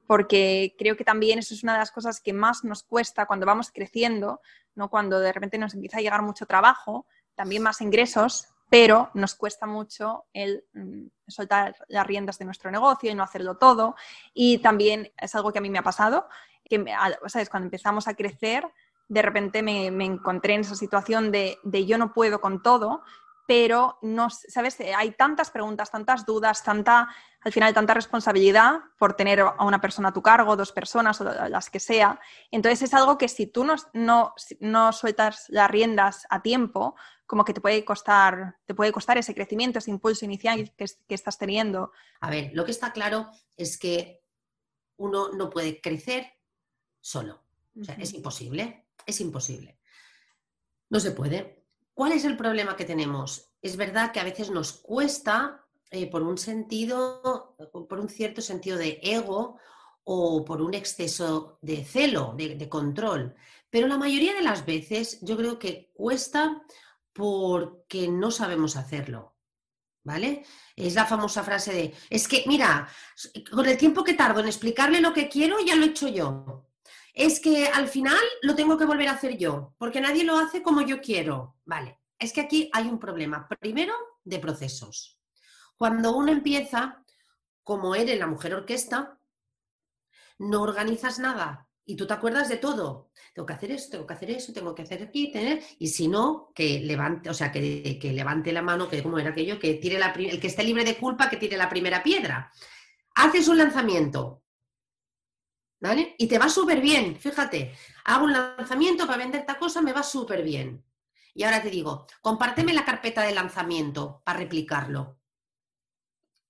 porque 0.07 0.75
creo 0.79 0.97
que 0.97 1.03
también 1.03 1.39
eso 1.39 1.53
es 1.53 1.63
una 1.63 1.73
de 1.73 1.79
las 1.79 1.91
cosas 1.91 2.21
que 2.21 2.33
más 2.33 2.63
nos 2.63 2.83
cuesta 2.83 3.27
cuando 3.27 3.45
vamos 3.45 3.71
creciendo, 3.71 4.41
¿no? 4.73 4.89
cuando 4.89 5.19
de 5.19 5.31
repente 5.31 5.57
nos 5.57 5.73
empieza 5.73 5.97
a 5.97 6.01
llegar 6.01 6.23
mucho 6.23 6.45
trabajo, 6.45 7.05
también 7.35 7.63
más 7.63 7.81
ingresos, 7.81 8.47
pero 8.69 9.09
nos 9.13 9.35
cuesta 9.35 9.65
mucho 9.65 10.25
el 10.33 10.63
mm, 10.73 11.07
soltar 11.27 11.75
las 11.87 12.07
riendas 12.07 12.37
de 12.39 12.45
nuestro 12.45 12.71
negocio 12.71 13.11
y 13.11 13.15
no 13.15 13.23
hacerlo 13.23 13.57
todo. 13.57 13.95
Y 14.33 14.59
también 14.59 15.11
es 15.17 15.35
algo 15.35 15.51
que 15.51 15.59
a 15.59 15.61
mí 15.61 15.69
me 15.69 15.79
ha 15.79 15.83
pasado, 15.83 16.27
que 16.63 16.83
¿sabes? 17.27 17.49
cuando 17.49 17.67
empezamos 17.67 18.07
a 18.07 18.13
crecer, 18.13 18.65
de 19.09 19.21
repente 19.21 19.61
me, 19.61 19.87
encontré 19.87 20.53
en 20.53 20.61
esa 20.61 20.75
situación 20.75 21.31
de, 21.31 21.57
de, 21.63 21.85
yo 21.85 21.97
no 21.97 22.13
puedo 22.13 22.39
con 22.39 22.63
todo 22.63 23.03
pero 23.51 23.97
no, 24.01 24.29
¿sabes? 24.29 24.77
Hay 24.95 25.11
tantas 25.11 25.51
preguntas, 25.51 25.91
tantas 25.91 26.25
dudas, 26.25 26.63
tanta, 26.63 27.09
al 27.41 27.51
final 27.51 27.73
tanta 27.73 27.93
responsabilidad 27.93 28.79
por 28.97 29.13
tener 29.13 29.41
a 29.41 29.65
una 29.65 29.81
persona 29.81 30.07
a 30.07 30.13
tu 30.13 30.21
cargo, 30.21 30.55
dos 30.55 30.71
personas 30.71 31.19
o 31.19 31.25
las 31.25 31.69
que 31.69 31.81
sea. 31.81 32.17
Entonces 32.49 32.83
es 32.83 32.93
algo 32.93 33.17
que 33.17 33.27
si 33.27 33.47
tú 33.47 33.65
no, 33.65 33.75
no, 33.91 34.93
sueltas 34.93 35.47
las 35.49 35.69
riendas 35.69 36.25
a 36.29 36.41
tiempo, 36.41 36.95
como 37.25 37.43
que 37.43 37.53
te 37.53 37.59
puede 37.59 37.83
costar, 37.83 38.55
te 38.65 38.73
puede 38.73 38.93
costar 38.93 39.17
ese 39.17 39.35
crecimiento, 39.35 39.79
ese 39.79 39.91
impulso 39.91 40.23
inicial 40.23 40.71
que, 40.77 40.85
estás 41.09 41.37
teniendo. 41.37 41.91
A 42.21 42.29
ver, 42.29 42.51
lo 42.53 42.63
que 42.63 42.71
está 42.71 42.93
claro 42.93 43.31
es 43.57 43.77
que 43.77 44.23
uno 44.95 45.27
no 45.33 45.49
puede 45.49 45.81
crecer 45.81 46.39
solo. 47.01 47.43
O 47.77 47.83
sea, 47.83 47.95
es 47.95 48.13
imposible, 48.13 48.85
es 49.05 49.19
imposible. 49.19 49.77
No 50.87 51.01
se 51.01 51.11
puede. 51.11 51.60
¿Cuál 51.93 52.13
es 52.13 52.25
el 52.25 52.37
problema 52.37 52.75
que 52.75 52.85
tenemos? 52.85 53.51
Es 53.61 53.77
verdad 53.77 54.11
que 54.11 54.19
a 54.19 54.23
veces 54.23 54.49
nos 54.49 54.73
cuesta 54.73 55.65
eh, 55.91 56.09
por 56.09 56.23
un 56.23 56.37
sentido, 56.37 57.55
por 57.71 57.99
un 57.99 58.09
cierto 58.09 58.41
sentido 58.41 58.77
de 58.77 58.99
ego 59.03 59.57
o 60.03 60.43
por 60.45 60.61
un 60.61 60.73
exceso 60.73 61.59
de 61.61 61.83
celo, 61.83 62.33
de, 62.37 62.69
control. 62.69 63.35
Pero 63.69 63.87
la 63.87 63.97
mayoría 63.97 64.33
de 64.33 64.41
las 64.41 64.65
veces 64.65 65.19
yo 65.21 65.37
creo 65.37 65.59
que 65.59 65.91
cuesta 65.93 66.63
porque 67.13 68.07
no 68.07 68.31
sabemos 68.31 68.75
hacerlo. 68.75 69.35
¿Vale? 70.03 70.43
Es 70.75 70.95
la 70.95 71.05
famosa 71.05 71.43
frase 71.43 71.73
de, 71.73 71.93
es 72.09 72.27
que, 72.27 72.43
mira, 72.47 72.89
con 73.51 73.67
el 73.67 73.77
tiempo 73.77 74.03
que 74.03 74.15
tardo 74.15 74.39
en 74.39 74.47
explicarle 74.47 74.99
lo 74.99 75.13
que 75.13 75.29
quiero, 75.29 75.59
ya 75.59 75.75
lo 75.75 75.85
he 75.85 75.89
hecho 75.89 76.07
yo 76.07 76.70
es 77.13 77.39
que 77.39 77.67
al 77.67 77.87
final 77.87 78.23
lo 78.41 78.55
tengo 78.55 78.77
que 78.77 78.85
volver 78.85 79.07
a 79.07 79.13
hacer 79.13 79.37
yo, 79.37 79.73
porque 79.77 80.01
nadie 80.01 80.23
lo 80.23 80.37
hace 80.37 80.61
como 80.61 80.81
yo 80.81 81.01
quiero. 81.01 81.55
Vale, 81.65 81.99
es 82.17 82.33
que 82.33 82.41
aquí 82.41 82.69
hay 82.73 82.87
un 82.87 82.99
problema. 82.99 83.47
Primero, 83.59 83.93
de 84.23 84.39
procesos. 84.39 85.19
Cuando 85.77 86.15
uno 86.15 86.31
empieza, 86.31 87.03
como 87.63 87.95
eres 87.95 88.19
la 88.19 88.27
mujer 88.27 88.53
orquesta, 88.53 89.17
no 90.37 90.61
organizas 90.61 91.19
nada 91.19 91.67
y 91.85 91.95
tú 91.95 92.07
te 92.07 92.13
acuerdas 92.13 92.49
de 92.49 92.57
todo. 92.57 93.11
Tengo 93.33 93.45
que 93.45 93.53
hacer 93.53 93.71
esto, 93.71 93.91
tengo 93.91 94.07
que 94.07 94.13
hacer 94.13 94.31
eso, 94.31 94.53
tengo 94.53 94.75
que 94.75 94.83
hacer 94.83 95.03
aquí, 95.03 95.31
tener, 95.31 95.61
y 95.79 95.87
si 95.87 96.07
no, 96.07 96.51
que 96.53 96.79
levante, 96.79 97.29
o 97.29 97.33
sea, 97.33 97.51
que, 97.51 97.99
levante 98.13 98.51
la 98.51 98.61
mano, 98.61 98.87
que 98.87 99.01
como 99.01 99.19
era 99.19 99.31
aquello, 99.31 99.59
que 99.59 99.75
tire 99.75 99.97
el 99.97 100.39
que 100.39 100.47
esté 100.47 100.63
libre 100.63 100.83
de 100.83 100.97
culpa, 100.97 101.29
que 101.29 101.37
tire 101.37 101.57
la 101.57 101.69
primera 101.69 102.03
piedra. 102.03 102.51
Haces 103.15 103.47
un 103.47 103.57
lanzamiento, 103.57 104.43
y 106.17 106.27
te 106.27 106.37
va 106.37 106.47
súper 106.47 106.79
bien, 106.79 107.15
fíjate, 107.19 107.75
hago 108.05 108.25
un 108.25 108.33
lanzamiento 108.33 109.07
para 109.07 109.17
vender 109.17 109.41
esta 109.41 109.57
cosa, 109.57 109.81
me 109.81 109.93
va 109.93 110.03
súper 110.03 110.43
bien. 110.43 110.83
Y 111.33 111.43
ahora 111.43 111.61
te 111.61 111.69
digo, 111.69 112.05
compárteme 112.21 112.73
la 112.73 112.85
carpeta 112.85 113.23
de 113.23 113.33
lanzamiento 113.33 114.21
para 114.23 114.39
replicarlo. 114.39 115.17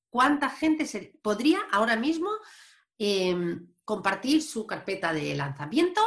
¿Cuánta 0.10 0.50
gente 0.50 0.86
se 0.86 1.14
podría 1.22 1.60
ahora 1.72 1.96
mismo 1.96 2.30
em, 2.98 3.74
compartir 3.86 4.44
su 4.44 4.68
carpeta 4.68 5.14
de 5.14 5.34
lanzamiento 5.36 6.02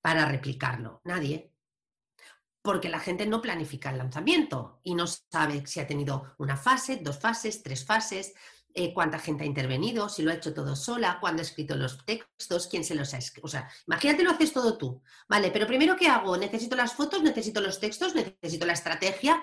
para 0.00 0.26
replicarlo? 0.26 1.02
Nadie. 1.04 1.52
Porque 2.62 2.88
la 2.88 3.00
gente 3.00 3.26
no 3.26 3.42
planifica 3.42 3.90
el 3.90 3.98
lanzamiento 3.98 4.80
y 4.84 4.94
no 4.94 5.06
sabe 5.06 5.66
si 5.66 5.80
ha 5.80 5.86
tenido 5.86 6.34
una 6.38 6.56
fase, 6.56 6.96
dos 6.96 7.18
fases, 7.18 7.62
tres 7.62 7.84
fases, 7.84 8.32
eh, 8.76 8.92
cuánta 8.92 9.20
gente 9.20 9.44
ha 9.44 9.46
intervenido, 9.46 10.08
si 10.08 10.22
lo 10.22 10.32
ha 10.32 10.34
hecho 10.34 10.52
todo 10.52 10.74
sola, 10.74 11.18
cuándo 11.20 11.40
ha 11.40 11.44
escrito 11.44 11.76
los 11.76 12.04
textos, 12.04 12.66
quién 12.66 12.82
se 12.82 12.96
los 12.96 13.14
ha 13.14 13.18
escrito. 13.18 13.46
O 13.46 13.48
sea, 13.48 13.70
imagínate 13.86 14.24
lo 14.24 14.32
haces 14.32 14.52
todo 14.52 14.76
tú. 14.76 15.00
Vale, 15.28 15.52
pero 15.52 15.68
primero, 15.68 15.94
¿qué 15.96 16.08
hago? 16.08 16.36
Necesito 16.36 16.74
las 16.74 16.94
fotos, 16.94 17.22
necesito 17.22 17.60
los 17.60 17.78
textos, 17.78 18.16
necesito 18.16 18.66
la 18.66 18.72
estrategia. 18.72 19.40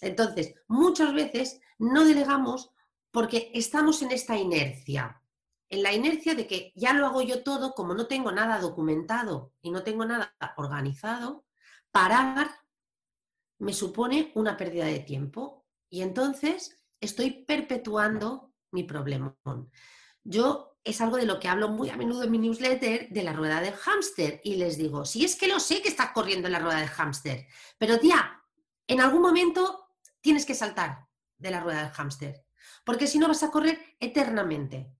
Entonces, 0.00 0.54
muchas 0.66 1.14
veces 1.14 1.60
no 1.78 2.04
delegamos 2.04 2.72
porque 3.12 3.52
estamos 3.54 4.02
en 4.02 4.10
esta 4.10 4.36
inercia. 4.36 5.22
En 5.68 5.84
la 5.84 5.92
inercia 5.92 6.34
de 6.34 6.48
que 6.48 6.72
ya 6.74 6.92
lo 6.94 7.06
hago 7.06 7.22
yo 7.22 7.44
todo, 7.44 7.74
como 7.74 7.94
no 7.94 8.08
tengo 8.08 8.32
nada 8.32 8.58
documentado 8.58 9.52
y 9.62 9.70
no 9.70 9.84
tengo 9.84 10.04
nada 10.04 10.34
organizado, 10.56 11.44
parar 11.92 12.50
me 13.58 13.72
supone 13.72 14.32
una 14.34 14.56
pérdida 14.56 14.86
de 14.86 14.98
tiempo 14.98 15.64
Y 15.88 16.02
entonces 16.02 16.82
estoy 17.00 17.44
perpetuando 17.44 18.53
mi 18.74 18.82
problema. 18.82 19.34
Yo 20.22 20.78
es 20.84 21.00
algo 21.00 21.16
de 21.16 21.24
lo 21.24 21.40
que 21.40 21.48
hablo 21.48 21.68
muy 21.68 21.88
a 21.88 21.96
menudo 21.96 22.24
en 22.24 22.30
mi 22.30 22.38
newsletter 22.38 23.08
de 23.08 23.22
la 23.22 23.32
rueda 23.32 23.60
del 23.60 23.74
hámster 23.74 24.40
y 24.44 24.56
les 24.56 24.76
digo, 24.76 25.06
si 25.06 25.24
es 25.24 25.36
que 25.36 25.48
lo 25.48 25.58
sé 25.58 25.80
que 25.80 25.88
estás 25.88 26.10
corriendo 26.12 26.48
en 26.48 26.52
la 26.52 26.58
rueda 26.58 26.80
del 26.80 26.88
hámster, 26.88 27.46
pero 27.78 27.98
tía, 27.98 28.42
en 28.86 29.00
algún 29.00 29.22
momento 29.22 29.88
tienes 30.20 30.44
que 30.44 30.54
saltar 30.54 31.06
de 31.38 31.50
la 31.50 31.60
rueda 31.60 31.84
del 31.84 31.92
hámster, 31.92 32.44
porque 32.84 33.06
si 33.06 33.18
no 33.18 33.28
vas 33.28 33.42
a 33.42 33.50
correr 33.50 33.96
eternamente, 33.98 34.90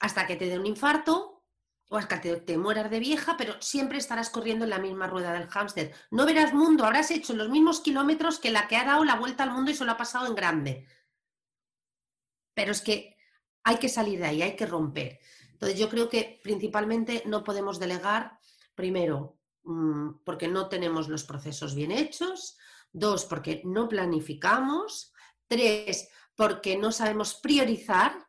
hasta 0.00 0.26
que 0.26 0.36
te 0.36 0.46
dé 0.46 0.58
un 0.58 0.66
infarto 0.66 1.44
o 1.88 1.96
hasta 1.96 2.20
que 2.20 2.36
te, 2.36 2.58
mueras 2.58 2.90
de 2.90 2.98
vieja, 2.98 3.36
pero 3.36 3.54
siempre 3.60 3.98
estarás 3.98 4.30
corriendo 4.30 4.64
en 4.64 4.70
la 4.70 4.78
misma 4.78 5.06
rueda 5.06 5.32
del 5.32 5.48
hámster. 5.48 5.94
No 6.10 6.26
verás 6.26 6.52
mundo, 6.52 6.84
habrás 6.84 7.10
hecho 7.10 7.34
los 7.34 7.48
mismos 7.48 7.80
kilómetros 7.80 8.40
que 8.40 8.50
la 8.50 8.66
que 8.66 8.76
ha 8.76 8.84
dado 8.84 9.04
la 9.04 9.14
vuelta 9.16 9.44
al 9.44 9.52
mundo 9.52 9.70
y 9.70 9.74
se 9.74 9.84
lo 9.84 9.92
ha 9.92 9.96
pasado 9.96 10.26
en 10.26 10.34
grande. 10.34 10.86
Pero 12.56 12.72
es 12.72 12.80
que 12.80 13.18
hay 13.64 13.76
que 13.76 13.90
salir 13.90 14.18
de 14.18 14.26
ahí, 14.26 14.40
hay 14.40 14.56
que 14.56 14.64
romper. 14.64 15.20
Entonces 15.52 15.78
yo 15.78 15.90
creo 15.90 16.08
que 16.08 16.40
principalmente 16.42 17.22
no 17.26 17.44
podemos 17.44 17.78
delegar, 17.78 18.38
primero, 18.74 19.38
mm, 19.64 20.24
porque 20.24 20.48
no 20.48 20.68
tenemos 20.68 21.08
los 21.08 21.24
procesos 21.24 21.74
bien 21.74 21.92
hechos, 21.92 22.56
dos, 22.92 23.26
porque 23.26 23.60
no 23.64 23.88
planificamos, 23.88 25.12
tres, 25.46 26.08
porque 26.34 26.78
no 26.78 26.92
sabemos 26.92 27.34
priorizar 27.34 28.26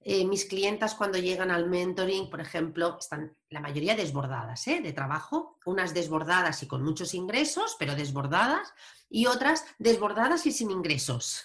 eh, 0.00 0.24
mis 0.24 0.46
clientas 0.46 0.94
cuando 0.94 1.18
llegan 1.18 1.50
al 1.50 1.68
mentoring, 1.68 2.30
por 2.30 2.40
ejemplo, 2.40 2.96
están 2.98 3.36
la 3.50 3.60
mayoría 3.60 3.94
desbordadas 3.94 4.66
¿eh? 4.68 4.80
de 4.80 4.94
trabajo, 4.94 5.58
unas 5.66 5.92
desbordadas 5.92 6.62
y 6.62 6.66
con 6.66 6.82
muchos 6.82 7.12
ingresos, 7.12 7.76
pero 7.78 7.94
desbordadas, 7.94 8.72
y 9.10 9.26
otras 9.26 9.66
desbordadas 9.78 10.46
y 10.46 10.52
sin 10.52 10.70
ingresos. 10.70 11.44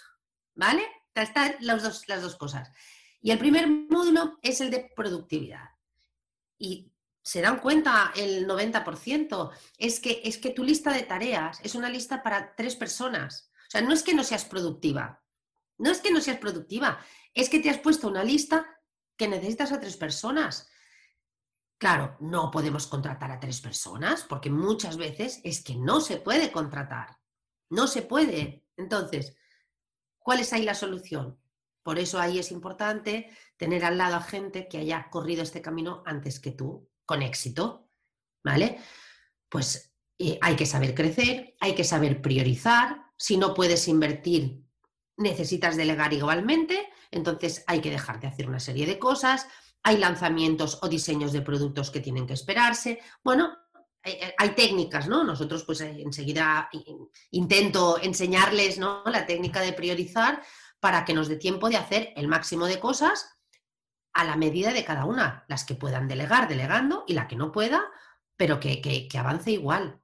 ¿Vale? 0.53 0.88
Están 1.24 1.55
las 1.61 1.84
dos, 1.84 2.07
las 2.07 2.22
dos 2.22 2.36
cosas. 2.36 2.72
Y 3.22 3.32
el 3.32 3.39
primer 3.39 3.68
módulo 3.68 4.38
es 4.41 4.61
el 4.61 4.70
de 4.70 4.91
productividad. 4.95 5.70
Y 6.57 6.91
se 7.26 7.41
dan 7.41 7.59
cuenta 7.59 8.13
el 8.16 8.47
90%, 8.47 9.51
es 9.80 9.99
que, 9.99 10.22
es 10.24 10.38
que 10.38 10.51
tu 10.51 10.63
lista 10.63 10.93
de 10.93 11.01
tareas 11.01 11.59
es 11.63 11.74
una 11.74 11.89
lista 11.89 12.22
para 12.22 12.55
tres 12.55 12.76
personas. 12.76 13.49
O 13.68 13.72
sea, 13.72 13.82
no 13.82 13.93
es 13.93 14.03
que 14.03 14.13
no 14.13 14.24
seas 14.24 14.45
productiva, 14.45 15.24
no 15.80 15.89
es 15.89 16.01
que 16.01 16.11
no 16.11 16.22
seas 16.22 16.38
productiva, 16.38 16.99
es 17.34 17.49
que 17.49 17.59
te 17.59 17.72
has 17.72 17.80
puesto 17.80 18.07
una 18.07 18.24
lista 18.24 18.80
que 19.18 19.28
necesitas 19.28 19.72
a 19.72 19.80
tres 19.80 19.97
personas. 19.97 20.70
Claro, 21.80 22.16
no 22.20 22.51
podemos 22.51 22.86
contratar 22.86 23.32
a 23.32 23.39
tres 23.39 23.59
personas 23.59 24.24
porque 24.24 24.51
muchas 24.51 24.97
veces 24.97 25.41
es 25.43 25.63
que 25.63 25.76
no 25.76 26.01
se 26.01 26.18
puede 26.18 26.51
contratar. 26.51 27.18
No 27.70 27.88
se 27.88 28.03
puede. 28.03 28.66
Entonces, 28.78 29.36
¿cuál 30.26 30.39
es 30.39 30.51
ahí 30.51 30.63
la 30.63 30.73
solución? 30.73 31.39
Por 31.84 31.99
eso 31.99 32.19
ahí 32.19 32.39
es 32.39 32.51
importante 32.51 33.30
tener 33.55 33.86
al 33.86 33.97
lado 33.97 34.15
a 34.15 34.21
gente 34.21 34.67
que 34.67 34.80
haya 34.80 35.07
corrido 35.11 35.43
este 35.43 35.61
camino 35.61 36.01
antes 36.05 36.39
que 36.39 36.51
tú, 36.51 36.89
con 37.05 37.21
éxito. 37.21 37.88
¿Vale? 38.43 38.80
Pues 39.47 39.95
eh, 40.17 40.39
hay 40.41 40.55
que 40.55 40.65
saber 40.65 40.95
crecer, 40.95 41.55
hay 41.59 41.76
que 41.76 41.84
saber 41.84 42.21
priorizar. 42.21 43.05
Si 43.17 43.38
no 43.38 43.53
puedes 43.53 43.88
invertir, 43.88 44.65
necesitas 45.17 45.78
delegar 45.78 46.11
igualmente 46.11 46.89
entonces 47.15 47.63
hay 47.67 47.80
que 47.82 47.91
dejar 47.91 48.19
de 48.19 48.28
hacer 48.28 48.47
una 48.47 48.59
serie 48.59 48.86
de 48.86 48.99
cosas, 48.99 49.47
hay 49.84 49.97
lanzamientos 49.97 50.80
o 50.82 50.89
diseños 50.89 51.32
de 51.32 51.41
productos 51.41 51.89
que 51.89 52.01
tienen 52.01 52.28
que 52.28 52.34
esperarse. 52.34 52.99
Bueno, 53.23 53.57
hay, 54.38 54.49
técnicas, 54.51 55.08
¿no? 55.08 55.24
Nosotros 55.24 55.64
pues 55.64 55.82
eh, 55.82 56.01
enseguida 56.01 56.70
intento 57.32 57.99
enseñarles 58.01 58.78
¿no? 58.78 59.03
la 59.06 59.26
técnica 59.26 59.62
de 59.62 59.74
priorizar 59.74 60.41
para 60.80 61.03
que 61.06 61.14
nos 61.14 61.28
dé 61.28 61.38
tiempo 61.38 61.70
de 61.70 61.78
hacer 61.78 62.14
el 62.16 62.28
máximo 62.28 62.66
de 62.68 62.80
cosas 62.80 63.38
a 64.14 64.24
la 64.24 64.36
medida 64.36 64.72
de 64.72 64.86
cada 64.86 65.06
una, 65.06 65.43
las 65.47 65.66
que 65.66 65.76
puedan 65.76 66.08
delegar, 66.08 66.47
delegando, 66.47 67.03
y 67.08 67.14
la 67.14 67.28
que 67.28 67.36
no 67.36 67.51
pueda, 67.51 67.84
pero 68.38 68.60
que, 68.60 68.82
que 68.82 69.18
avance 69.18 69.51
igual. 69.51 69.99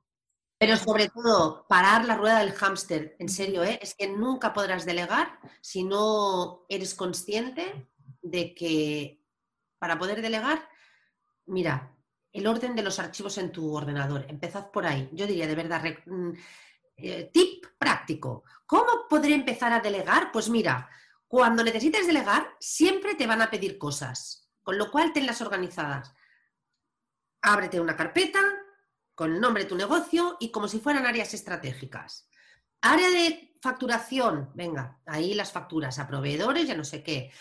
Pero 0.62 0.78
sobre 0.78 1.10
todo, 1.10 1.66
parar 1.68 2.06
la 2.06 2.18
rueda 2.18 2.40
del 2.40 2.54
hámster, 2.54 3.16
en 3.18 3.30
serio, 3.30 3.64
¿eh? 3.64 3.80
es 3.82 3.96
que 3.96 4.08
nunca 4.08 4.54
podrás 4.54 4.86
delegar 4.86 5.40
si 5.60 5.84
no 5.84 6.68
eres 6.70 6.94
consciente 6.94 7.90
de 8.22 8.54
que 8.54 9.26
para 9.80 9.98
poder 9.98 10.22
delegar, 10.22 10.70
mira, 11.48 11.98
el 12.32 12.48
orden 12.48 12.76
de 12.76 12.84
los 12.84 13.00
archivos 13.00 13.38
en 13.38 13.52
tu 13.52 13.74
ordenador, 13.74 14.26
empezad 14.30 14.72
por 14.72 14.86
ahí. 14.86 15.10
Yo 15.12 15.28
diría, 15.28 15.48
de 15.48 15.56
verdad, 15.56 15.84
mm, 16.06 16.32
eh, 16.98 17.30
tip 17.34 17.66
práctico. 17.78 18.44
¿Cómo 18.66 19.08
podré 19.10 19.34
empezar 19.34 19.74
a 19.74 19.80
delegar? 19.80 20.32
Pues 20.32 20.50
mira, 20.50 20.90
cuando 21.28 21.64
necesites 21.64 22.08
delegar, 22.08 22.56
siempre 22.60 23.16
te 23.16 23.28
van 23.28 23.42
a 23.42 23.50
pedir 23.50 23.78
cosas, 23.78 24.50
con 24.64 24.78
lo 24.78 24.92
cual 24.92 25.14
tenlas 25.14 25.42
organizadas. 25.42 26.14
Ábrete 27.42 27.80
una 27.80 27.96
carpeta, 27.96 28.40
con 29.16 29.34
el 29.34 29.42
nombre 29.42 29.64
de 29.64 29.70
tu 29.70 29.76
negocio 29.76 30.38
y 30.40 30.52
como 30.52 30.68
si 30.68 30.80
fueran 30.80 31.06
áreas 31.06 31.34
estratégicas. 31.34 32.28
Área 32.82 33.10
de 33.10 33.56
facturación, 33.62 34.52
venga, 34.56 35.00
ahí 35.06 35.34
las 35.34 35.52
facturas 35.52 36.00
a 36.00 36.08
proveedores, 36.08 36.68
ya 36.68 36.76
no 36.76 36.84
sé 36.84 37.04
qué. 37.04 37.32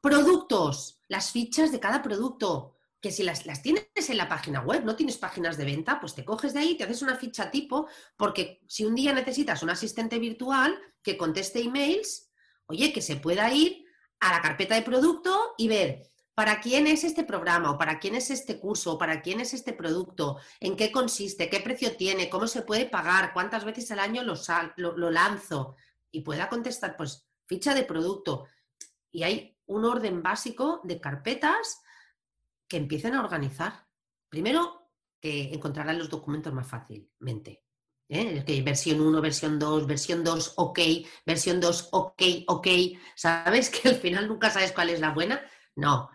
Productos, 0.00 1.00
las 1.08 1.30
fichas 1.30 1.72
de 1.72 1.80
cada 1.80 2.02
producto, 2.02 2.79
que 3.00 3.10
si 3.10 3.22
las, 3.22 3.46
las, 3.46 3.62
tienes 3.62 3.86
en 4.08 4.16
la 4.16 4.28
página 4.28 4.60
web, 4.60 4.84
no 4.84 4.96
tienes 4.96 5.16
páginas 5.16 5.56
de 5.56 5.64
venta, 5.64 6.00
pues 6.00 6.14
te 6.14 6.24
coges 6.24 6.52
de 6.52 6.60
ahí, 6.60 6.76
te 6.76 6.84
haces 6.84 7.02
una 7.02 7.16
ficha 7.16 7.50
tipo, 7.50 7.88
porque 8.16 8.60
si 8.68 8.84
un 8.84 8.94
día 8.94 9.12
necesitas 9.12 9.62
un 9.62 9.70
asistente 9.70 10.18
virtual 10.18 10.78
que 11.02 11.16
conteste 11.16 11.60
emails, 11.60 12.30
oye, 12.66 12.92
que 12.92 13.02
se 13.02 13.16
pueda 13.16 13.52
ir 13.52 13.84
a 14.20 14.32
la 14.32 14.42
carpeta 14.42 14.74
de 14.74 14.82
producto 14.82 15.54
y 15.56 15.68
ver 15.68 16.10
¿Para 16.40 16.58
quién 16.58 16.86
es 16.86 17.04
este 17.04 17.24
programa 17.24 17.70
o 17.70 17.76
para 17.76 17.98
quién 17.98 18.14
es 18.14 18.30
este 18.30 18.58
curso 18.58 18.94
o 18.94 18.98
para 18.98 19.20
quién 19.20 19.40
es 19.40 19.52
este 19.52 19.74
producto? 19.74 20.38
¿En 20.58 20.74
qué 20.74 20.90
consiste? 20.90 21.50
¿Qué 21.50 21.60
precio 21.60 21.98
tiene? 21.98 22.30
¿Cómo 22.30 22.46
se 22.46 22.62
puede 22.62 22.86
pagar? 22.86 23.34
¿Cuántas 23.34 23.62
veces 23.66 23.90
al 23.90 23.98
año 23.98 24.22
lo, 24.22 24.36
lo, 24.76 25.10
lanzo? 25.10 25.76
Y 26.10 26.22
pueda 26.22 26.48
contestar, 26.48 26.96
pues, 26.96 27.28
ficha 27.44 27.74
de 27.74 27.82
producto. 27.82 28.46
Y 29.10 29.22
hay 29.24 29.58
un 29.66 29.84
orden 29.84 30.22
básico 30.22 30.80
de 30.82 30.98
carpetas 30.98 31.82
que 32.70 32.78
empiecen 32.78 33.14
a 33.14 33.20
organizar. 33.20 33.86
Primero, 34.30 34.92
que 35.20 35.52
encontrarán 35.52 35.98
los 35.98 36.08
documentos 36.08 36.54
más 36.54 36.66
fácilmente. 36.66 37.64
¿eh? 38.08 38.62
versión 38.64 39.00
1, 39.00 39.20
versión 39.20 39.58
2, 39.58 39.86
versión 39.86 40.24
2, 40.24 40.54
ok, 40.56 40.78
versión 41.26 41.60
2, 41.60 41.88
ok, 41.92 42.22
ok. 42.46 42.68
¿Sabes 43.16 43.68
que 43.74 43.88
al 43.88 43.96
final 43.96 44.28
nunca 44.28 44.50
sabes 44.50 44.72
cuál 44.72 44.90
es 44.90 45.00
la 45.00 45.10
buena? 45.10 45.42
No. 45.74 46.10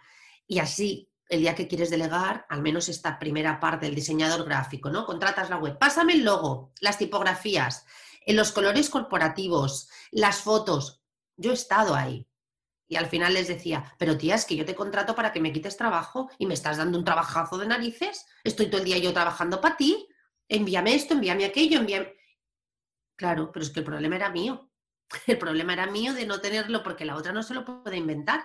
Y 0.47 0.59
así, 0.59 1.11
el 1.27 1.41
día 1.41 1.55
que 1.55 1.67
quieres 1.67 1.89
delegar, 1.89 2.45
al 2.49 2.61
menos 2.61 2.87
esta 2.87 3.19
primera 3.19 3.59
parte 3.59 3.85
del 3.85 3.95
diseñador 3.95 4.45
gráfico, 4.45 4.89
¿no? 4.89 5.05
Contratas 5.05 5.49
la 5.49 5.57
web, 5.57 5.77
pásame 5.77 6.13
el 6.13 6.23
logo, 6.23 6.71
las 6.79 6.97
tipografías, 6.97 7.85
los 8.27 8.53
colores 8.53 8.89
corporativos, 8.89 9.89
las 10.11 10.37
fotos. 10.37 11.03
Yo 11.35 11.51
he 11.51 11.55
estado 11.55 11.95
ahí. 11.95 12.27
Y 12.87 12.97
al 12.97 13.07
final 13.07 13.33
les 13.33 13.47
decía, 13.47 13.95
pero 13.97 14.17
tía, 14.17 14.35
es 14.35 14.45
que 14.45 14.55
yo 14.55 14.65
te 14.65 14.75
contrato 14.75 15.15
para 15.15 15.31
que 15.31 15.39
me 15.39 15.51
quites 15.51 15.77
trabajo 15.77 16.29
y 16.37 16.45
me 16.45 16.53
estás 16.53 16.77
dando 16.77 16.97
un 16.97 17.05
trabajazo 17.05 17.57
de 17.57 17.67
narices. 17.67 18.25
Estoy 18.43 18.67
todo 18.67 18.79
el 18.79 18.85
día 18.85 18.97
yo 18.97 19.13
trabajando 19.13 19.59
para 19.59 19.77
ti. 19.77 20.07
Envíame 20.47 20.93
esto, 20.93 21.15
envíame 21.15 21.45
aquello, 21.45 21.79
envíame. 21.79 22.13
Claro, 23.15 23.51
pero 23.51 23.63
es 23.63 23.71
que 23.71 23.79
el 23.79 23.85
problema 23.85 24.15
era 24.15 24.29
mío. 24.29 24.69
El 25.27 25.37
problema 25.37 25.73
era 25.73 25.85
mío 25.85 26.13
de 26.13 26.25
no 26.25 26.41
tenerlo 26.41 26.81
porque 26.81 27.05
la 27.05 27.15
otra 27.15 27.31
no 27.31 27.43
se 27.43 27.53
lo 27.53 27.63
puede 27.63 27.95
inventar. 27.95 28.43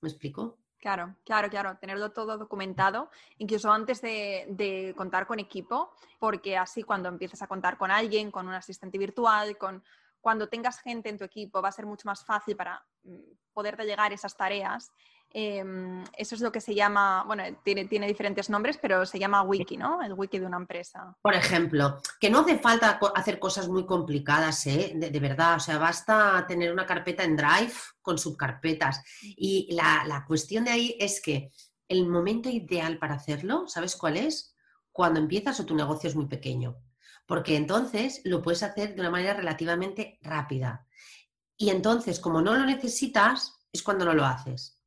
¿Me 0.00 0.08
explico? 0.08 0.60
Claro, 0.78 1.16
claro, 1.24 1.48
claro, 1.48 1.78
tenerlo 1.78 2.12
todo 2.12 2.38
documentado, 2.38 3.10
incluso 3.38 3.72
antes 3.72 4.00
de, 4.02 4.94
contar 4.96 5.26
con 5.26 5.40
equipo, 5.40 5.90
porque 6.20 6.56
así 6.56 6.82
cuando 6.82 7.08
empieces 7.08 7.42
a 7.42 7.48
contar 7.48 7.76
con 7.76 7.90
alguien, 7.90 8.30
con 8.30 8.46
un 8.46 8.54
asistente 8.54 8.96
virtual, 8.96 9.58
con 9.58 9.82
cuando 10.20 10.48
tengas 10.48 10.80
gente 10.80 11.08
en 11.08 11.18
tu 11.18 11.24
equipo, 11.24 11.62
va 11.62 11.68
a 11.68 11.72
ser 11.72 11.86
mucho 11.86 12.06
más 12.06 12.24
fácil 12.24 12.56
para 12.56 12.84
mm, 13.04 13.16
poder 13.52 13.76
llegar 13.78 14.12
esas 14.12 14.36
tareas 14.36 14.90
Em, 15.30 16.02
eso 16.16 16.34
es 16.34 16.40
lo 16.40 16.50
que 16.50 16.60
se 16.60 16.74
llama, 16.74 17.24
bueno, 17.26 17.42
tiene, 17.62 17.86
tiene, 17.86 18.06
diferentes 18.06 18.48
nombres, 18.48 18.78
pero 18.80 19.04
se 19.04 19.18
llama 19.18 19.42
wiki, 19.42 19.76
¿no? 19.76 20.02
El 20.02 20.14
wiki 20.14 20.38
de 20.38 20.46
una 20.46 20.56
empresa. 20.56 21.14
Por 21.20 21.34
ejemplo, 21.34 21.98
que 22.20 22.30
no 22.30 22.40
hace 22.40 22.58
falta 22.58 22.98
hacer 23.14 23.38
cosas 23.38 23.68
muy 23.68 23.84
complicadas, 23.84 24.66
¿eh? 24.66 24.92
de, 24.94 25.20
verdad, 25.20 25.56
o 25.56 25.60
sea, 25.60 25.78
basta 25.78 26.46
tener 26.46 26.72
una 26.72 26.86
carpeta 26.86 27.24
en 27.24 27.36
Drive 27.36 27.74
con 28.00 28.18
subcarpetas. 28.18 29.02
Y 29.22 29.74
la, 29.74 30.04
la 30.06 30.24
cuestión 30.24 30.64
de 30.64 30.70
ahí 30.70 30.96
es 30.98 31.20
que 31.20 31.50
el 31.88 32.08
momento 32.08 32.48
ideal 32.48 32.98
para 32.98 33.14
hacerlo, 33.14 33.64
¿sabes 33.68 33.96
cuál 33.96 34.16
es? 34.16 34.54
Cuando 34.90 35.20
empiezas 35.20 35.60
o 35.60 35.66
tu 35.66 35.74
negocio 35.74 36.08
es 36.08 36.16
muy 36.16 36.26
pequeño. 36.26 36.78
Porque 37.26 37.56
entonces 37.56 38.20
lo 38.24 38.40
puedes 38.40 38.62
hacer 38.62 38.94
de 38.94 39.00
una 39.00 39.10
manera 39.10 39.34
relativamente 39.34 40.18
rápida. 40.22 40.86
Y 41.56 41.70
entonces, 41.70 42.20
como 42.20 42.40
no 42.40 42.54
lo 42.54 42.64
necesitas, 42.64 43.54
es 43.72 43.82
cuando 43.82 44.04
no 44.04 44.14
lo 44.14 44.24
haces. 44.24 44.80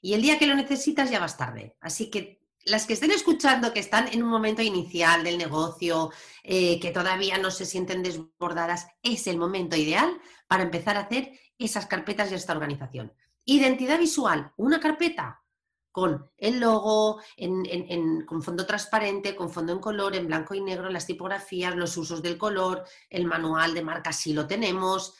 Y 0.00 0.14
el 0.14 0.22
día 0.22 0.38
que 0.38 0.46
lo 0.46 0.54
necesitas 0.54 1.10
ya 1.10 1.20
vas 1.20 1.36
tarde. 1.36 1.76
Así 1.80 2.10
que 2.10 2.42
las 2.64 2.86
que 2.86 2.94
estén 2.94 3.12
escuchando, 3.12 3.72
que 3.72 3.80
están 3.80 4.08
en 4.08 4.22
un 4.22 4.28
momento 4.28 4.60
inicial 4.60 5.22
del 5.22 5.38
negocio, 5.38 6.10
eh, 6.42 6.80
que 6.80 6.90
todavía 6.90 7.38
no 7.38 7.50
se 7.50 7.64
sienten 7.64 8.02
desbordadas, 8.02 8.88
es 9.02 9.26
el 9.28 9.38
momento 9.38 9.76
ideal 9.76 10.20
para 10.48 10.64
empezar 10.64 10.96
a 10.96 11.02
hacer 11.02 11.38
esas 11.58 11.86
carpetas 11.86 12.30
y 12.30 12.34
esta 12.34 12.52
organización. 12.52 13.12
Identidad 13.44 13.98
visual, 13.98 14.52
una 14.56 14.80
carpeta 14.80 15.42
con 15.96 16.30
el 16.36 16.60
logo, 16.60 17.22
con 18.26 18.42
fondo 18.42 18.66
transparente, 18.66 19.34
con 19.34 19.48
fondo 19.48 19.72
en 19.72 19.78
color, 19.78 20.14
en 20.14 20.26
blanco 20.26 20.52
y 20.52 20.60
negro, 20.60 20.90
las 20.90 21.06
tipografías, 21.06 21.74
los 21.74 21.96
usos 21.96 22.20
del 22.20 22.36
color, 22.36 22.84
el 23.08 23.24
manual 23.24 23.72
de 23.72 23.80
marca 23.80 24.12
si 24.12 24.34
lo 24.34 24.46
tenemos. 24.46 25.14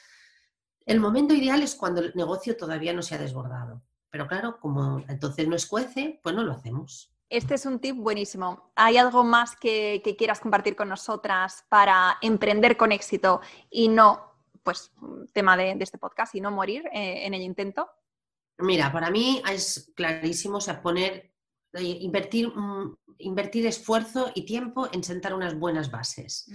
El 0.84 1.00
momento 1.00 1.32
ideal 1.32 1.62
es 1.62 1.76
cuando 1.76 2.02
el 2.02 2.12
negocio 2.14 2.58
todavía 2.58 2.92
no 2.92 3.00
se 3.00 3.14
ha 3.14 3.18
desbordado. 3.18 3.80
Pero 4.10 4.26
claro, 4.26 4.60
como 4.60 5.02
entonces 5.08 5.48
no 5.48 5.56
escuece, 5.56 6.20
pues 6.22 6.34
no 6.34 6.42
lo 6.42 6.52
hacemos. 6.52 7.10
Este 7.30 7.54
es 7.54 7.64
un 7.64 7.78
tip 7.78 7.96
buenísimo. 7.96 8.70
¿Hay 8.74 8.98
algo 8.98 9.24
más 9.24 9.56
que, 9.56 10.02
quieras 10.18 10.40
compartir 10.40 10.76
con 10.76 10.90
nosotras 10.90 11.64
para 11.70 12.18
emprender 12.20 12.76
con 12.76 12.92
éxito 12.92 13.40
y 13.70 13.88
no, 13.88 14.20
pues, 14.62 14.92
tema 15.32 15.56
de, 15.56 15.74
este 15.80 15.96
podcast 15.96 16.34
y 16.34 16.42
no 16.42 16.50
morir 16.50 16.84
eh, 16.92 17.24
en 17.24 17.32
el 17.32 17.40
intento? 17.40 17.88
Mira, 18.58 18.90
para 18.90 19.10
mí 19.10 19.42
es 19.50 19.92
clarísimo, 19.94 20.58
o 20.58 20.60
sea, 20.60 20.80
poner, 20.80 21.32
eh, 21.74 21.98
invertir, 22.00 22.48
mm, 22.48 22.96
invertir 23.18 23.66
esfuerzo 23.66 24.30
y 24.34 24.44
tiempo 24.44 24.88
en 24.92 25.04
sentar 25.04 25.34
unas 25.34 25.58
buenas 25.58 25.90
bases, 25.90 26.50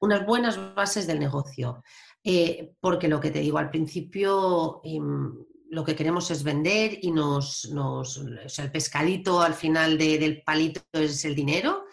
unas 0.00 0.24
buenas 0.26 0.74
bases 0.74 1.06
del 1.06 1.18
negocio. 1.18 1.82
Eh, 2.22 2.74
porque 2.80 3.08
lo 3.08 3.20
que 3.20 3.30
te 3.30 3.38
digo 3.38 3.58
al 3.58 3.70
principio, 3.70 4.80
em, 4.82 5.32
lo 5.70 5.84
que 5.84 5.94
queremos 5.94 6.30
es 6.30 6.42
vender 6.42 6.98
y 7.02 7.10
nos, 7.10 7.70
nos 7.70 8.18
o 8.18 8.48
sea, 8.48 8.64
el 8.64 8.72
pescadito 8.72 9.40
al 9.40 9.54
final 9.54 9.96
del 9.96 10.42
palito 10.42 10.80
es 10.92 11.24
el 11.24 11.34
dinero, 11.34 11.84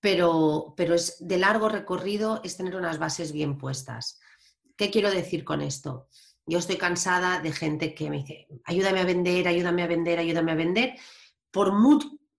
pero, 0.00 0.74
pero 0.76 0.94
es 0.94 1.16
de 1.20 1.38
largo 1.38 1.68
recorrido, 1.68 2.40
es 2.42 2.56
tener 2.56 2.76
unas 2.76 2.98
bases 2.98 3.32
bien 3.32 3.58
puestas. 3.58 4.18
¿Qué 4.76 4.90
quiero 4.90 5.10
decir 5.10 5.44
con 5.44 5.60
esto? 5.60 6.08
Yo 6.46 6.58
estoy 6.60 6.76
cansada 6.76 7.40
de 7.40 7.52
gente 7.52 7.94
que 7.94 8.08
me 8.08 8.18
dice, 8.18 8.46
ayúdame 8.64 9.00
a 9.00 9.04
vender, 9.04 9.48
ayúdame 9.48 9.82
a 9.82 9.88
vender, 9.88 10.18
ayúdame 10.20 10.52
a 10.52 10.54
vender. 10.54 10.94
Por, 11.50 11.72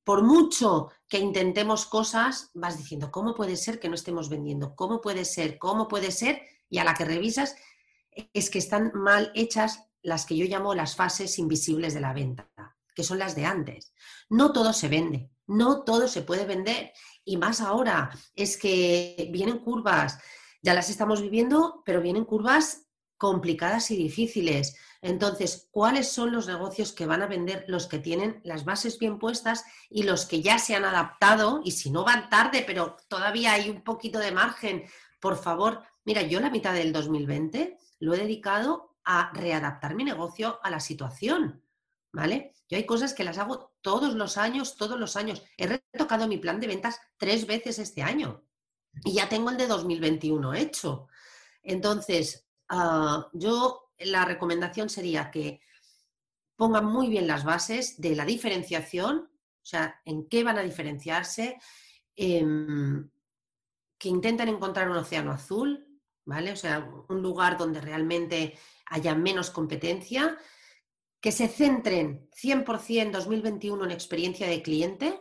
por 0.04 0.24
mucho 0.24 0.90
que 1.10 1.20
intentemos 1.20 1.86
cosas, 1.86 2.50
vas 2.54 2.78
diciendo, 2.78 3.12
¿cómo 3.12 3.36
puede 3.36 3.58
ser 3.58 3.80
que 3.80 3.90
no 3.90 3.96
estemos 3.96 4.30
vendiendo? 4.30 4.76
¿Cómo 4.76 5.02
puede 5.02 5.26
ser? 5.26 5.58
¿Cómo 5.58 5.90
puede 5.90 6.12
ser? 6.12 6.42
Y 6.70 6.78
a 6.78 6.86
la 6.86 6.94
que 6.94 7.04
revisas 7.04 7.56
es 8.34 8.50
que 8.50 8.60
están 8.60 8.92
mal 8.94 9.32
hechas 9.36 9.84
las 10.02 10.26
que 10.26 10.38
yo 10.38 10.46
llamo 10.46 10.74
las 10.74 10.96
fases 10.96 11.38
invisibles 11.38 11.94
de 11.94 12.00
la 12.00 12.14
venta, 12.14 12.50
que 12.96 13.04
son 13.04 13.20
las 13.20 13.36
de 13.36 13.46
antes. 13.46 13.94
No 14.30 14.54
todo 14.54 14.72
se 14.72 14.88
vende, 14.88 15.30
no 15.48 15.84
todo 15.84 16.08
se 16.08 16.22
puede 16.22 16.46
vender. 16.46 16.94
Y 17.26 17.36
más 17.36 17.60
ahora, 17.60 18.10
es 18.36 18.58
que 18.58 19.30
vienen 19.34 19.60
curvas, 19.60 20.18
ya 20.62 20.74
las 20.74 20.90
estamos 20.90 21.22
viviendo, 21.22 21.84
pero 21.86 22.02
vienen 22.02 22.24
curvas 22.24 22.87
complicadas 23.18 23.92
y 23.92 23.98
difíciles. 23.98 24.78
Entonces, 25.02 25.68
¿cuáles 25.72 26.10
son 26.10 26.32
los 26.32 26.48
negocios 26.48 26.92
que 26.92 27.06
van 27.06 27.22
a 27.22 27.28
vender 27.28 27.66
los 27.68 27.88
que 27.88 28.00
tienen 28.00 28.42
las 28.44 28.66
bases 28.66 29.00
bien 29.00 29.20
puestas 29.20 29.66
y 29.90 30.04
los 30.04 30.26
que 30.26 30.42
ya 30.42 30.60
se 30.60 30.76
han 30.76 30.86
adaptado? 30.86 31.62
Y 31.64 31.72
si 31.72 31.92
no 31.92 32.04
van 32.04 32.30
tarde, 32.30 32.64
pero 32.66 32.98
todavía 33.08 33.54
hay 33.54 33.70
un 33.70 33.84
poquito 33.84 34.20
de 34.20 34.32
margen, 34.32 34.86
por 35.20 35.38
favor, 35.38 35.84
mira, 36.06 36.22
yo 36.22 36.40
la 36.40 36.50
mitad 36.50 36.74
del 36.74 36.94
2020 36.94 37.78
lo 38.00 38.14
he 38.14 38.18
dedicado 38.18 38.96
a 39.04 39.32
readaptar 39.34 39.96
mi 39.96 40.04
negocio 40.04 40.60
a 40.64 40.70
la 40.70 40.80
situación, 40.80 41.64
¿vale? 42.12 42.54
Yo 42.70 42.78
hay 42.78 42.86
cosas 42.86 43.14
que 43.14 43.24
las 43.24 43.38
hago 43.38 43.74
todos 43.82 44.14
los 44.16 44.38
años, 44.38 44.76
todos 44.76 45.00
los 45.00 45.16
años. 45.16 45.44
He 45.58 45.68
retocado 45.68 46.28
mi 46.28 46.38
plan 46.38 46.60
de 46.60 46.68
ventas 46.68 47.00
tres 47.18 47.48
veces 47.48 47.80
este 47.80 48.04
año 48.04 48.44
y 49.06 49.14
ya 49.14 49.30
tengo 49.30 49.50
el 49.50 49.58
de 49.58 49.68
2021 49.68 50.54
hecho. 50.56 51.08
Entonces, 51.64 52.47
Ah, 52.70 53.30
yo 53.34 53.92
la 54.00 54.26
recomendación 54.26 54.90
sería 54.90 55.32
que 55.32 55.62
pongan 56.56 56.86
muy 56.86 57.08
bien 57.08 57.28
las 57.28 57.44
bases 57.44 58.00
de 58.02 58.16
la 58.16 58.26
diferenciación, 58.26 59.30
o 59.30 59.66
sea, 59.66 60.02
en 60.06 60.28
qué 60.28 60.44
van 60.44 60.58
a 60.58 60.64
diferenciarse, 60.64 61.60
em, 62.16 63.10
que 63.98 64.10
intenten 64.10 64.50
encontrar 64.50 64.90
un 64.90 64.98
océano 64.98 65.32
azul, 65.32 65.88
¿vale? 66.26 66.52
O 66.52 66.56
sea, 66.56 66.90
un 67.10 67.22
lugar 67.22 67.58
donde 67.58 67.82
realmente 67.82 68.58
haya 68.88 69.16
menos 69.16 69.50
competencia, 69.50 70.38
que 71.22 71.32
se 71.32 71.48
centren 71.48 72.30
100% 72.34 73.12
2021 73.12 73.86
en 73.86 73.92
experiencia 73.92 74.48
de 74.48 74.62
cliente, 74.62 75.20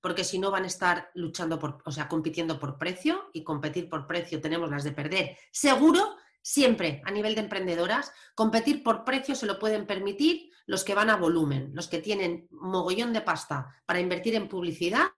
porque 0.00 0.24
si 0.24 0.38
no 0.38 0.50
van 0.50 0.64
a 0.64 0.68
estar 0.68 1.10
luchando 1.14 1.58
por, 1.58 1.82
o 1.84 1.90
sea, 1.90 2.08
compitiendo 2.08 2.58
por 2.58 2.78
precio 2.78 3.30
y 3.32 3.44
competir 3.44 3.88
por 3.88 4.06
precio 4.06 4.40
tenemos 4.40 4.70
las 4.70 4.84
de 4.84 4.92
perder 4.92 5.36
seguro 5.50 6.16
Siempre, 6.42 7.02
a 7.04 7.10
nivel 7.10 7.34
de 7.34 7.42
emprendedoras, 7.42 8.12
competir 8.34 8.82
por 8.82 9.04
precio 9.04 9.34
se 9.34 9.46
lo 9.46 9.58
pueden 9.58 9.86
permitir 9.86 10.50
los 10.66 10.84
que 10.84 10.94
van 10.94 11.10
a 11.10 11.16
volumen, 11.16 11.70
los 11.74 11.88
que 11.88 11.98
tienen 11.98 12.46
mogollón 12.50 13.12
de 13.12 13.20
pasta 13.20 13.82
para 13.86 14.00
invertir 14.00 14.34
en 14.34 14.48
publicidad, 14.48 15.08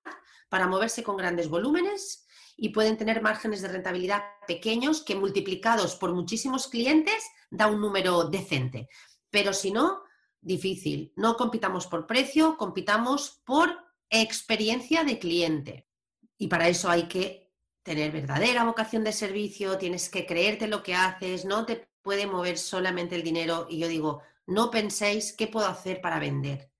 para 0.49 0.67
moverse 0.67 1.03
con 1.03 1.17
grandes 1.17 1.49
volúmenes 1.49 2.27
y 2.57 2.71
pueden 2.71 2.97
tener 2.97 3.23
márgenes 3.23 3.63
de 3.63 3.69
rentabilidad 3.69 4.23
pequeños 4.47 5.03
que 5.03 5.15
multiplicados 5.15 5.97
por 5.97 6.13
muchísimos 6.13 6.69
clientes 6.69 7.23
da 7.51 7.67
un 7.67 7.81
número 7.81 8.25
decente. 8.25 8.89
Pero 9.31 9.53
si 9.53 9.71
no, 9.71 10.03
difícil. 10.41 11.13
No 11.17 11.37
compitamos 11.37 11.87
por 11.87 12.07
precio, 12.07 12.57
compitamos 12.57 13.43
por 13.45 13.77
experiencia 14.09 15.05
de 15.05 15.19
cliente. 15.19 15.89
Y 16.37 16.49
para 16.49 16.69
eso 16.69 16.91
hay 16.91 17.05
que 17.05 17.50
tener 17.83 18.13
verdadera 18.13 18.65
vocación 18.65 19.05
de 19.05 19.13
servicio, 19.13 19.79
tienes 19.79 20.09
que 20.09 20.27
creerte 20.27 20.69
lo 20.69 20.83
que 20.83 20.95
haces, 20.95 21.45
no 21.45 21.65
te 21.67 21.89
puede 22.03 22.27
mover 22.27 22.59
solamente 22.59 23.17
el 23.17 23.23
dinero. 23.23 23.67
Y 23.69 23.79
yo 23.79 23.89
digo, 23.89 24.23
no 24.47 24.71
penséis 24.71 25.33
qué 25.33 25.47
puedo 25.47 25.67
hacer 25.67 26.01
para 26.01 26.19
vender. 26.19 26.71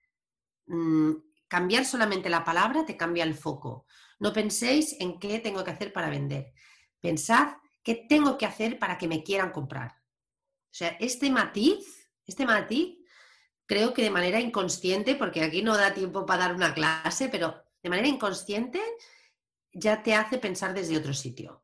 Mm, 0.67 1.13
cambiar 1.49 1.85
solamente 1.85 2.29
la 2.29 2.45
palabra 2.45 2.85
te 2.85 2.97
cambia 2.97 3.25
el 3.25 3.35
foco. 3.35 3.87
No 4.19 4.33
penséis 4.33 4.97
en 5.01 5.19
qué 5.19 5.39
tengo 5.39 5.65
que 5.65 5.71
hacer 5.71 5.93
para 5.93 6.11
vender. 6.11 6.53
Pensad 7.01 7.57
qué 7.83 7.95
tengo 7.95 8.37
que 8.37 8.47
hacer 8.47 8.79
para 8.79 8.99
que 8.99 9.09
me 9.09 9.23
quieran 9.23 9.51
comprar. 9.51 9.93
O 9.93 10.73
sea, 10.73 10.97
este 11.01 11.31
matiz, 11.31 12.11
este 12.27 12.45
matiz, 12.47 12.99
creo 13.67 13.95
que 13.95 14.03
de 14.03 14.11
manera 14.11 14.41
inconsciente, 14.41 15.15
porque 15.15 15.43
aquí 15.43 15.63
no 15.63 15.77
da 15.77 15.95
tiempo 15.95 16.27
para 16.27 16.45
dar 16.45 16.55
una 16.55 16.75
clase, 16.75 17.29
pero 17.29 17.65
de 17.83 17.89
manera 17.89 18.09
inconsciente 18.09 18.81
ya 19.73 20.03
te 20.03 20.15
hace 20.15 20.39
pensar 20.39 20.75
desde 20.75 20.97
otro 20.97 21.15
sitio. 21.15 21.63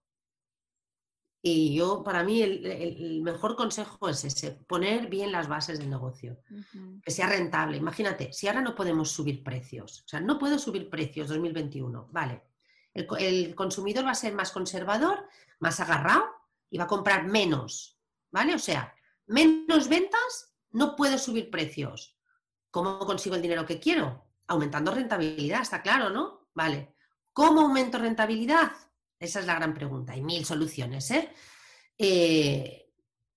Y 1.42 1.74
yo, 1.74 2.02
para 2.02 2.24
mí, 2.24 2.42
el, 2.42 3.22
mejor 3.22 3.54
consejo 3.54 4.08
es 4.08 4.24
ese, 4.24 4.50
poner 4.50 5.08
bien 5.08 5.30
las 5.30 5.46
bases 5.46 5.78
del 5.78 5.88
negocio, 5.88 6.40
que 7.04 7.10
sea 7.12 7.28
rentable. 7.28 7.76
Imagínate, 7.76 8.32
si 8.32 8.48
ahora 8.48 8.62
no 8.62 8.74
podemos 8.74 9.12
subir 9.12 9.44
precios, 9.44 10.02
o 10.04 10.08
sea, 10.08 10.20
no 10.20 10.40
puedo 10.40 10.58
subir 10.58 10.90
precios 10.90 11.28
2021, 11.28 12.08
vale. 12.10 12.42
El, 12.92 13.06
el 13.20 13.54
consumidor 13.54 14.04
va 14.04 14.10
a 14.10 14.16
ser 14.16 14.34
más 14.34 14.50
conservador, 14.50 15.28
más 15.60 15.78
agarrado 15.78 16.24
y 16.68 16.78
va 16.78 16.84
a 16.84 16.88
comprar 16.88 17.28
menos, 17.28 18.00
¿vale? 18.32 18.54
O 18.54 18.58
sea, 18.58 18.92
menos 19.26 19.88
ventas, 19.88 20.52
no 20.70 20.96
puedo 20.96 21.16
subir 21.16 21.50
precios. 21.50 22.18
¿Cómo 22.72 22.98
consigo 22.98 23.36
el 23.36 23.42
dinero 23.42 23.64
que 23.64 23.78
quiero? 23.78 24.26
Aumentando 24.48 24.92
rentabilidad, 24.92 25.62
está 25.62 25.80
claro, 25.80 26.10
¿no? 26.10 26.48
Vale. 26.54 26.95
¿Cómo 27.36 27.60
aumento 27.60 27.98
rentabilidad? 27.98 28.72
Esa 29.18 29.40
es 29.40 29.46
la 29.46 29.56
gran 29.56 29.74
pregunta. 29.74 30.14
Hay 30.14 30.22
mil 30.22 30.46
soluciones. 30.46 31.10
¿eh? 31.10 31.28
eh 31.98 32.82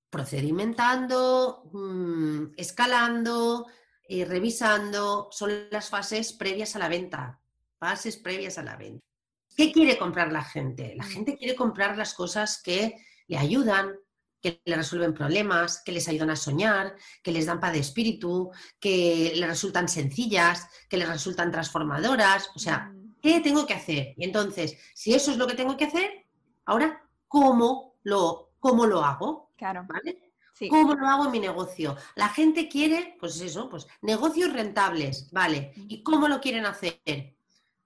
procedimentando, 0.09 1.69
mm, 1.73 2.53
escalando, 2.55 3.67
eh, 4.07 4.23
revisando, 4.23 5.27
son 5.31 5.67
las 5.69 5.89
fases 5.89 6.31
previas 6.31 6.77
a 6.77 6.79
la 6.79 6.87
venta. 6.87 7.41
Fases 7.77 8.15
previas 8.15 8.57
a 8.57 8.63
la 8.63 8.77
venta. 8.77 9.05
¿Qué 9.53 9.73
quiere 9.73 9.97
comprar 9.97 10.31
la 10.31 10.45
gente? 10.45 10.95
La 10.95 11.05
mm. 11.05 11.09
gente 11.09 11.37
quiere 11.37 11.55
comprar 11.55 11.97
las 11.97 12.13
cosas 12.13 12.61
que 12.63 12.95
le 13.27 13.37
ayudan, 13.37 13.97
que 14.41 14.61
le 14.63 14.77
resuelven 14.77 15.13
problemas, 15.13 15.83
que 15.83 15.91
les 15.91 16.07
ayudan 16.07 16.29
a 16.29 16.37
soñar, 16.37 16.95
que 17.21 17.33
les 17.33 17.47
dan 17.47 17.59
paz 17.59 17.73
de 17.73 17.79
espíritu, 17.79 18.49
que 18.79 19.33
le 19.35 19.45
resultan 19.45 19.89
sencillas, 19.89 20.69
que 20.87 20.95
les 20.95 21.09
resultan 21.09 21.51
transformadoras. 21.51 22.49
O 22.55 22.59
sea, 22.59 22.93
mm. 22.93 22.98
¿Qué 23.21 23.39
tengo 23.41 23.65
que 23.65 23.73
hacer? 23.73 24.13
Y 24.17 24.23
entonces, 24.23 24.77
si 24.93 25.13
eso 25.13 25.31
es 25.31 25.37
lo 25.37 25.47
que 25.47 25.55
tengo 25.55 25.75
que 25.77 25.85
hacer, 25.85 26.25
ahora, 26.65 27.03
¿cómo 27.27 27.95
lo, 28.03 28.51
cómo 28.59 28.85
lo 28.85 29.03
hago? 29.03 29.51
Claro. 29.57 29.85
¿Vale? 29.87 30.29
¿Cómo 30.67 30.93
lo 30.95 31.07
hago 31.07 31.25
en 31.25 31.31
mi 31.31 31.39
negocio? 31.39 31.95
La 32.15 32.29
gente 32.29 32.67
quiere, 32.67 33.15
pues 33.19 33.39
eso, 33.39 33.69
pues 33.69 33.87
negocios 34.01 34.51
rentables, 34.51 35.31
¿vale? 35.31 35.71
¿Y 35.75 36.03
cómo 36.03 36.27
lo 36.27 36.41
quieren 36.41 36.65
hacer? 36.65 36.99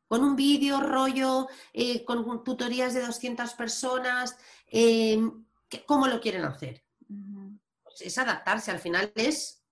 Con 0.08 0.24
un 0.24 0.36
vídeo, 0.36 0.80
rollo, 0.80 1.48
eh, 1.72 2.04
con 2.04 2.44
tutorías 2.44 2.94
de 2.94 3.06
200 3.06 3.54
personas, 3.54 4.38
em, 4.68 5.46
¿cómo 5.86 6.08
lo 6.08 6.20
quieren 6.20 6.46
hacer? 6.46 6.84
Pues 7.84 8.02
es 8.02 8.18
adaptarse, 8.18 8.72
al 8.72 8.80
final 8.80 9.12
es 9.16 9.63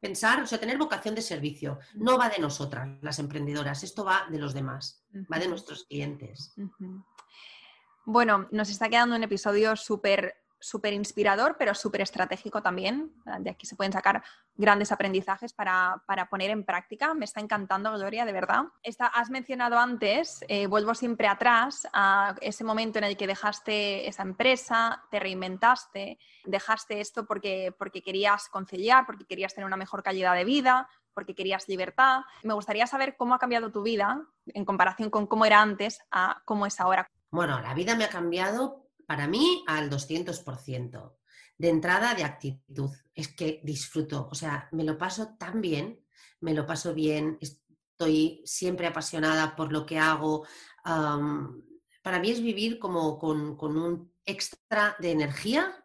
pensar, 0.00 0.42
o 0.42 0.46
sea, 0.46 0.58
tener 0.58 0.78
vocación 0.78 1.14
de 1.14 1.22
servicio. 1.22 1.78
No 1.94 2.18
va 2.18 2.28
de 2.28 2.38
nosotras, 2.38 2.88
las 3.02 3.18
emprendedoras, 3.18 3.82
esto 3.82 4.04
va 4.04 4.26
de 4.30 4.38
los 4.38 4.54
demás, 4.54 5.04
va 5.32 5.38
de 5.38 5.48
nuestros 5.48 5.84
clientes. 5.84 6.54
Bueno, 8.04 8.48
nos 8.50 8.70
está 8.70 8.88
quedando 8.88 9.16
un 9.16 9.22
episodio 9.22 9.76
súper 9.76 10.36
súper 10.60 10.92
inspirador, 10.92 11.56
pero 11.58 11.74
súper 11.74 12.00
estratégico 12.00 12.62
también. 12.62 13.12
De 13.40 13.50
aquí 13.50 13.66
se 13.66 13.76
pueden 13.76 13.92
sacar 13.92 14.22
grandes 14.54 14.90
aprendizajes 14.92 15.52
para, 15.52 16.02
poner 16.30 16.50
en 16.50 16.64
práctica. 16.64 17.14
Me 17.14 17.24
está 17.24 17.40
encantando, 17.40 17.92
Gloria, 17.92 18.24
de 18.24 18.32
verdad. 18.32 18.64
Esta, 18.82 19.06
has 19.06 19.30
mencionado 19.30 19.78
antes, 19.78 20.44
eh, 20.48 20.66
vuelvo 20.66 20.94
siempre 20.94 21.28
atrás, 21.28 21.86
a 21.92 22.34
ese 22.40 22.64
momento 22.64 22.98
en 22.98 23.04
el 23.04 23.16
que 23.16 23.26
dejaste 23.26 24.08
esa 24.08 24.22
empresa, 24.22 25.04
te 25.10 25.20
reinventaste, 25.20 26.18
dejaste 26.44 27.00
esto 27.00 27.26
porque, 27.26 27.74
porque 27.78 28.02
querías 28.02 28.48
conciliar, 28.48 29.06
porque 29.06 29.24
querías 29.24 29.54
tener 29.54 29.66
una 29.66 29.76
mejor 29.76 30.02
calidad 30.02 30.34
de 30.34 30.44
vida, 30.44 30.88
porque 31.14 31.34
querías 31.34 31.68
libertad. 31.68 32.22
Me 32.42 32.54
gustaría 32.54 32.86
saber 32.86 33.16
cómo 33.16 33.34
ha 33.34 33.38
cambiado 33.38 33.72
tu 33.72 33.82
vida 33.82 34.24
en 34.46 34.64
comparación 34.64 35.10
con 35.10 35.26
cómo 35.26 35.44
era 35.44 35.60
antes 35.60 36.00
a 36.10 36.42
cómo 36.44 36.66
es 36.66 36.80
ahora. 36.80 37.08
Bueno, 37.30 37.60
la 37.60 37.74
vida 37.74 37.94
me 37.94 38.04
ha 38.04 38.08
cambiado 38.08 38.87
para 39.08 39.26
mí 39.26 39.64
al 39.66 39.88
200%. 39.88 41.16
De 41.56 41.70
entrada, 41.70 42.14
de 42.14 42.24
actitud. 42.24 42.90
Es 43.14 43.28
que 43.28 43.60
disfruto, 43.64 44.28
o 44.30 44.34
sea, 44.34 44.68
me 44.70 44.84
lo 44.84 44.98
paso 44.98 45.34
tan 45.38 45.62
bien, 45.62 46.04
me 46.40 46.52
lo 46.52 46.66
paso 46.66 46.92
bien, 46.92 47.38
estoy 47.40 48.42
siempre 48.44 48.86
apasionada 48.86 49.56
por 49.56 49.72
lo 49.72 49.86
que 49.86 49.98
hago. 49.98 50.46
para 50.82 52.20
mí 52.20 52.30
es 52.30 52.42
vivir 52.42 52.78
como 52.78 53.18
con, 53.18 53.56
un 53.58 54.12
extra 54.26 54.94
de 54.98 55.12
energía, 55.12 55.84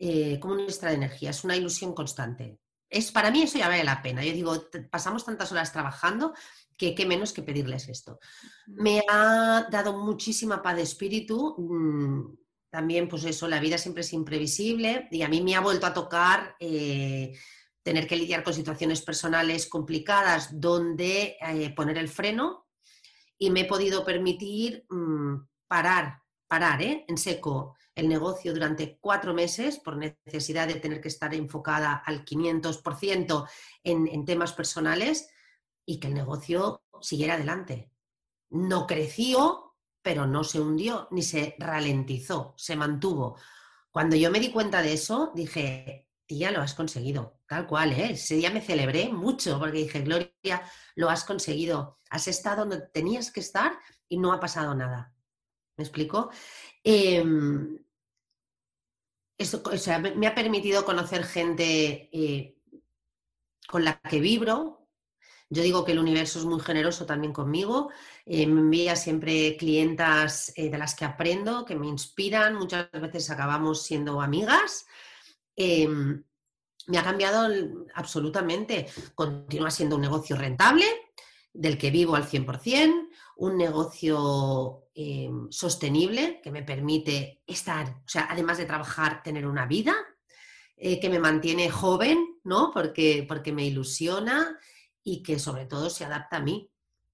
eh, 0.00 0.40
como 0.40 0.54
un 0.54 0.60
extra 0.60 0.88
de 0.88 0.96
energía, 0.96 1.30
es 1.30 1.44
una 1.44 1.56
ilusión 1.56 1.92
constante. 1.94 2.58
Es, 2.88 3.12
para 3.12 3.30
mí 3.30 3.42
eso 3.42 3.58
ya 3.58 3.68
vale 3.68 3.84
la 3.84 4.00
pena. 4.00 4.24
Yo 4.24 4.32
digo, 4.32 4.68
pasamos 4.90 5.24
tantas 5.24 5.52
horas 5.52 5.70
trabajando 5.70 6.32
que 6.78 6.94
qué 6.94 7.04
menos 7.04 7.34
que 7.34 7.42
pedirles 7.42 7.88
esto. 7.88 8.18
Me 8.66 9.02
ha 9.06 9.66
dado 9.70 9.98
muchísima 9.98 10.62
paz 10.62 10.76
de 10.76 10.82
espíritu. 10.82 11.56
Mm, 11.58 12.43
también, 12.74 13.08
pues 13.08 13.22
eso, 13.24 13.46
la 13.46 13.60
vida 13.60 13.78
siempre 13.78 14.00
es 14.00 14.12
imprevisible 14.12 15.06
y 15.12 15.22
a 15.22 15.28
mí 15.28 15.40
me 15.40 15.54
ha 15.54 15.60
vuelto 15.60 15.86
a 15.86 15.94
tocar 15.94 16.56
eh, 16.58 17.38
tener 17.84 18.08
que 18.08 18.16
lidiar 18.16 18.42
con 18.42 18.52
situaciones 18.52 19.00
personales 19.00 19.68
complicadas 19.68 20.60
donde 20.60 21.36
eh, 21.40 21.72
poner 21.76 21.98
el 21.98 22.08
freno 22.08 22.66
y 23.38 23.50
me 23.50 23.60
he 23.60 23.64
podido 23.66 24.04
permitir 24.04 24.86
mm, 24.90 25.36
parar, 25.68 26.18
parar 26.48 26.82
¿eh? 26.82 27.04
en 27.06 27.16
seco 27.16 27.76
el 27.94 28.08
negocio 28.08 28.52
durante 28.52 28.98
cuatro 29.00 29.34
meses 29.34 29.78
por 29.78 29.96
necesidad 29.96 30.66
de 30.66 30.80
tener 30.80 31.00
que 31.00 31.06
estar 31.06 31.32
enfocada 31.32 32.02
al 32.04 32.24
500% 32.24 33.48
en, 33.84 34.08
en 34.08 34.24
temas 34.24 34.52
personales 34.52 35.28
y 35.86 36.00
que 36.00 36.08
el 36.08 36.14
negocio 36.14 36.82
siguiera 37.00 37.34
adelante. 37.34 37.92
No 38.50 38.88
creció, 38.88 39.73
pero 40.04 40.26
no 40.26 40.44
se 40.44 40.60
hundió 40.60 41.08
ni 41.10 41.22
se 41.22 41.56
ralentizó, 41.58 42.54
se 42.58 42.76
mantuvo. 42.76 43.38
Cuando 43.90 44.16
yo 44.16 44.30
me 44.30 44.38
di 44.38 44.52
cuenta 44.52 44.82
de 44.82 44.92
eso, 44.92 45.32
dije, 45.34 46.10
tía, 46.26 46.50
lo 46.50 46.60
has 46.60 46.74
conseguido, 46.74 47.40
tal 47.48 47.66
cual, 47.66 47.92
¿eh? 47.92 48.10
Ese 48.12 48.36
día 48.36 48.50
me 48.50 48.60
celebré 48.60 49.08
mucho 49.08 49.58
porque 49.58 49.78
dije, 49.78 50.02
Gloria, 50.02 50.62
lo 50.94 51.08
has 51.08 51.24
conseguido, 51.24 52.00
has 52.10 52.28
estado 52.28 52.66
donde 52.66 52.86
tenías 52.92 53.30
que 53.32 53.40
estar 53.40 53.78
y 54.06 54.18
no 54.18 54.34
ha 54.34 54.40
pasado 54.40 54.74
nada. 54.74 55.14
¿Me 55.78 55.84
explico? 55.84 56.30
Em, 56.84 57.78
eso, 59.38 59.62
me 60.16 60.26
ha 60.26 60.34
permitido 60.34 60.84
conocer 60.84 61.24
gente 61.24 62.10
eh, 62.12 62.58
con 63.66 63.84
la 63.84 63.98
que 64.00 64.20
vibro, 64.20 64.83
yo 65.54 65.62
digo 65.62 65.84
que 65.84 65.92
el 65.92 66.00
universo 66.00 66.40
es 66.40 66.44
muy 66.44 66.60
generoso 66.60 67.06
también 67.06 67.32
conmigo. 67.32 67.90
Eh, 68.26 68.46
me 68.46 68.60
envía 68.60 68.96
siempre 68.96 69.56
clientas 69.56 70.52
eh, 70.56 70.68
de 70.68 70.78
las 70.78 70.96
que 70.96 71.04
aprendo, 71.04 71.64
que 71.64 71.76
me 71.76 71.86
inspiran. 71.86 72.56
Muchas 72.56 72.90
veces 72.90 73.30
acabamos 73.30 73.82
siendo 73.82 74.20
amigas. 74.20 74.86
Em, 75.54 76.24
me 76.88 76.98
ha 76.98 77.04
cambiado 77.04 77.48
absolutamente. 77.94 78.88
Continúa 79.14 79.70
siendo 79.70 79.94
un 79.94 80.02
negocio 80.02 80.36
rentable, 80.36 80.86
del 81.52 81.78
que 81.78 81.92
vivo 81.92 82.16
al 82.16 82.28
100%, 82.28 83.08
un 83.36 83.56
negocio 83.56 84.88
em, 84.92 85.48
sostenible 85.50 86.40
que 86.42 86.50
me 86.50 86.64
permite 86.64 87.42
estar, 87.46 87.88
o 88.04 88.08
sea, 88.08 88.26
además 88.28 88.58
de 88.58 88.66
trabajar, 88.66 89.22
tener 89.22 89.46
una 89.46 89.66
vida, 89.66 89.94
eh, 90.76 90.98
que 90.98 91.08
me 91.08 91.20
mantiene 91.20 91.70
joven, 91.70 92.40
¿no? 92.42 92.72
Porque, 92.72 93.24
porque 93.28 93.52
me 93.52 93.64
ilusiona 93.64 94.58
y 95.04 95.22
que 95.22 95.38
sobre 95.38 95.66
todo 95.66 95.90
se 95.90 96.04
adapta 96.04 96.38
a 96.38 96.40
mí. 96.40 96.70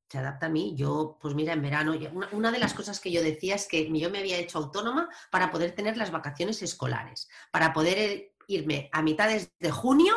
Se 0.08 0.18
adapta 0.18 0.46
a 0.46 0.48
mí. 0.48 0.74
Yo, 0.76 1.18
pues 1.20 1.34
mira, 1.34 1.52
en 1.52 1.62
verano, 1.62 1.94
una, 2.32 2.50
de 2.50 2.58
las 2.58 2.72
cosas 2.72 3.00
que 3.00 3.10
yo 3.10 3.22
decía 3.22 3.56
es 3.56 3.66
que 3.66 3.86
yo 3.98 4.10
me 4.10 4.18
había 4.18 4.38
hecho 4.38 4.58
autónoma 4.58 5.08
para 5.30 5.50
poder 5.50 5.72
tener 5.72 5.96
las 5.96 6.10
vacaciones 6.10 6.62
escolares, 6.62 7.28
para 7.50 7.72
poder 7.72 7.98
eh, 7.98 8.34
irme 8.46 8.88
a 8.92 9.02
mitades 9.02 9.52
de 9.58 9.70
junio 9.70 10.14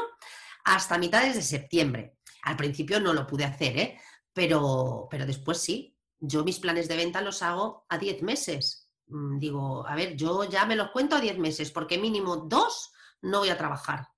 hasta 0.64 0.98
mitades 0.98 1.36
de 1.36 1.42
septiembre. 1.42 2.18
Al 2.44 2.56
principio 2.56 3.00
no 3.00 3.14
lo 3.14 3.28
pude 3.28 3.46
hacer, 3.46 3.78
¿eh? 3.78 4.00
pero, 4.34 5.08
pero 5.10 5.26
después 5.26 5.58
sí. 5.58 5.98
Yo 6.20 6.44
mis 6.44 6.60
planes 6.60 6.88
de 6.88 6.96
venta 6.96 7.22
los 7.22 7.42
hago 7.42 7.86
a 7.90 7.98
10 7.98 8.22
meses. 8.22 8.90
Mm, 9.08 9.40
digo, 9.40 9.86
a 9.86 9.96
ver, 9.96 10.16
yo 10.16 10.46
ya 10.46 10.66
me 10.66 10.76
los 10.76 10.92
cuento 10.92 11.16
a 11.16 11.22
10 11.22 11.38
meses, 11.38 11.72
porque 11.72 11.98
mínimo 11.98 12.38
dos 12.38 12.94
no 13.22 13.40
voy 13.40 13.50
a 13.50 13.58
trabajar. 13.58 14.13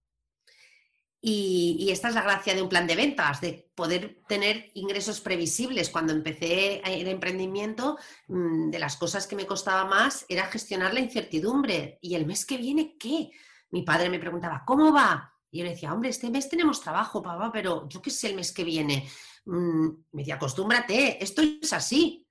Y, 1.28 1.90
esta 1.90 2.10
es 2.10 2.14
la 2.14 2.22
gracia 2.22 2.54
de 2.54 2.62
un 2.62 2.70
plan 2.70 2.86
de 2.86 2.96
ventas, 2.96 3.42
de 3.42 3.72
poder 3.74 4.22
tener 4.28 4.70
ingresos 4.76 5.22
previsibles. 5.22 5.90
Cuando 5.90 6.14
empecé 6.14 6.84
el 6.86 7.08
emprendimiento, 7.08 7.98
mm, 8.28 8.70
de 8.70 8.78
las 8.78 8.96
cosas 8.96 9.26
que 9.26 9.36
me 9.36 9.48
costaba 9.48 9.86
más 9.86 10.28
era 10.30 10.46
gestionar 10.46 10.94
la 10.94 11.00
incertidumbre. 11.00 11.98
¿Y 12.00 12.14
el 12.14 12.28
mes 12.28 12.46
que 12.46 12.58
viene 12.58 12.96
qué? 13.00 13.32
Mi 13.72 13.82
padre 13.82 14.12
me 14.12 14.20
preguntaba, 14.20 14.62
¿cómo 14.68 14.94
va? 14.94 15.34
Y 15.50 15.58
yo 15.58 15.64
le 15.64 15.72
decía, 15.72 15.92
hombre, 15.94 16.10
este 16.12 16.30
mes 16.30 16.48
tenemos 16.48 16.80
trabajo, 16.80 17.24
papá, 17.24 17.52
pero 17.52 17.90
yo 17.90 18.04
qué 18.04 18.12
sé 18.12 18.28
el 18.28 18.36
mes 18.36 18.52
que 18.52 18.64
viene. 18.64 19.10
Mm, 19.46 19.88
me 20.12 20.22
decía, 20.22 20.36
acostúmbrate, 20.36 21.24
esto 21.24 21.42
es 21.42 21.74
así. 21.74 22.25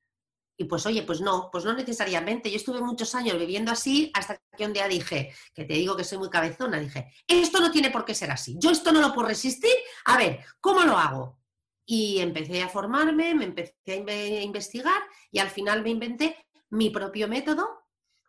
Y 0.57 0.65
pues 0.65 0.87
oye, 0.87 1.03
pues 1.03 1.21
no, 1.21 1.49
pues 1.51 1.65
no 1.65 1.73
necesariamente. 1.73 2.51
Yo 2.51 2.57
estuve 2.57 2.81
muchos 2.81 3.15
años 3.15 3.39
viviendo 3.39 3.73
así 3.73 4.11
hasta 4.15 4.39
que 4.57 4.65
un 4.65 4.73
día 4.73 4.87
dije, 4.87 5.35
que 5.55 5.65
te 5.65 5.75
digo 5.75 5.97
que 5.97 6.05
soy 6.05 6.19
muy 6.19 6.31
cabezona, 6.31 6.79
dije, 6.79 7.13
esto 7.27 7.61
no 7.61 7.71
tiene 7.71 7.91
por 7.91 8.05
qué 8.05 8.15
ser 8.15 8.31
así. 8.31 8.57
Yo 8.59 8.71
esto 8.71 8.93
no 8.93 9.01
lo 9.01 9.13
puedo 9.13 9.29
resistir. 9.29 9.75
A 10.05 10.17
ver, 10.17 10.41
¿cómo 10.61 10.83
lo 10.83 10.97
hago? 10.97 11.39
Y 11.87 12.21
empecé 12.21 12.63
a 12.63 12.69
formarme, 12.69 13.35
me 13.35 13.45
empecé 13.45 13.75
a 13.87 14.43
investigar 14.43 15.03
y 15.31 15.39
al 15.39 15.51
final 15.51 15.83
me 15.83 15.91
inventé 15.91 16.47
mi 16.71 16.91
propio 16.91 17.29
método 17.29 17.69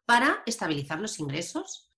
para 0.06 0.44
estabilizar 0.46 1.00
los 1.00 1.20
ingresos. 1.20 1.92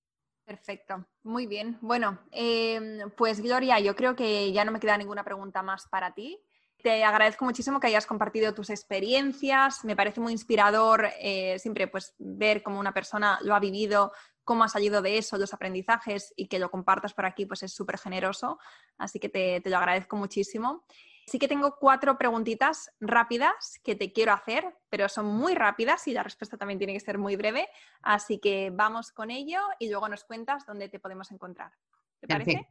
Perfecto, 0.45 1.05
muy 1.23 1.45
bien. 1.45 1.77
Bueno, 1.81 2.21
em, 2.31 3.11
pues 3.17 3.41
Gloria, 3.41 3.81
yo 3.81 3.97
creo 3.97 4.15
que 4.15 4.53
ya 4.53 4.63
no 4.63 4.71
me 4.71 4.79
queda 4.79 4.97
ninguna 4.97 5.25
pregunta 5.25 5.61
más 5.61 5.87
para 5.89 6.13
ti. 6.13 6.39
Te 6.87 7.03
agradezco 7.03 7.43
muchísimo 7.43 7.81
que 7.81 7.87
hayas 7.87 8.05
compartido 8.05 8.53
tus 8.53 8.69
experiencias. 8.69 9.83
Me 9.83 9.97
parece 9.97 10.21
muy 10.21 10.31
inspirador 10.31 11.09
eh, 11.19 11.59
siempre 11.59 11.89
pues, 11.89 12.15
ver 12.17 12.63
cómo 12.63 12.79
una 12.79 12.93
persona 12.93 13.39
lo 13.41 13.55
ha 13.55 13.59
vivido, 13.59 14.13
cómo 14.45 14.63
ha 14.63 14.69
salido 14.69 15.01
de 15.01 15.17
eso, 15.17 15.37
los 15.37 15.53
aprendizajes 15.53 16.33
y 16.37 16.47
que 16.47 16.59
lo 16.59 16.71
compartas 16.71 17.13
por 17.13 17.25
aquí, 17.25 17.45
pues 17.45 17.61
es 17.63 17.73
súper 17.73 17.97
generoso. 17.97 18.57
Así 18.97 19.19
que 19.19 19.27
te, 19.27 19.59
te, 19.59 19.69
lo 19.69 19.79
agradezco 19.79 20.15
muchísimo. 20.15 20.85
Sí 21.25 21.39
que 21.39 21.49
tengo 21.49 21.75
cuatro 21.77 22.17
preguntitas 22.17 22.89
rápidas 23.01 23.81
que 23.83 23.97
te 23.97 24.13
quiero 24.13 24.31
hacer, 24.31 24.73
pero 24.87 25.09
son 25.09 25.25
muy 25.25 25.55
rápidas 25.55 26.07
y 26.07 26.13
la 26.13 26.23
respuesta 26.23 26.55
también 26.55 26.77
tiene 26.77 26.93
que 26.93 27.01
ser 27.01 27.17
muy 27.17 27.35
breve. 27.35 27.67
Así 28.01 28.39
que 28.39 28.71
vamos 28.73 29.11
con 29.11 29.29
ello 29.29 29.59
y 29.77 29.89
luego 29.89 30.07
nos 30.07 30.23
cuentas 30.23 30.65
dónde 30.65 30.87
te 30.87 31.01
podemos 31.01 31.33
encontrar. 31.33 31.73
¿Te 32.21 32.29
parece? 32.29 32.65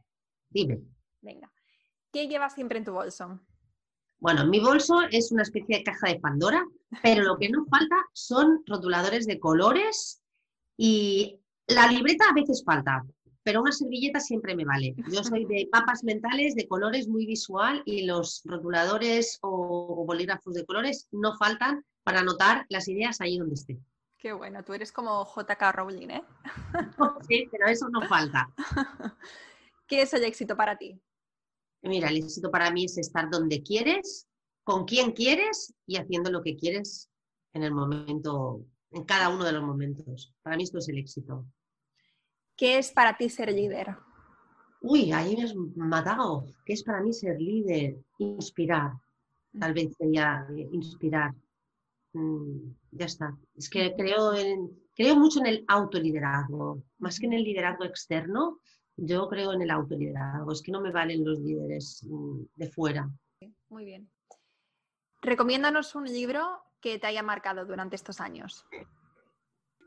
Dime. 0.49 0.79
Venga. 1.21 1.53
¿Qué 2.11 2.27
llevas 2.27 2.55
siempre 2.55 2.79
en 2.79 2.85
tu 2.85 2.93
bolso? 2.93 3.39
Bueno, 4.19 4.45
mi 4.45 4.59
bolso 4.59 5.01
es 5.11 5.31
una 5.31 5.43
especie 5.43 5.77
de 5.77 5.83
caja 5.83 6.07
de 6.07 6.19
Pandora, 6.19 6.65
pero 7.03 7.23
lo 7.23 7.37
que 7.37 7.49
no 7.49 7.65
falta 7.65 7.95
son 8.13 8.63
rotuladores 8.65 9.27
de 9.27 9.39
colores 9.39 10.21
y 10.75 11.39
la 11.67 11.87
libreta 11.87 12.25
a 12.29 12.33
veces 12.33 12.63
falta, 12.65 13.03
pero 13.43 13.61
una 13.61 13.71
servilleta 13.71 14.19
siempre 14.19 14.55
me 14.55 14.65
vale. 14.65 14.95
Yo 15.11 15.23
soy 15.23 15.45
de 15.45 15.69
papas 15.71 16.03
mentales, 16.03 16.55
de 16.55 16.67
colores 16.67 17.07
muy 17.07 17.25
visual 17.25 17.83
y 17.85 18.05
los 18.05 18.41
rotuladores 18.45 19.37
o 19.41 20.03
bolígrafos 20.05 20.53
de 20.55 20.65
colores 20.65 21.07
no 21.11 21.37
faltan 21.37 21.85
para 22.03 22.21
anotar 22.21 22.65
las 22.69 22.87
ideas 22.87 23.21
ahí 23.21 23.37
donde 23.37 23.55
esté. 23.55 23.77
Qué 24.17 24.33
bueno, 24.33 24.63
tú 24.63 24.73
eres 24.73 24.91
como 24.91 25.25
JK 25.25 25.71
Rowling, 25.73 26.09
¿eh? 26.09 26.23
sí, 27.29 27.47
pero 27.51 27.67
eso 27.67 27.87
no 27.89 28.01
falta. 28.07 28.49
¿Qué 29.87 30.01
es 30.01 30.13
el 30.13 30.23
éxito 30.23 30.57
para 30.57 30.75
ti? 30.77 30.99
Mira, 31.87 32.09
el 32.09 32.17
éxito 32.17 32.51
para 32.51 32.71
mí 32.71 32.85
es 32.85 32.97
estar 32.97 33.29
donde 33.29 33.61
quieres, 33.61 34.27
con 34.63 34.85
quien 34.85 35.11
quieres 35.11 35.73
y 35.85 35.97
haciendo 35.97 36.31
lo 36.31 36.41
que 36.41 36.55
quieres 36.55 37.09
en 37.53 37.63
el 37.63 37.73
momento, 37.73 38.65
en 38.91 39.03
cada 39.03 39.29
uno 39.29 39.43
de 39.43 39.53
los 39.53 39.63
momentos. 39.63 40.33
Para 40.41 40.57
mí 40.57 40.63
esto 40.63 40.79
es 40.79 40.89
el 40.89 40.97
éxito. 40.97 41.45
¿Qué 42.55 42.77
es 42.77 42.91
para 42.91 43.15
ti 43.15 43.29
ser 43.29 43.51
líder? 43.53 43.95
Uy, 44.81 45.11
ahí 45.11 45.35
me 45.35 45.43
has 45.43 45.55
matado. 45.55 46.45
¿Qué 46.65 46.73
es 46.73 46.83
para 46.83 47.01
mí 47.01 47.13
ser 47.13 47.39
líder? 47.39 47.97
Inspirar. 48.19 48.91
Tal 49.59 49.73
vez 49.73 49.95
sería 49.97 50.45
eh, 50.55 50.67
inspirar. 50.71 51.33
Mm, 52.13 52.71
ya 52.91 53.05
está. 53.05 53.37
Es 53.55 53.69
que 53.69 53.93
creo, 53.95 54.33
en, 54.35 54.71
creo 54.95 55.15
mucho 55.15 55.39
en 55.39 55.47
el 55.47 55.65
autoliderazgo. 55.67 56.83
Más 56.99 57.19
que 57.19 57.27
en 57.27 57.33
el 57.33 57.43
liderazgo 57.43 57.85
externo, 57.85 58.59
yo 58.97 59.29
creo 59.29 59.53
en 59.53 59.61
el 59.61 59.71
autoliderazgo. 59.71 60.51
Es 60.51 60.61
que 60.61 60.71
no 60.71 60.81
me 60.81 60.91
valen 60.91 61.23
los 61.23 61.39
líderes 61.39 62.03
mm, 62.03 62.41
de 62.55 62.69
fuera. 62.69 63.09
Muy 63.69 63.85
bien. 63.85 64.09
Recomiéndanos 65.21 65.95
un 65.95 66.05
libro 66.05 66.61
que 66.81 66.99
te 66.99 67.07
haya 67.07 67.23
marcado 67.23 67.65
durante 67.65 67.95
estos 67.95 68.19
años. 68.19 68.65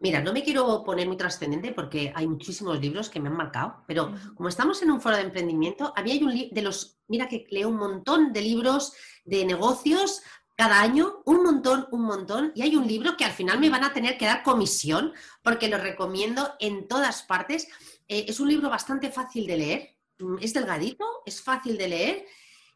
Mira, 0.00 0.22
no 0.22 0.32
me 0.32 0.42
quiero 0.42 0.82
poner 0.82 1.06
muy 1.06 1.18
trascendente 1.18 1.72
porque 1.72 2.10
hay 2.14 2.26
muchísimos 2.26 2.80
libros 2.80 3.10
que 3.10 3.20
me 3.20 3.28
han 3.28 3.36
marcado, 3.36 3.84
pero 3.86 4.14
como 4.34 4.48
estamos 4.48 4.80
en 4.80 4.90
un 4.90 5.00
foro 5.00 5.16
de 5.16 5.22
emprendimiento, 5.22 5.92
había 5.94 6.14
un 6.24 6.34
de 6.50 6.62
los, 6.62 6.98
mira 7.06 7.28
que 7.28 7.46
leo 7.50 7.68
un 7.68 7.76
montón 7.76 8.32
de 8.32 8.40
libros 8.40 8.94
de 9.26 9.44
negocios 9.44 10.22
cada 10.56 10.80
año, 10.80 11.22
un 11.26 11.42
montón, 11.42 11.86
un 11.90 12.02
montón, 12.02 12.52
y 12.54 12.62
hay 12.62 12.76
un 12.76 12.86
libro 12.86 13.16
que 13.16 13.26
al 13.26 13.32
final 13.32 13.60
me 13.60 13.68
van 13.68 13.84
a 13.84 13.92
tener 13.92 14.16
que 14.16 14.24
dar 14.24 14.42
comisión 14.42 15.12
porque 15.42 15.68
lo 15.68 15.76
recomiendo 15.76 16.54
en 16.60 16.88
todas 16.88 17.22
partes. 17.22 17.68
Eh, 18.10 18.26
es 18.28 18.40
un 18.40 18.48
libro 18.48 18.68
bastante 18.68 19.10
fácil 19.10 19.46
de 19.46 19.56
leer, 19.56 19.98
mm, 20.18 20.38
es 20.42 20.52
delgadito, 20.52 21.22
es 21.24 21.40
fácil 21.40 21.78
de 21.78 21.88
leer 21.88 22.26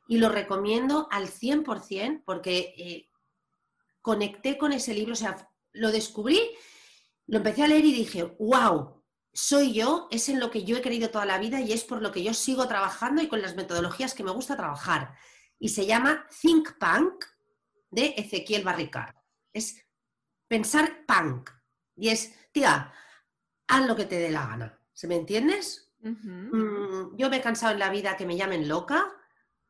y 0.07 0.19
lo 0.19 0.29
recomiendo 0.29 1.09
al 1.11 1.29
100% 1.29 2.23
porque 2.25 2.75
eh, 2.79 3.09
conecté 4.01 4.57
con 4.57 4.73
ese 4.73 4.95
libro, 4.95 5.15
o 5.15 5.17
sea, 5.17 5.51
lo 5.73 5.91
descubrí 5.91 6.41
lo 7.27 7.39
empecé 7.39 7.63
a 7.63 7.69
leer 7.69 7.85
y 7.85 7.93
dije, 7.93 8.23
wow, 8.39 9.03
soy 9.33 9.73
yo, 9.73 10.09
es 10.11 10.29
en 10.29 10.41
lo 10.41 10.51
que 10.51 10.65
yo 10.65 10.77
he 10.77 10.83
querido 10.83 11.11
toda 11.11 11.27
la 11.27 11.39
vida 11.39 11.61
y 11.61 11.73
es 11.73 11.85
por 11.85 12.03
lo 12.03 12.13
que 12.13 12.23
yo 12.23 12.35
sigo 12.35 12.69
trabajando 12.69 13.23
y 13.23 13.29
con 13.29 13.43
las 13.43 13.57
metodologías 13.57 14.15
que 14.15 14.25
me 14.25 14.31
gusta 14.31 14.57
trabajar. 14.57 15.15
Y 15.59 15.71
se 15.71 15.87
llama 15.87 16.27
Think 16.43 16.79
Punk 16.79 17.25
de 17.91 18.15
Ezequiel 18.17 18.63
Barricard. 18.63 19.15
Es 19.53 19.77
pensar 20.47 21.07
punk. 21.07 21.51
Y 21.97 22.11
es, 22.11 22.35
tía, 22.53 22.93
haz 23.67 23.87
lo 23.87 23.97
que 23.97 24.05
te 24.05 24.19
dé 24.19 24.31
la 24.31 24.47
gana. 24.47 24.84
¿Se 24.95 25.07
me 25.07 25.17
entiendes? 25.17 25.91
Mm, 26.01 27.17
yo 27.17 27.29
me 27.29 27.37
he 27.37 27.41
cansado 27.43 27.73
en 27.73 27.79
la 27.79 27.91
vida 27.91 28.17
que 28.17 28.27
me 28.27 28.37
llamen 28.37 28.69
loca 28.69 29.13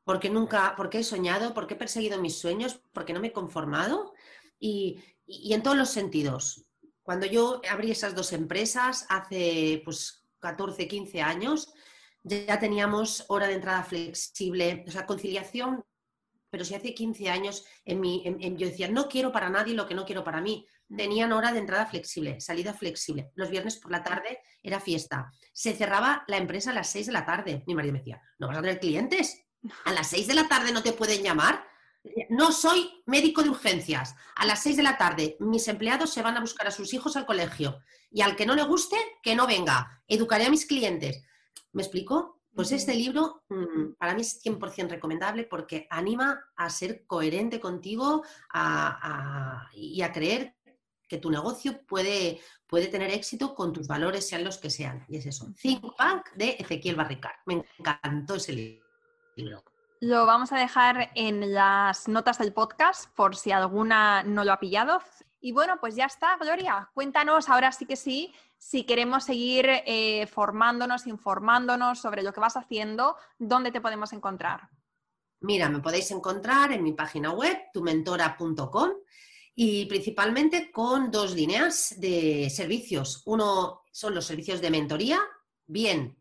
porque 0.04 0.30
nunca, 0.30 0.74
porque 0.76 0.98
he 0.98 1.04
soñado, 1.04 1.54
porque 1.54 1.74
he 1.74 1.78
perseguido 1.78 2.20
mis 2.20 2.38
sueños, 2.38 2.80
porque 2.92 3.12
no 3.12 3.20
me 3.20 3.28
he 3.28 3.32
conformado 3.32 4.12
y, 4.60 5.02
y 5.26 5.54
en 5.54 5.62
todos 5.62 5.76
los 5.76 5.90
sentidos. 5.90 6.66
Cuando 7.02 7.26
yo 7.26 7.60
abrí 7.70 7.90
esas 7.90 8.14
dos 8.14 8.32
empresas 8.32 9.06
hace 9.08 9.82
pues 9.84 10.26
14, 10.40 10.86
15 10.86 11.22
años, 11.22 11.72
ya 12.22 12.58
teníamos 12.58 13.24
hora 13.28 13.46
de 13.46 13.54
entrada 13.54 13.82
flexible, 13.82 14.84
o 14.86 14.90
sea, 14.90 15.06
conciliación, 15.06 15.84
pero 16.50 16.64
si 16.64 16.74
hace 16.74 16.94
15 16.94 17.30
años 17.30 17.66
en 17.84 18.00
mi, 18.00 18.22
yo 18.56 18.68
decía, 18.68 18.88
no 18.88 19.08
quiero 19.08 19.32
para 19.32 19.50
nadie 19.50 19.74
lo 19.74 19.86
que 19.86 19.94
no 19.94 20.06
quiero 20.06 20.24
para 20.24 20.40
mí. 20.40 20.66
Tenían 20.96 21.32
hora 21.32 21.52
de 21.52 21.58
entrada 21.58 21.86
flexible, 21.86 22.40
salida 22.40 22.74
flexible. 22.74 23.30
Los 23.34 23.50
viernes 23.50 23.76
por 23.76 23.90
la 23.90 24.02
tarde 24.02 24.40
era 24.62 24.80
fiesta. 24.80 25.32
Se 25.52 25.74
cerraba 25.74 26.24
la 26.28 26.36
empresa 26.36 26.70
a 26.70 26.74
las 26.74 26.90
6 26.90 27.06
de 27.06 27.12
la 27.12 27.24
tarde. 27.24 27.64
Mi 27.66 27.74
marido 27.74 27.92
me 27.92 27.98
decía, 27.98 28.22
¿no 28.38 28.48
vas 28.48 28.58
a 28.58 28.62
tener 28.62 28.80
clientes? 28.80 29.44
¿A 29.84 29.92
las 29.92 30.08
6 30.08 30.26
de 30.26 30.34
la 30.34 30.48
tarde 30.48 30.72
no 30.72 30.82
te 30.82 30.92
pueden 30.92 31.22
llamar? 31.22 31.66
No 32.28 32.52
soy 32.52 33.02
médico 33.06 33.42
de 33.42 33.50
urgencias. 33.50 34.14
A 34.36 34.46
las 34.46 34.62
6 34.62 34.76
de 34.76 34.82
la 34.82 34.98
tarde 34.98 35.36
mis 35.40 35.68
empleados 35.68 36.12
se 36.12 36.22
van 36.22 36.36
a 36.36 36.40
buscar 36.40 36.66
a 36.66 36.70
sus 36.70 36.92
hijos 36.92 37.16
al 37.16 37.26
colegio 37.26 37.80
y 38.10 38.20
al 38.20 38.36
que 38.36 38.46
no 38.46 38.54
le 38.54 38.62
guste, 38.62 38.96
que 39.22 39.34
no 39.34 39.46
venga. 39.46 40.02
Educaré 40.06 40.46
a 40.46 40.50
mis 40.50 40.66
clientes. 40.66 41.24
¿Me 41.72 41.82
explico? 41.82 42.42
Pues 42.54 42.70
este 42.70 42.94
libro 42.94 43.42
mm, 43.48 43.94
para 43.98 44.14
mí 44.14 44.20
es 44.20 44.40
100% 44.44 44.88
recomendable 44.88 45.44
porque 45.44 45.88
anima 45.90 46.44
a 46.54 46.70
ser 46.70 47.04
coherente 47.06 47.58
contigo 47.58 48.22
y 49.74 50.02
a 50.02 50.12
creer 50.12 50.53
que 51.14 51.20
tu 51.20 51.30
negocio 51.30 51.80
puede, 51.86 52.40
puede 52.66 52.88
tener 52.88 53.08
éxito 53.12 53.54
con 53.54 53.72
tus 53.72 53.86
valores, 53.86 54.28
sean 54.28 54.42
los 54.42 54.58
que 54.58 54.68
sean. 54.68 55.04
Y 55.08 55.18
es 55.18 55.26
eso. 55.26 55.46
Think 55.62 55.80
Punk 55.80 56.32
de 56.34 56.56
Ezequiel 56.58 56.96
Barricar. 56.96 57.36
Me 57.46 57.64
encantó 57.78 58.34
ese 58.34 58.82
libro. 59.36 59.62
Lo 60.00 60.26
vamos 60.26 60.50
a 60.50 60.58
dejar 60.58 61.12
en 61.14 61.54
las 61.54 62.08
notas 62.08 62.38
del 62.38 62.52
podcast 62.52 63.08
por 63.14 63.36
si 63.36 63.52
alguna 63.52 64.24
no 64.24 64.42
lo 64.42 64.52
ha 64.52 64.58
pillado. 64.58 65.00
Y 65.40 65.52
bueno, 65.52 65.78
pues 65.78 65.94
ya 65.94 66.06
está, 66.06 66.36
Gloria. 66.36 66.90
Cuéntanos 66.94 67.48
ahora 67.48 67.70
sí 67.70 67.86
que 67.86 67.94
sí, 67.94 68.34
si 68.58 68.82
queremos 68.82 69.22
seguir 69.22 69.66
eh, 69.68 70.26
formándonos, 70.26 71.06
informándonos 71.06 72.00
sobre 72.00 72.24
lo 72.24 72.32
que 72.32 72.40
vas 72.40 72.56
haciendo, 72.56 73.16
¿dónde 73.38 73.70
te 73.70 73.80
podemos 73.80 74.12
encontrar? 74.12 74.68
Mira, 75.42 75.68
me 75.68 75.78
podéis 75.78 76.10
encontrar 76.10 76.72
en 76.72 76.82
mi 76.82 76.92
página 76.92 77.30
web, 77.30 77.56
tumentora.com, 77.72 78.90
y 79.54 79.86
principalmente 79.86 80.70
con 80.70 81.10
dos 81.10 81.34
líneas 81.34 81.94
de 81.98 82.50
servicios. 82.50 83.22
Uno 83.26 83.82
son 83.92 84.14
los 84.14 84.26
servicios 84.26 84.60
de 84.60 84.70
mentoría, 84.70 85.20
bien, 85.66 86.16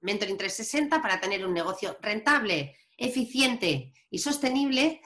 Mentoring 0.00 0.36
360 0.36 1.02
para 1.02 1.20
tener 1.20 1.44
un 1.44 1.52
negocio 1.52 1.96
rentable 2.00 2.76
eficiente 2.96 3.92
y 4.10 4.18
sostenible, 4.18 5.00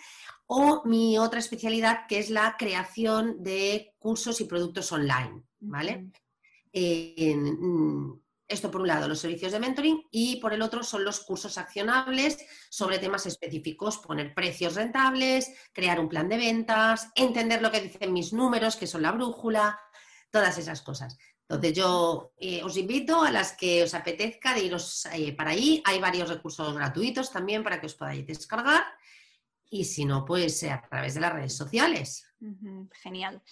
o 0.47 0.83
mi 0.85 1.17
otra 1.17 1.39
especialidad 1.39 2.07
que 2.09 2.19
es 2.19 2.29
la 2.29 2.57
creación 2.59 3.43
de 3.43 3.95
cursos 3.99 4.41
y 4.41 4.45
productos 4.45 4.91
online, 4.93 5.43
¿vale? 5.61 6.11
Esto 8.51 8.71
por 8.71 8.81
un 8.81 8.89
lado, 8.89 9.09
los 9.09 9.21
servicios 9.21 9.53
de 9.53 9.61
mentoring 9.61 10.03
y 10.11 10.37
por 10.41 10.53
el 10.53 10.61
otro 10.61 10.83
son 10.83 11.05
los 11.05 11.21
cursos 11.21 11.57
accionables 11.57 12.39
sobre 12.69 12.99
temas 12.99 13.25
específicos, 13.25 13.99
poner 13.99 14.35
precios 14.35 14.75
rentables, 14.75 15.51
crear 15.73 16.01
un 16.01 16.09
plan 16.09 16.29
de 16.29 16.37
ventas, 16.37 17.09
entender 17.15 17.63
lo 17.63 17.71
que 17.71 17.81
dicen 17.81 18.13
mis 18.13 18.33
números, 18.33 18.77
que 18.77 18.87
son 18.87 19.03
la 19.03 19.13
brújula, 19.13 19.79
todas 20.31 20.59
esas 20.59 20.83
cosas. 20.83 21.17
Entonces 21.51 21.73
yo 21.73 22.33
eh, 22.39 22.63
os 22.63 22.77
invito 22.77 23.23
a 23.23 23.31
las 23.33 23.57
que 23.57 23.83
os 23.83 23.93
apetezca 23.95 24.55
de 24.55 24.65
iros 24.65 25.07
eh, 25.13 25.33
para 25.33 25.51
ahí. 25.51 25.83
Hay 25.85 25.99
varios 25.99 26.29
recursos 26.29 26.73
gratuitos 26.75 27.33
también 27.33 27.65
para 27.65 27.81
que 27.81 27.87
os 27.87 27.95
podáis 27.97 28.25
descargar. 28.25 28.85
Y 29.69 29.85
si 29.85 30.05
no, 30.05 30.25
pues 30.25 30.63
eh, 30.63 30.71
a 30.71 30.81
través 30.89 31.15
de 31.15 31.21
las 31.21 31.33
redes 31.33 31.57
sociales. 31.57 32.25
Genial. 33.03 33.43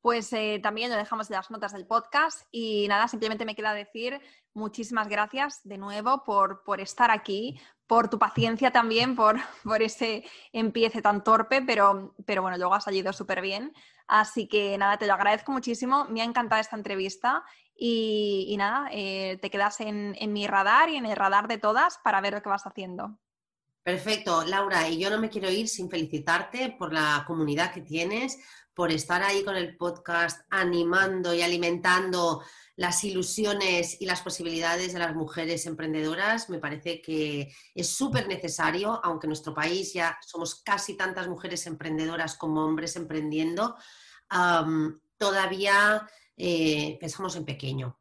Pues 0.00 0.30
también 0.62 0.90
lo 0.90 0.96
dejamos 0.96 1.30
en 1.30 1.36
las 1.36 1.50
notas 1.50 1.74
del 1.74 1.86
podcast 1.86 2.42
y 2.50 2.88
nada, 2.88 3.06
simplemente 3.06 3.44
me 3.44 3.54
queda 3.54 3.72
decir 3.72 4.18
muchísimas 4.54 5.08
gracias 5.08 5.60
de 5.64 5.78
nuevo 5.78 6.24
por, 6.24 6.62
por 6.64 6.80
estar 6.80 7.10
aquí, 7.10 7.60
por 7.86 8.08
tu 8.08 8.18
paciencia 8.18 8.70
también, 8.70 9.16
por, 9.16 9.36
por 9.64 9.82
ese 9.82 10.24
empiece 10.52 11.02
tan 11.02 11.24
torpe, 11.24 11.62
pero, 11.62 12.14
pero 12.26 12.42
bueno, 12.42 12.56
luego 12.56 12.74
ha 12.74 12.80
salido 12.80 13.12
súper 13.12 13.40
bien. 13.40 13.72
Así 14.06 14.48
que 14.48 14.76
nada, 14.78 14.98
te 14.98 15.06
lo 15.06 15.14
agradezco 15.14 15.52
muchísimo, 15.52 16.06
me 16.06 16.22
ha 16.22 16.24
encantado 16.24 16.60
esta 16.60 16.76
entrevista 16.76 17.44
y, 17.74 18.54
nada, 18.58 18.88
eh, 18.92 19.38
te 19.40 19.50
quedas 19.50 19.80
en, 19.80 20.14
en 20.18 20.32
mi 20.32 20.46
radar 20.46 20.88
y 20.88 20.96
en 20.96 21.06
el 21.06 21.16
radar 21.16 21.48
de 21.48 21.58
todas 21.58 21.98
para 22.04 22.20
ver 22.20 22.34
lo 22.34 22.42
que 22.42 22.48
vas 22.48 22.66
haciendo. 22.66 23.18
Perfecto, 23.82 24.44
Laura, 24.44 24.88
y 24.88 24.98
yo 24.98 25.10
no 25.10 25.18
me 25.18 25.28
quiero 25.28 25.50
ir 25.50 25.66
sin 25.66 25.90
felicitarte 25.90 26.76
por 26.78 26.92
la 26.92 27.24
comunidad 27.26 27.72
que 27.72 27.80
tienes, 27.80 28.38
por 28.74 28.92
estar 28.92 29.22
ahí 29.22 29.42
con 29.42 29.56
el 29.56 29.76
podcast 29.76 30.46
animando 30.50 31.34
y 31.34 31.42
alimentando 31.42 32.42
las 32.82 33.04
ilusiones 33.04 33.96
y 34.00 34.06
las 34.06 34.22
posibilidades 34.22 34.92
de 34.92 34.98
las 34.98 35.14
mujeres 35.14 35.66
emprendedoras. 35.66 36.50
Me 36.50 36.58
parece 36.58 37.00
que 37.00 37.54
es 37.76 37.88
súper 37.88 38.26
necesario, 38.26 39.00
aunque 39.04 39.26
en 39.26 39.28
nuestro 39.28 39.54
país 39.54 39.92
ya 39.92 40.18
somos 40.26 40.56
casi 40.64 40.96
tantas 40.96 41.28
mujeres 41.28 41.64
emprendedoras 41.68 42.36
como 42.36 42.64
hombres 42.64 42.96
emprendiendo, 42.96 43.76
todavía 45.16 46.08
eh, 46.36 46.98
pensamos 47.00 47.36
en 47.36 47.44
pequeño 47.44 47.96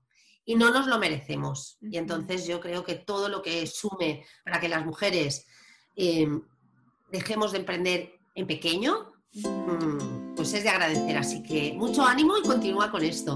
y 0.45 0.55
no 0.55 0.71
nos 0.71 0.88
lo 0.88 0.97
merecemos. 0.97 1.77
Y 1.79 1.97
entonces 1.97 2.47
yo 2.47 2.59
creo 2.59 2.84
que 2.84 2.95
todo 2.95 3.29
lo 3.29 3.43
que 3.43 3.67
sume 3.67 4.25
para 4.43 4.59
que 4.59 4.67
las 4.67 4.84
mujeres 4.84 5.45
em, 5.95 6.41
dejemos 7.11 7.51
de 7.51 7.59
emprender 7.59 8.19
en 8.34 8.47
pequeño, 8.47 9.13
mm, 9.34 10.34
pues 10.36 10.55
es 10.55 10.63
de 10.63 10.69
agradecer. 10.69 11.15
Así 11.17 11.43
que 11.43 11.73
mucho 11.73 12.03
ánimo 12.03 12.36
y 12.36 12.41
continúa 12.41 12.89
con 12.89 13.03
esto. 13.03 13.36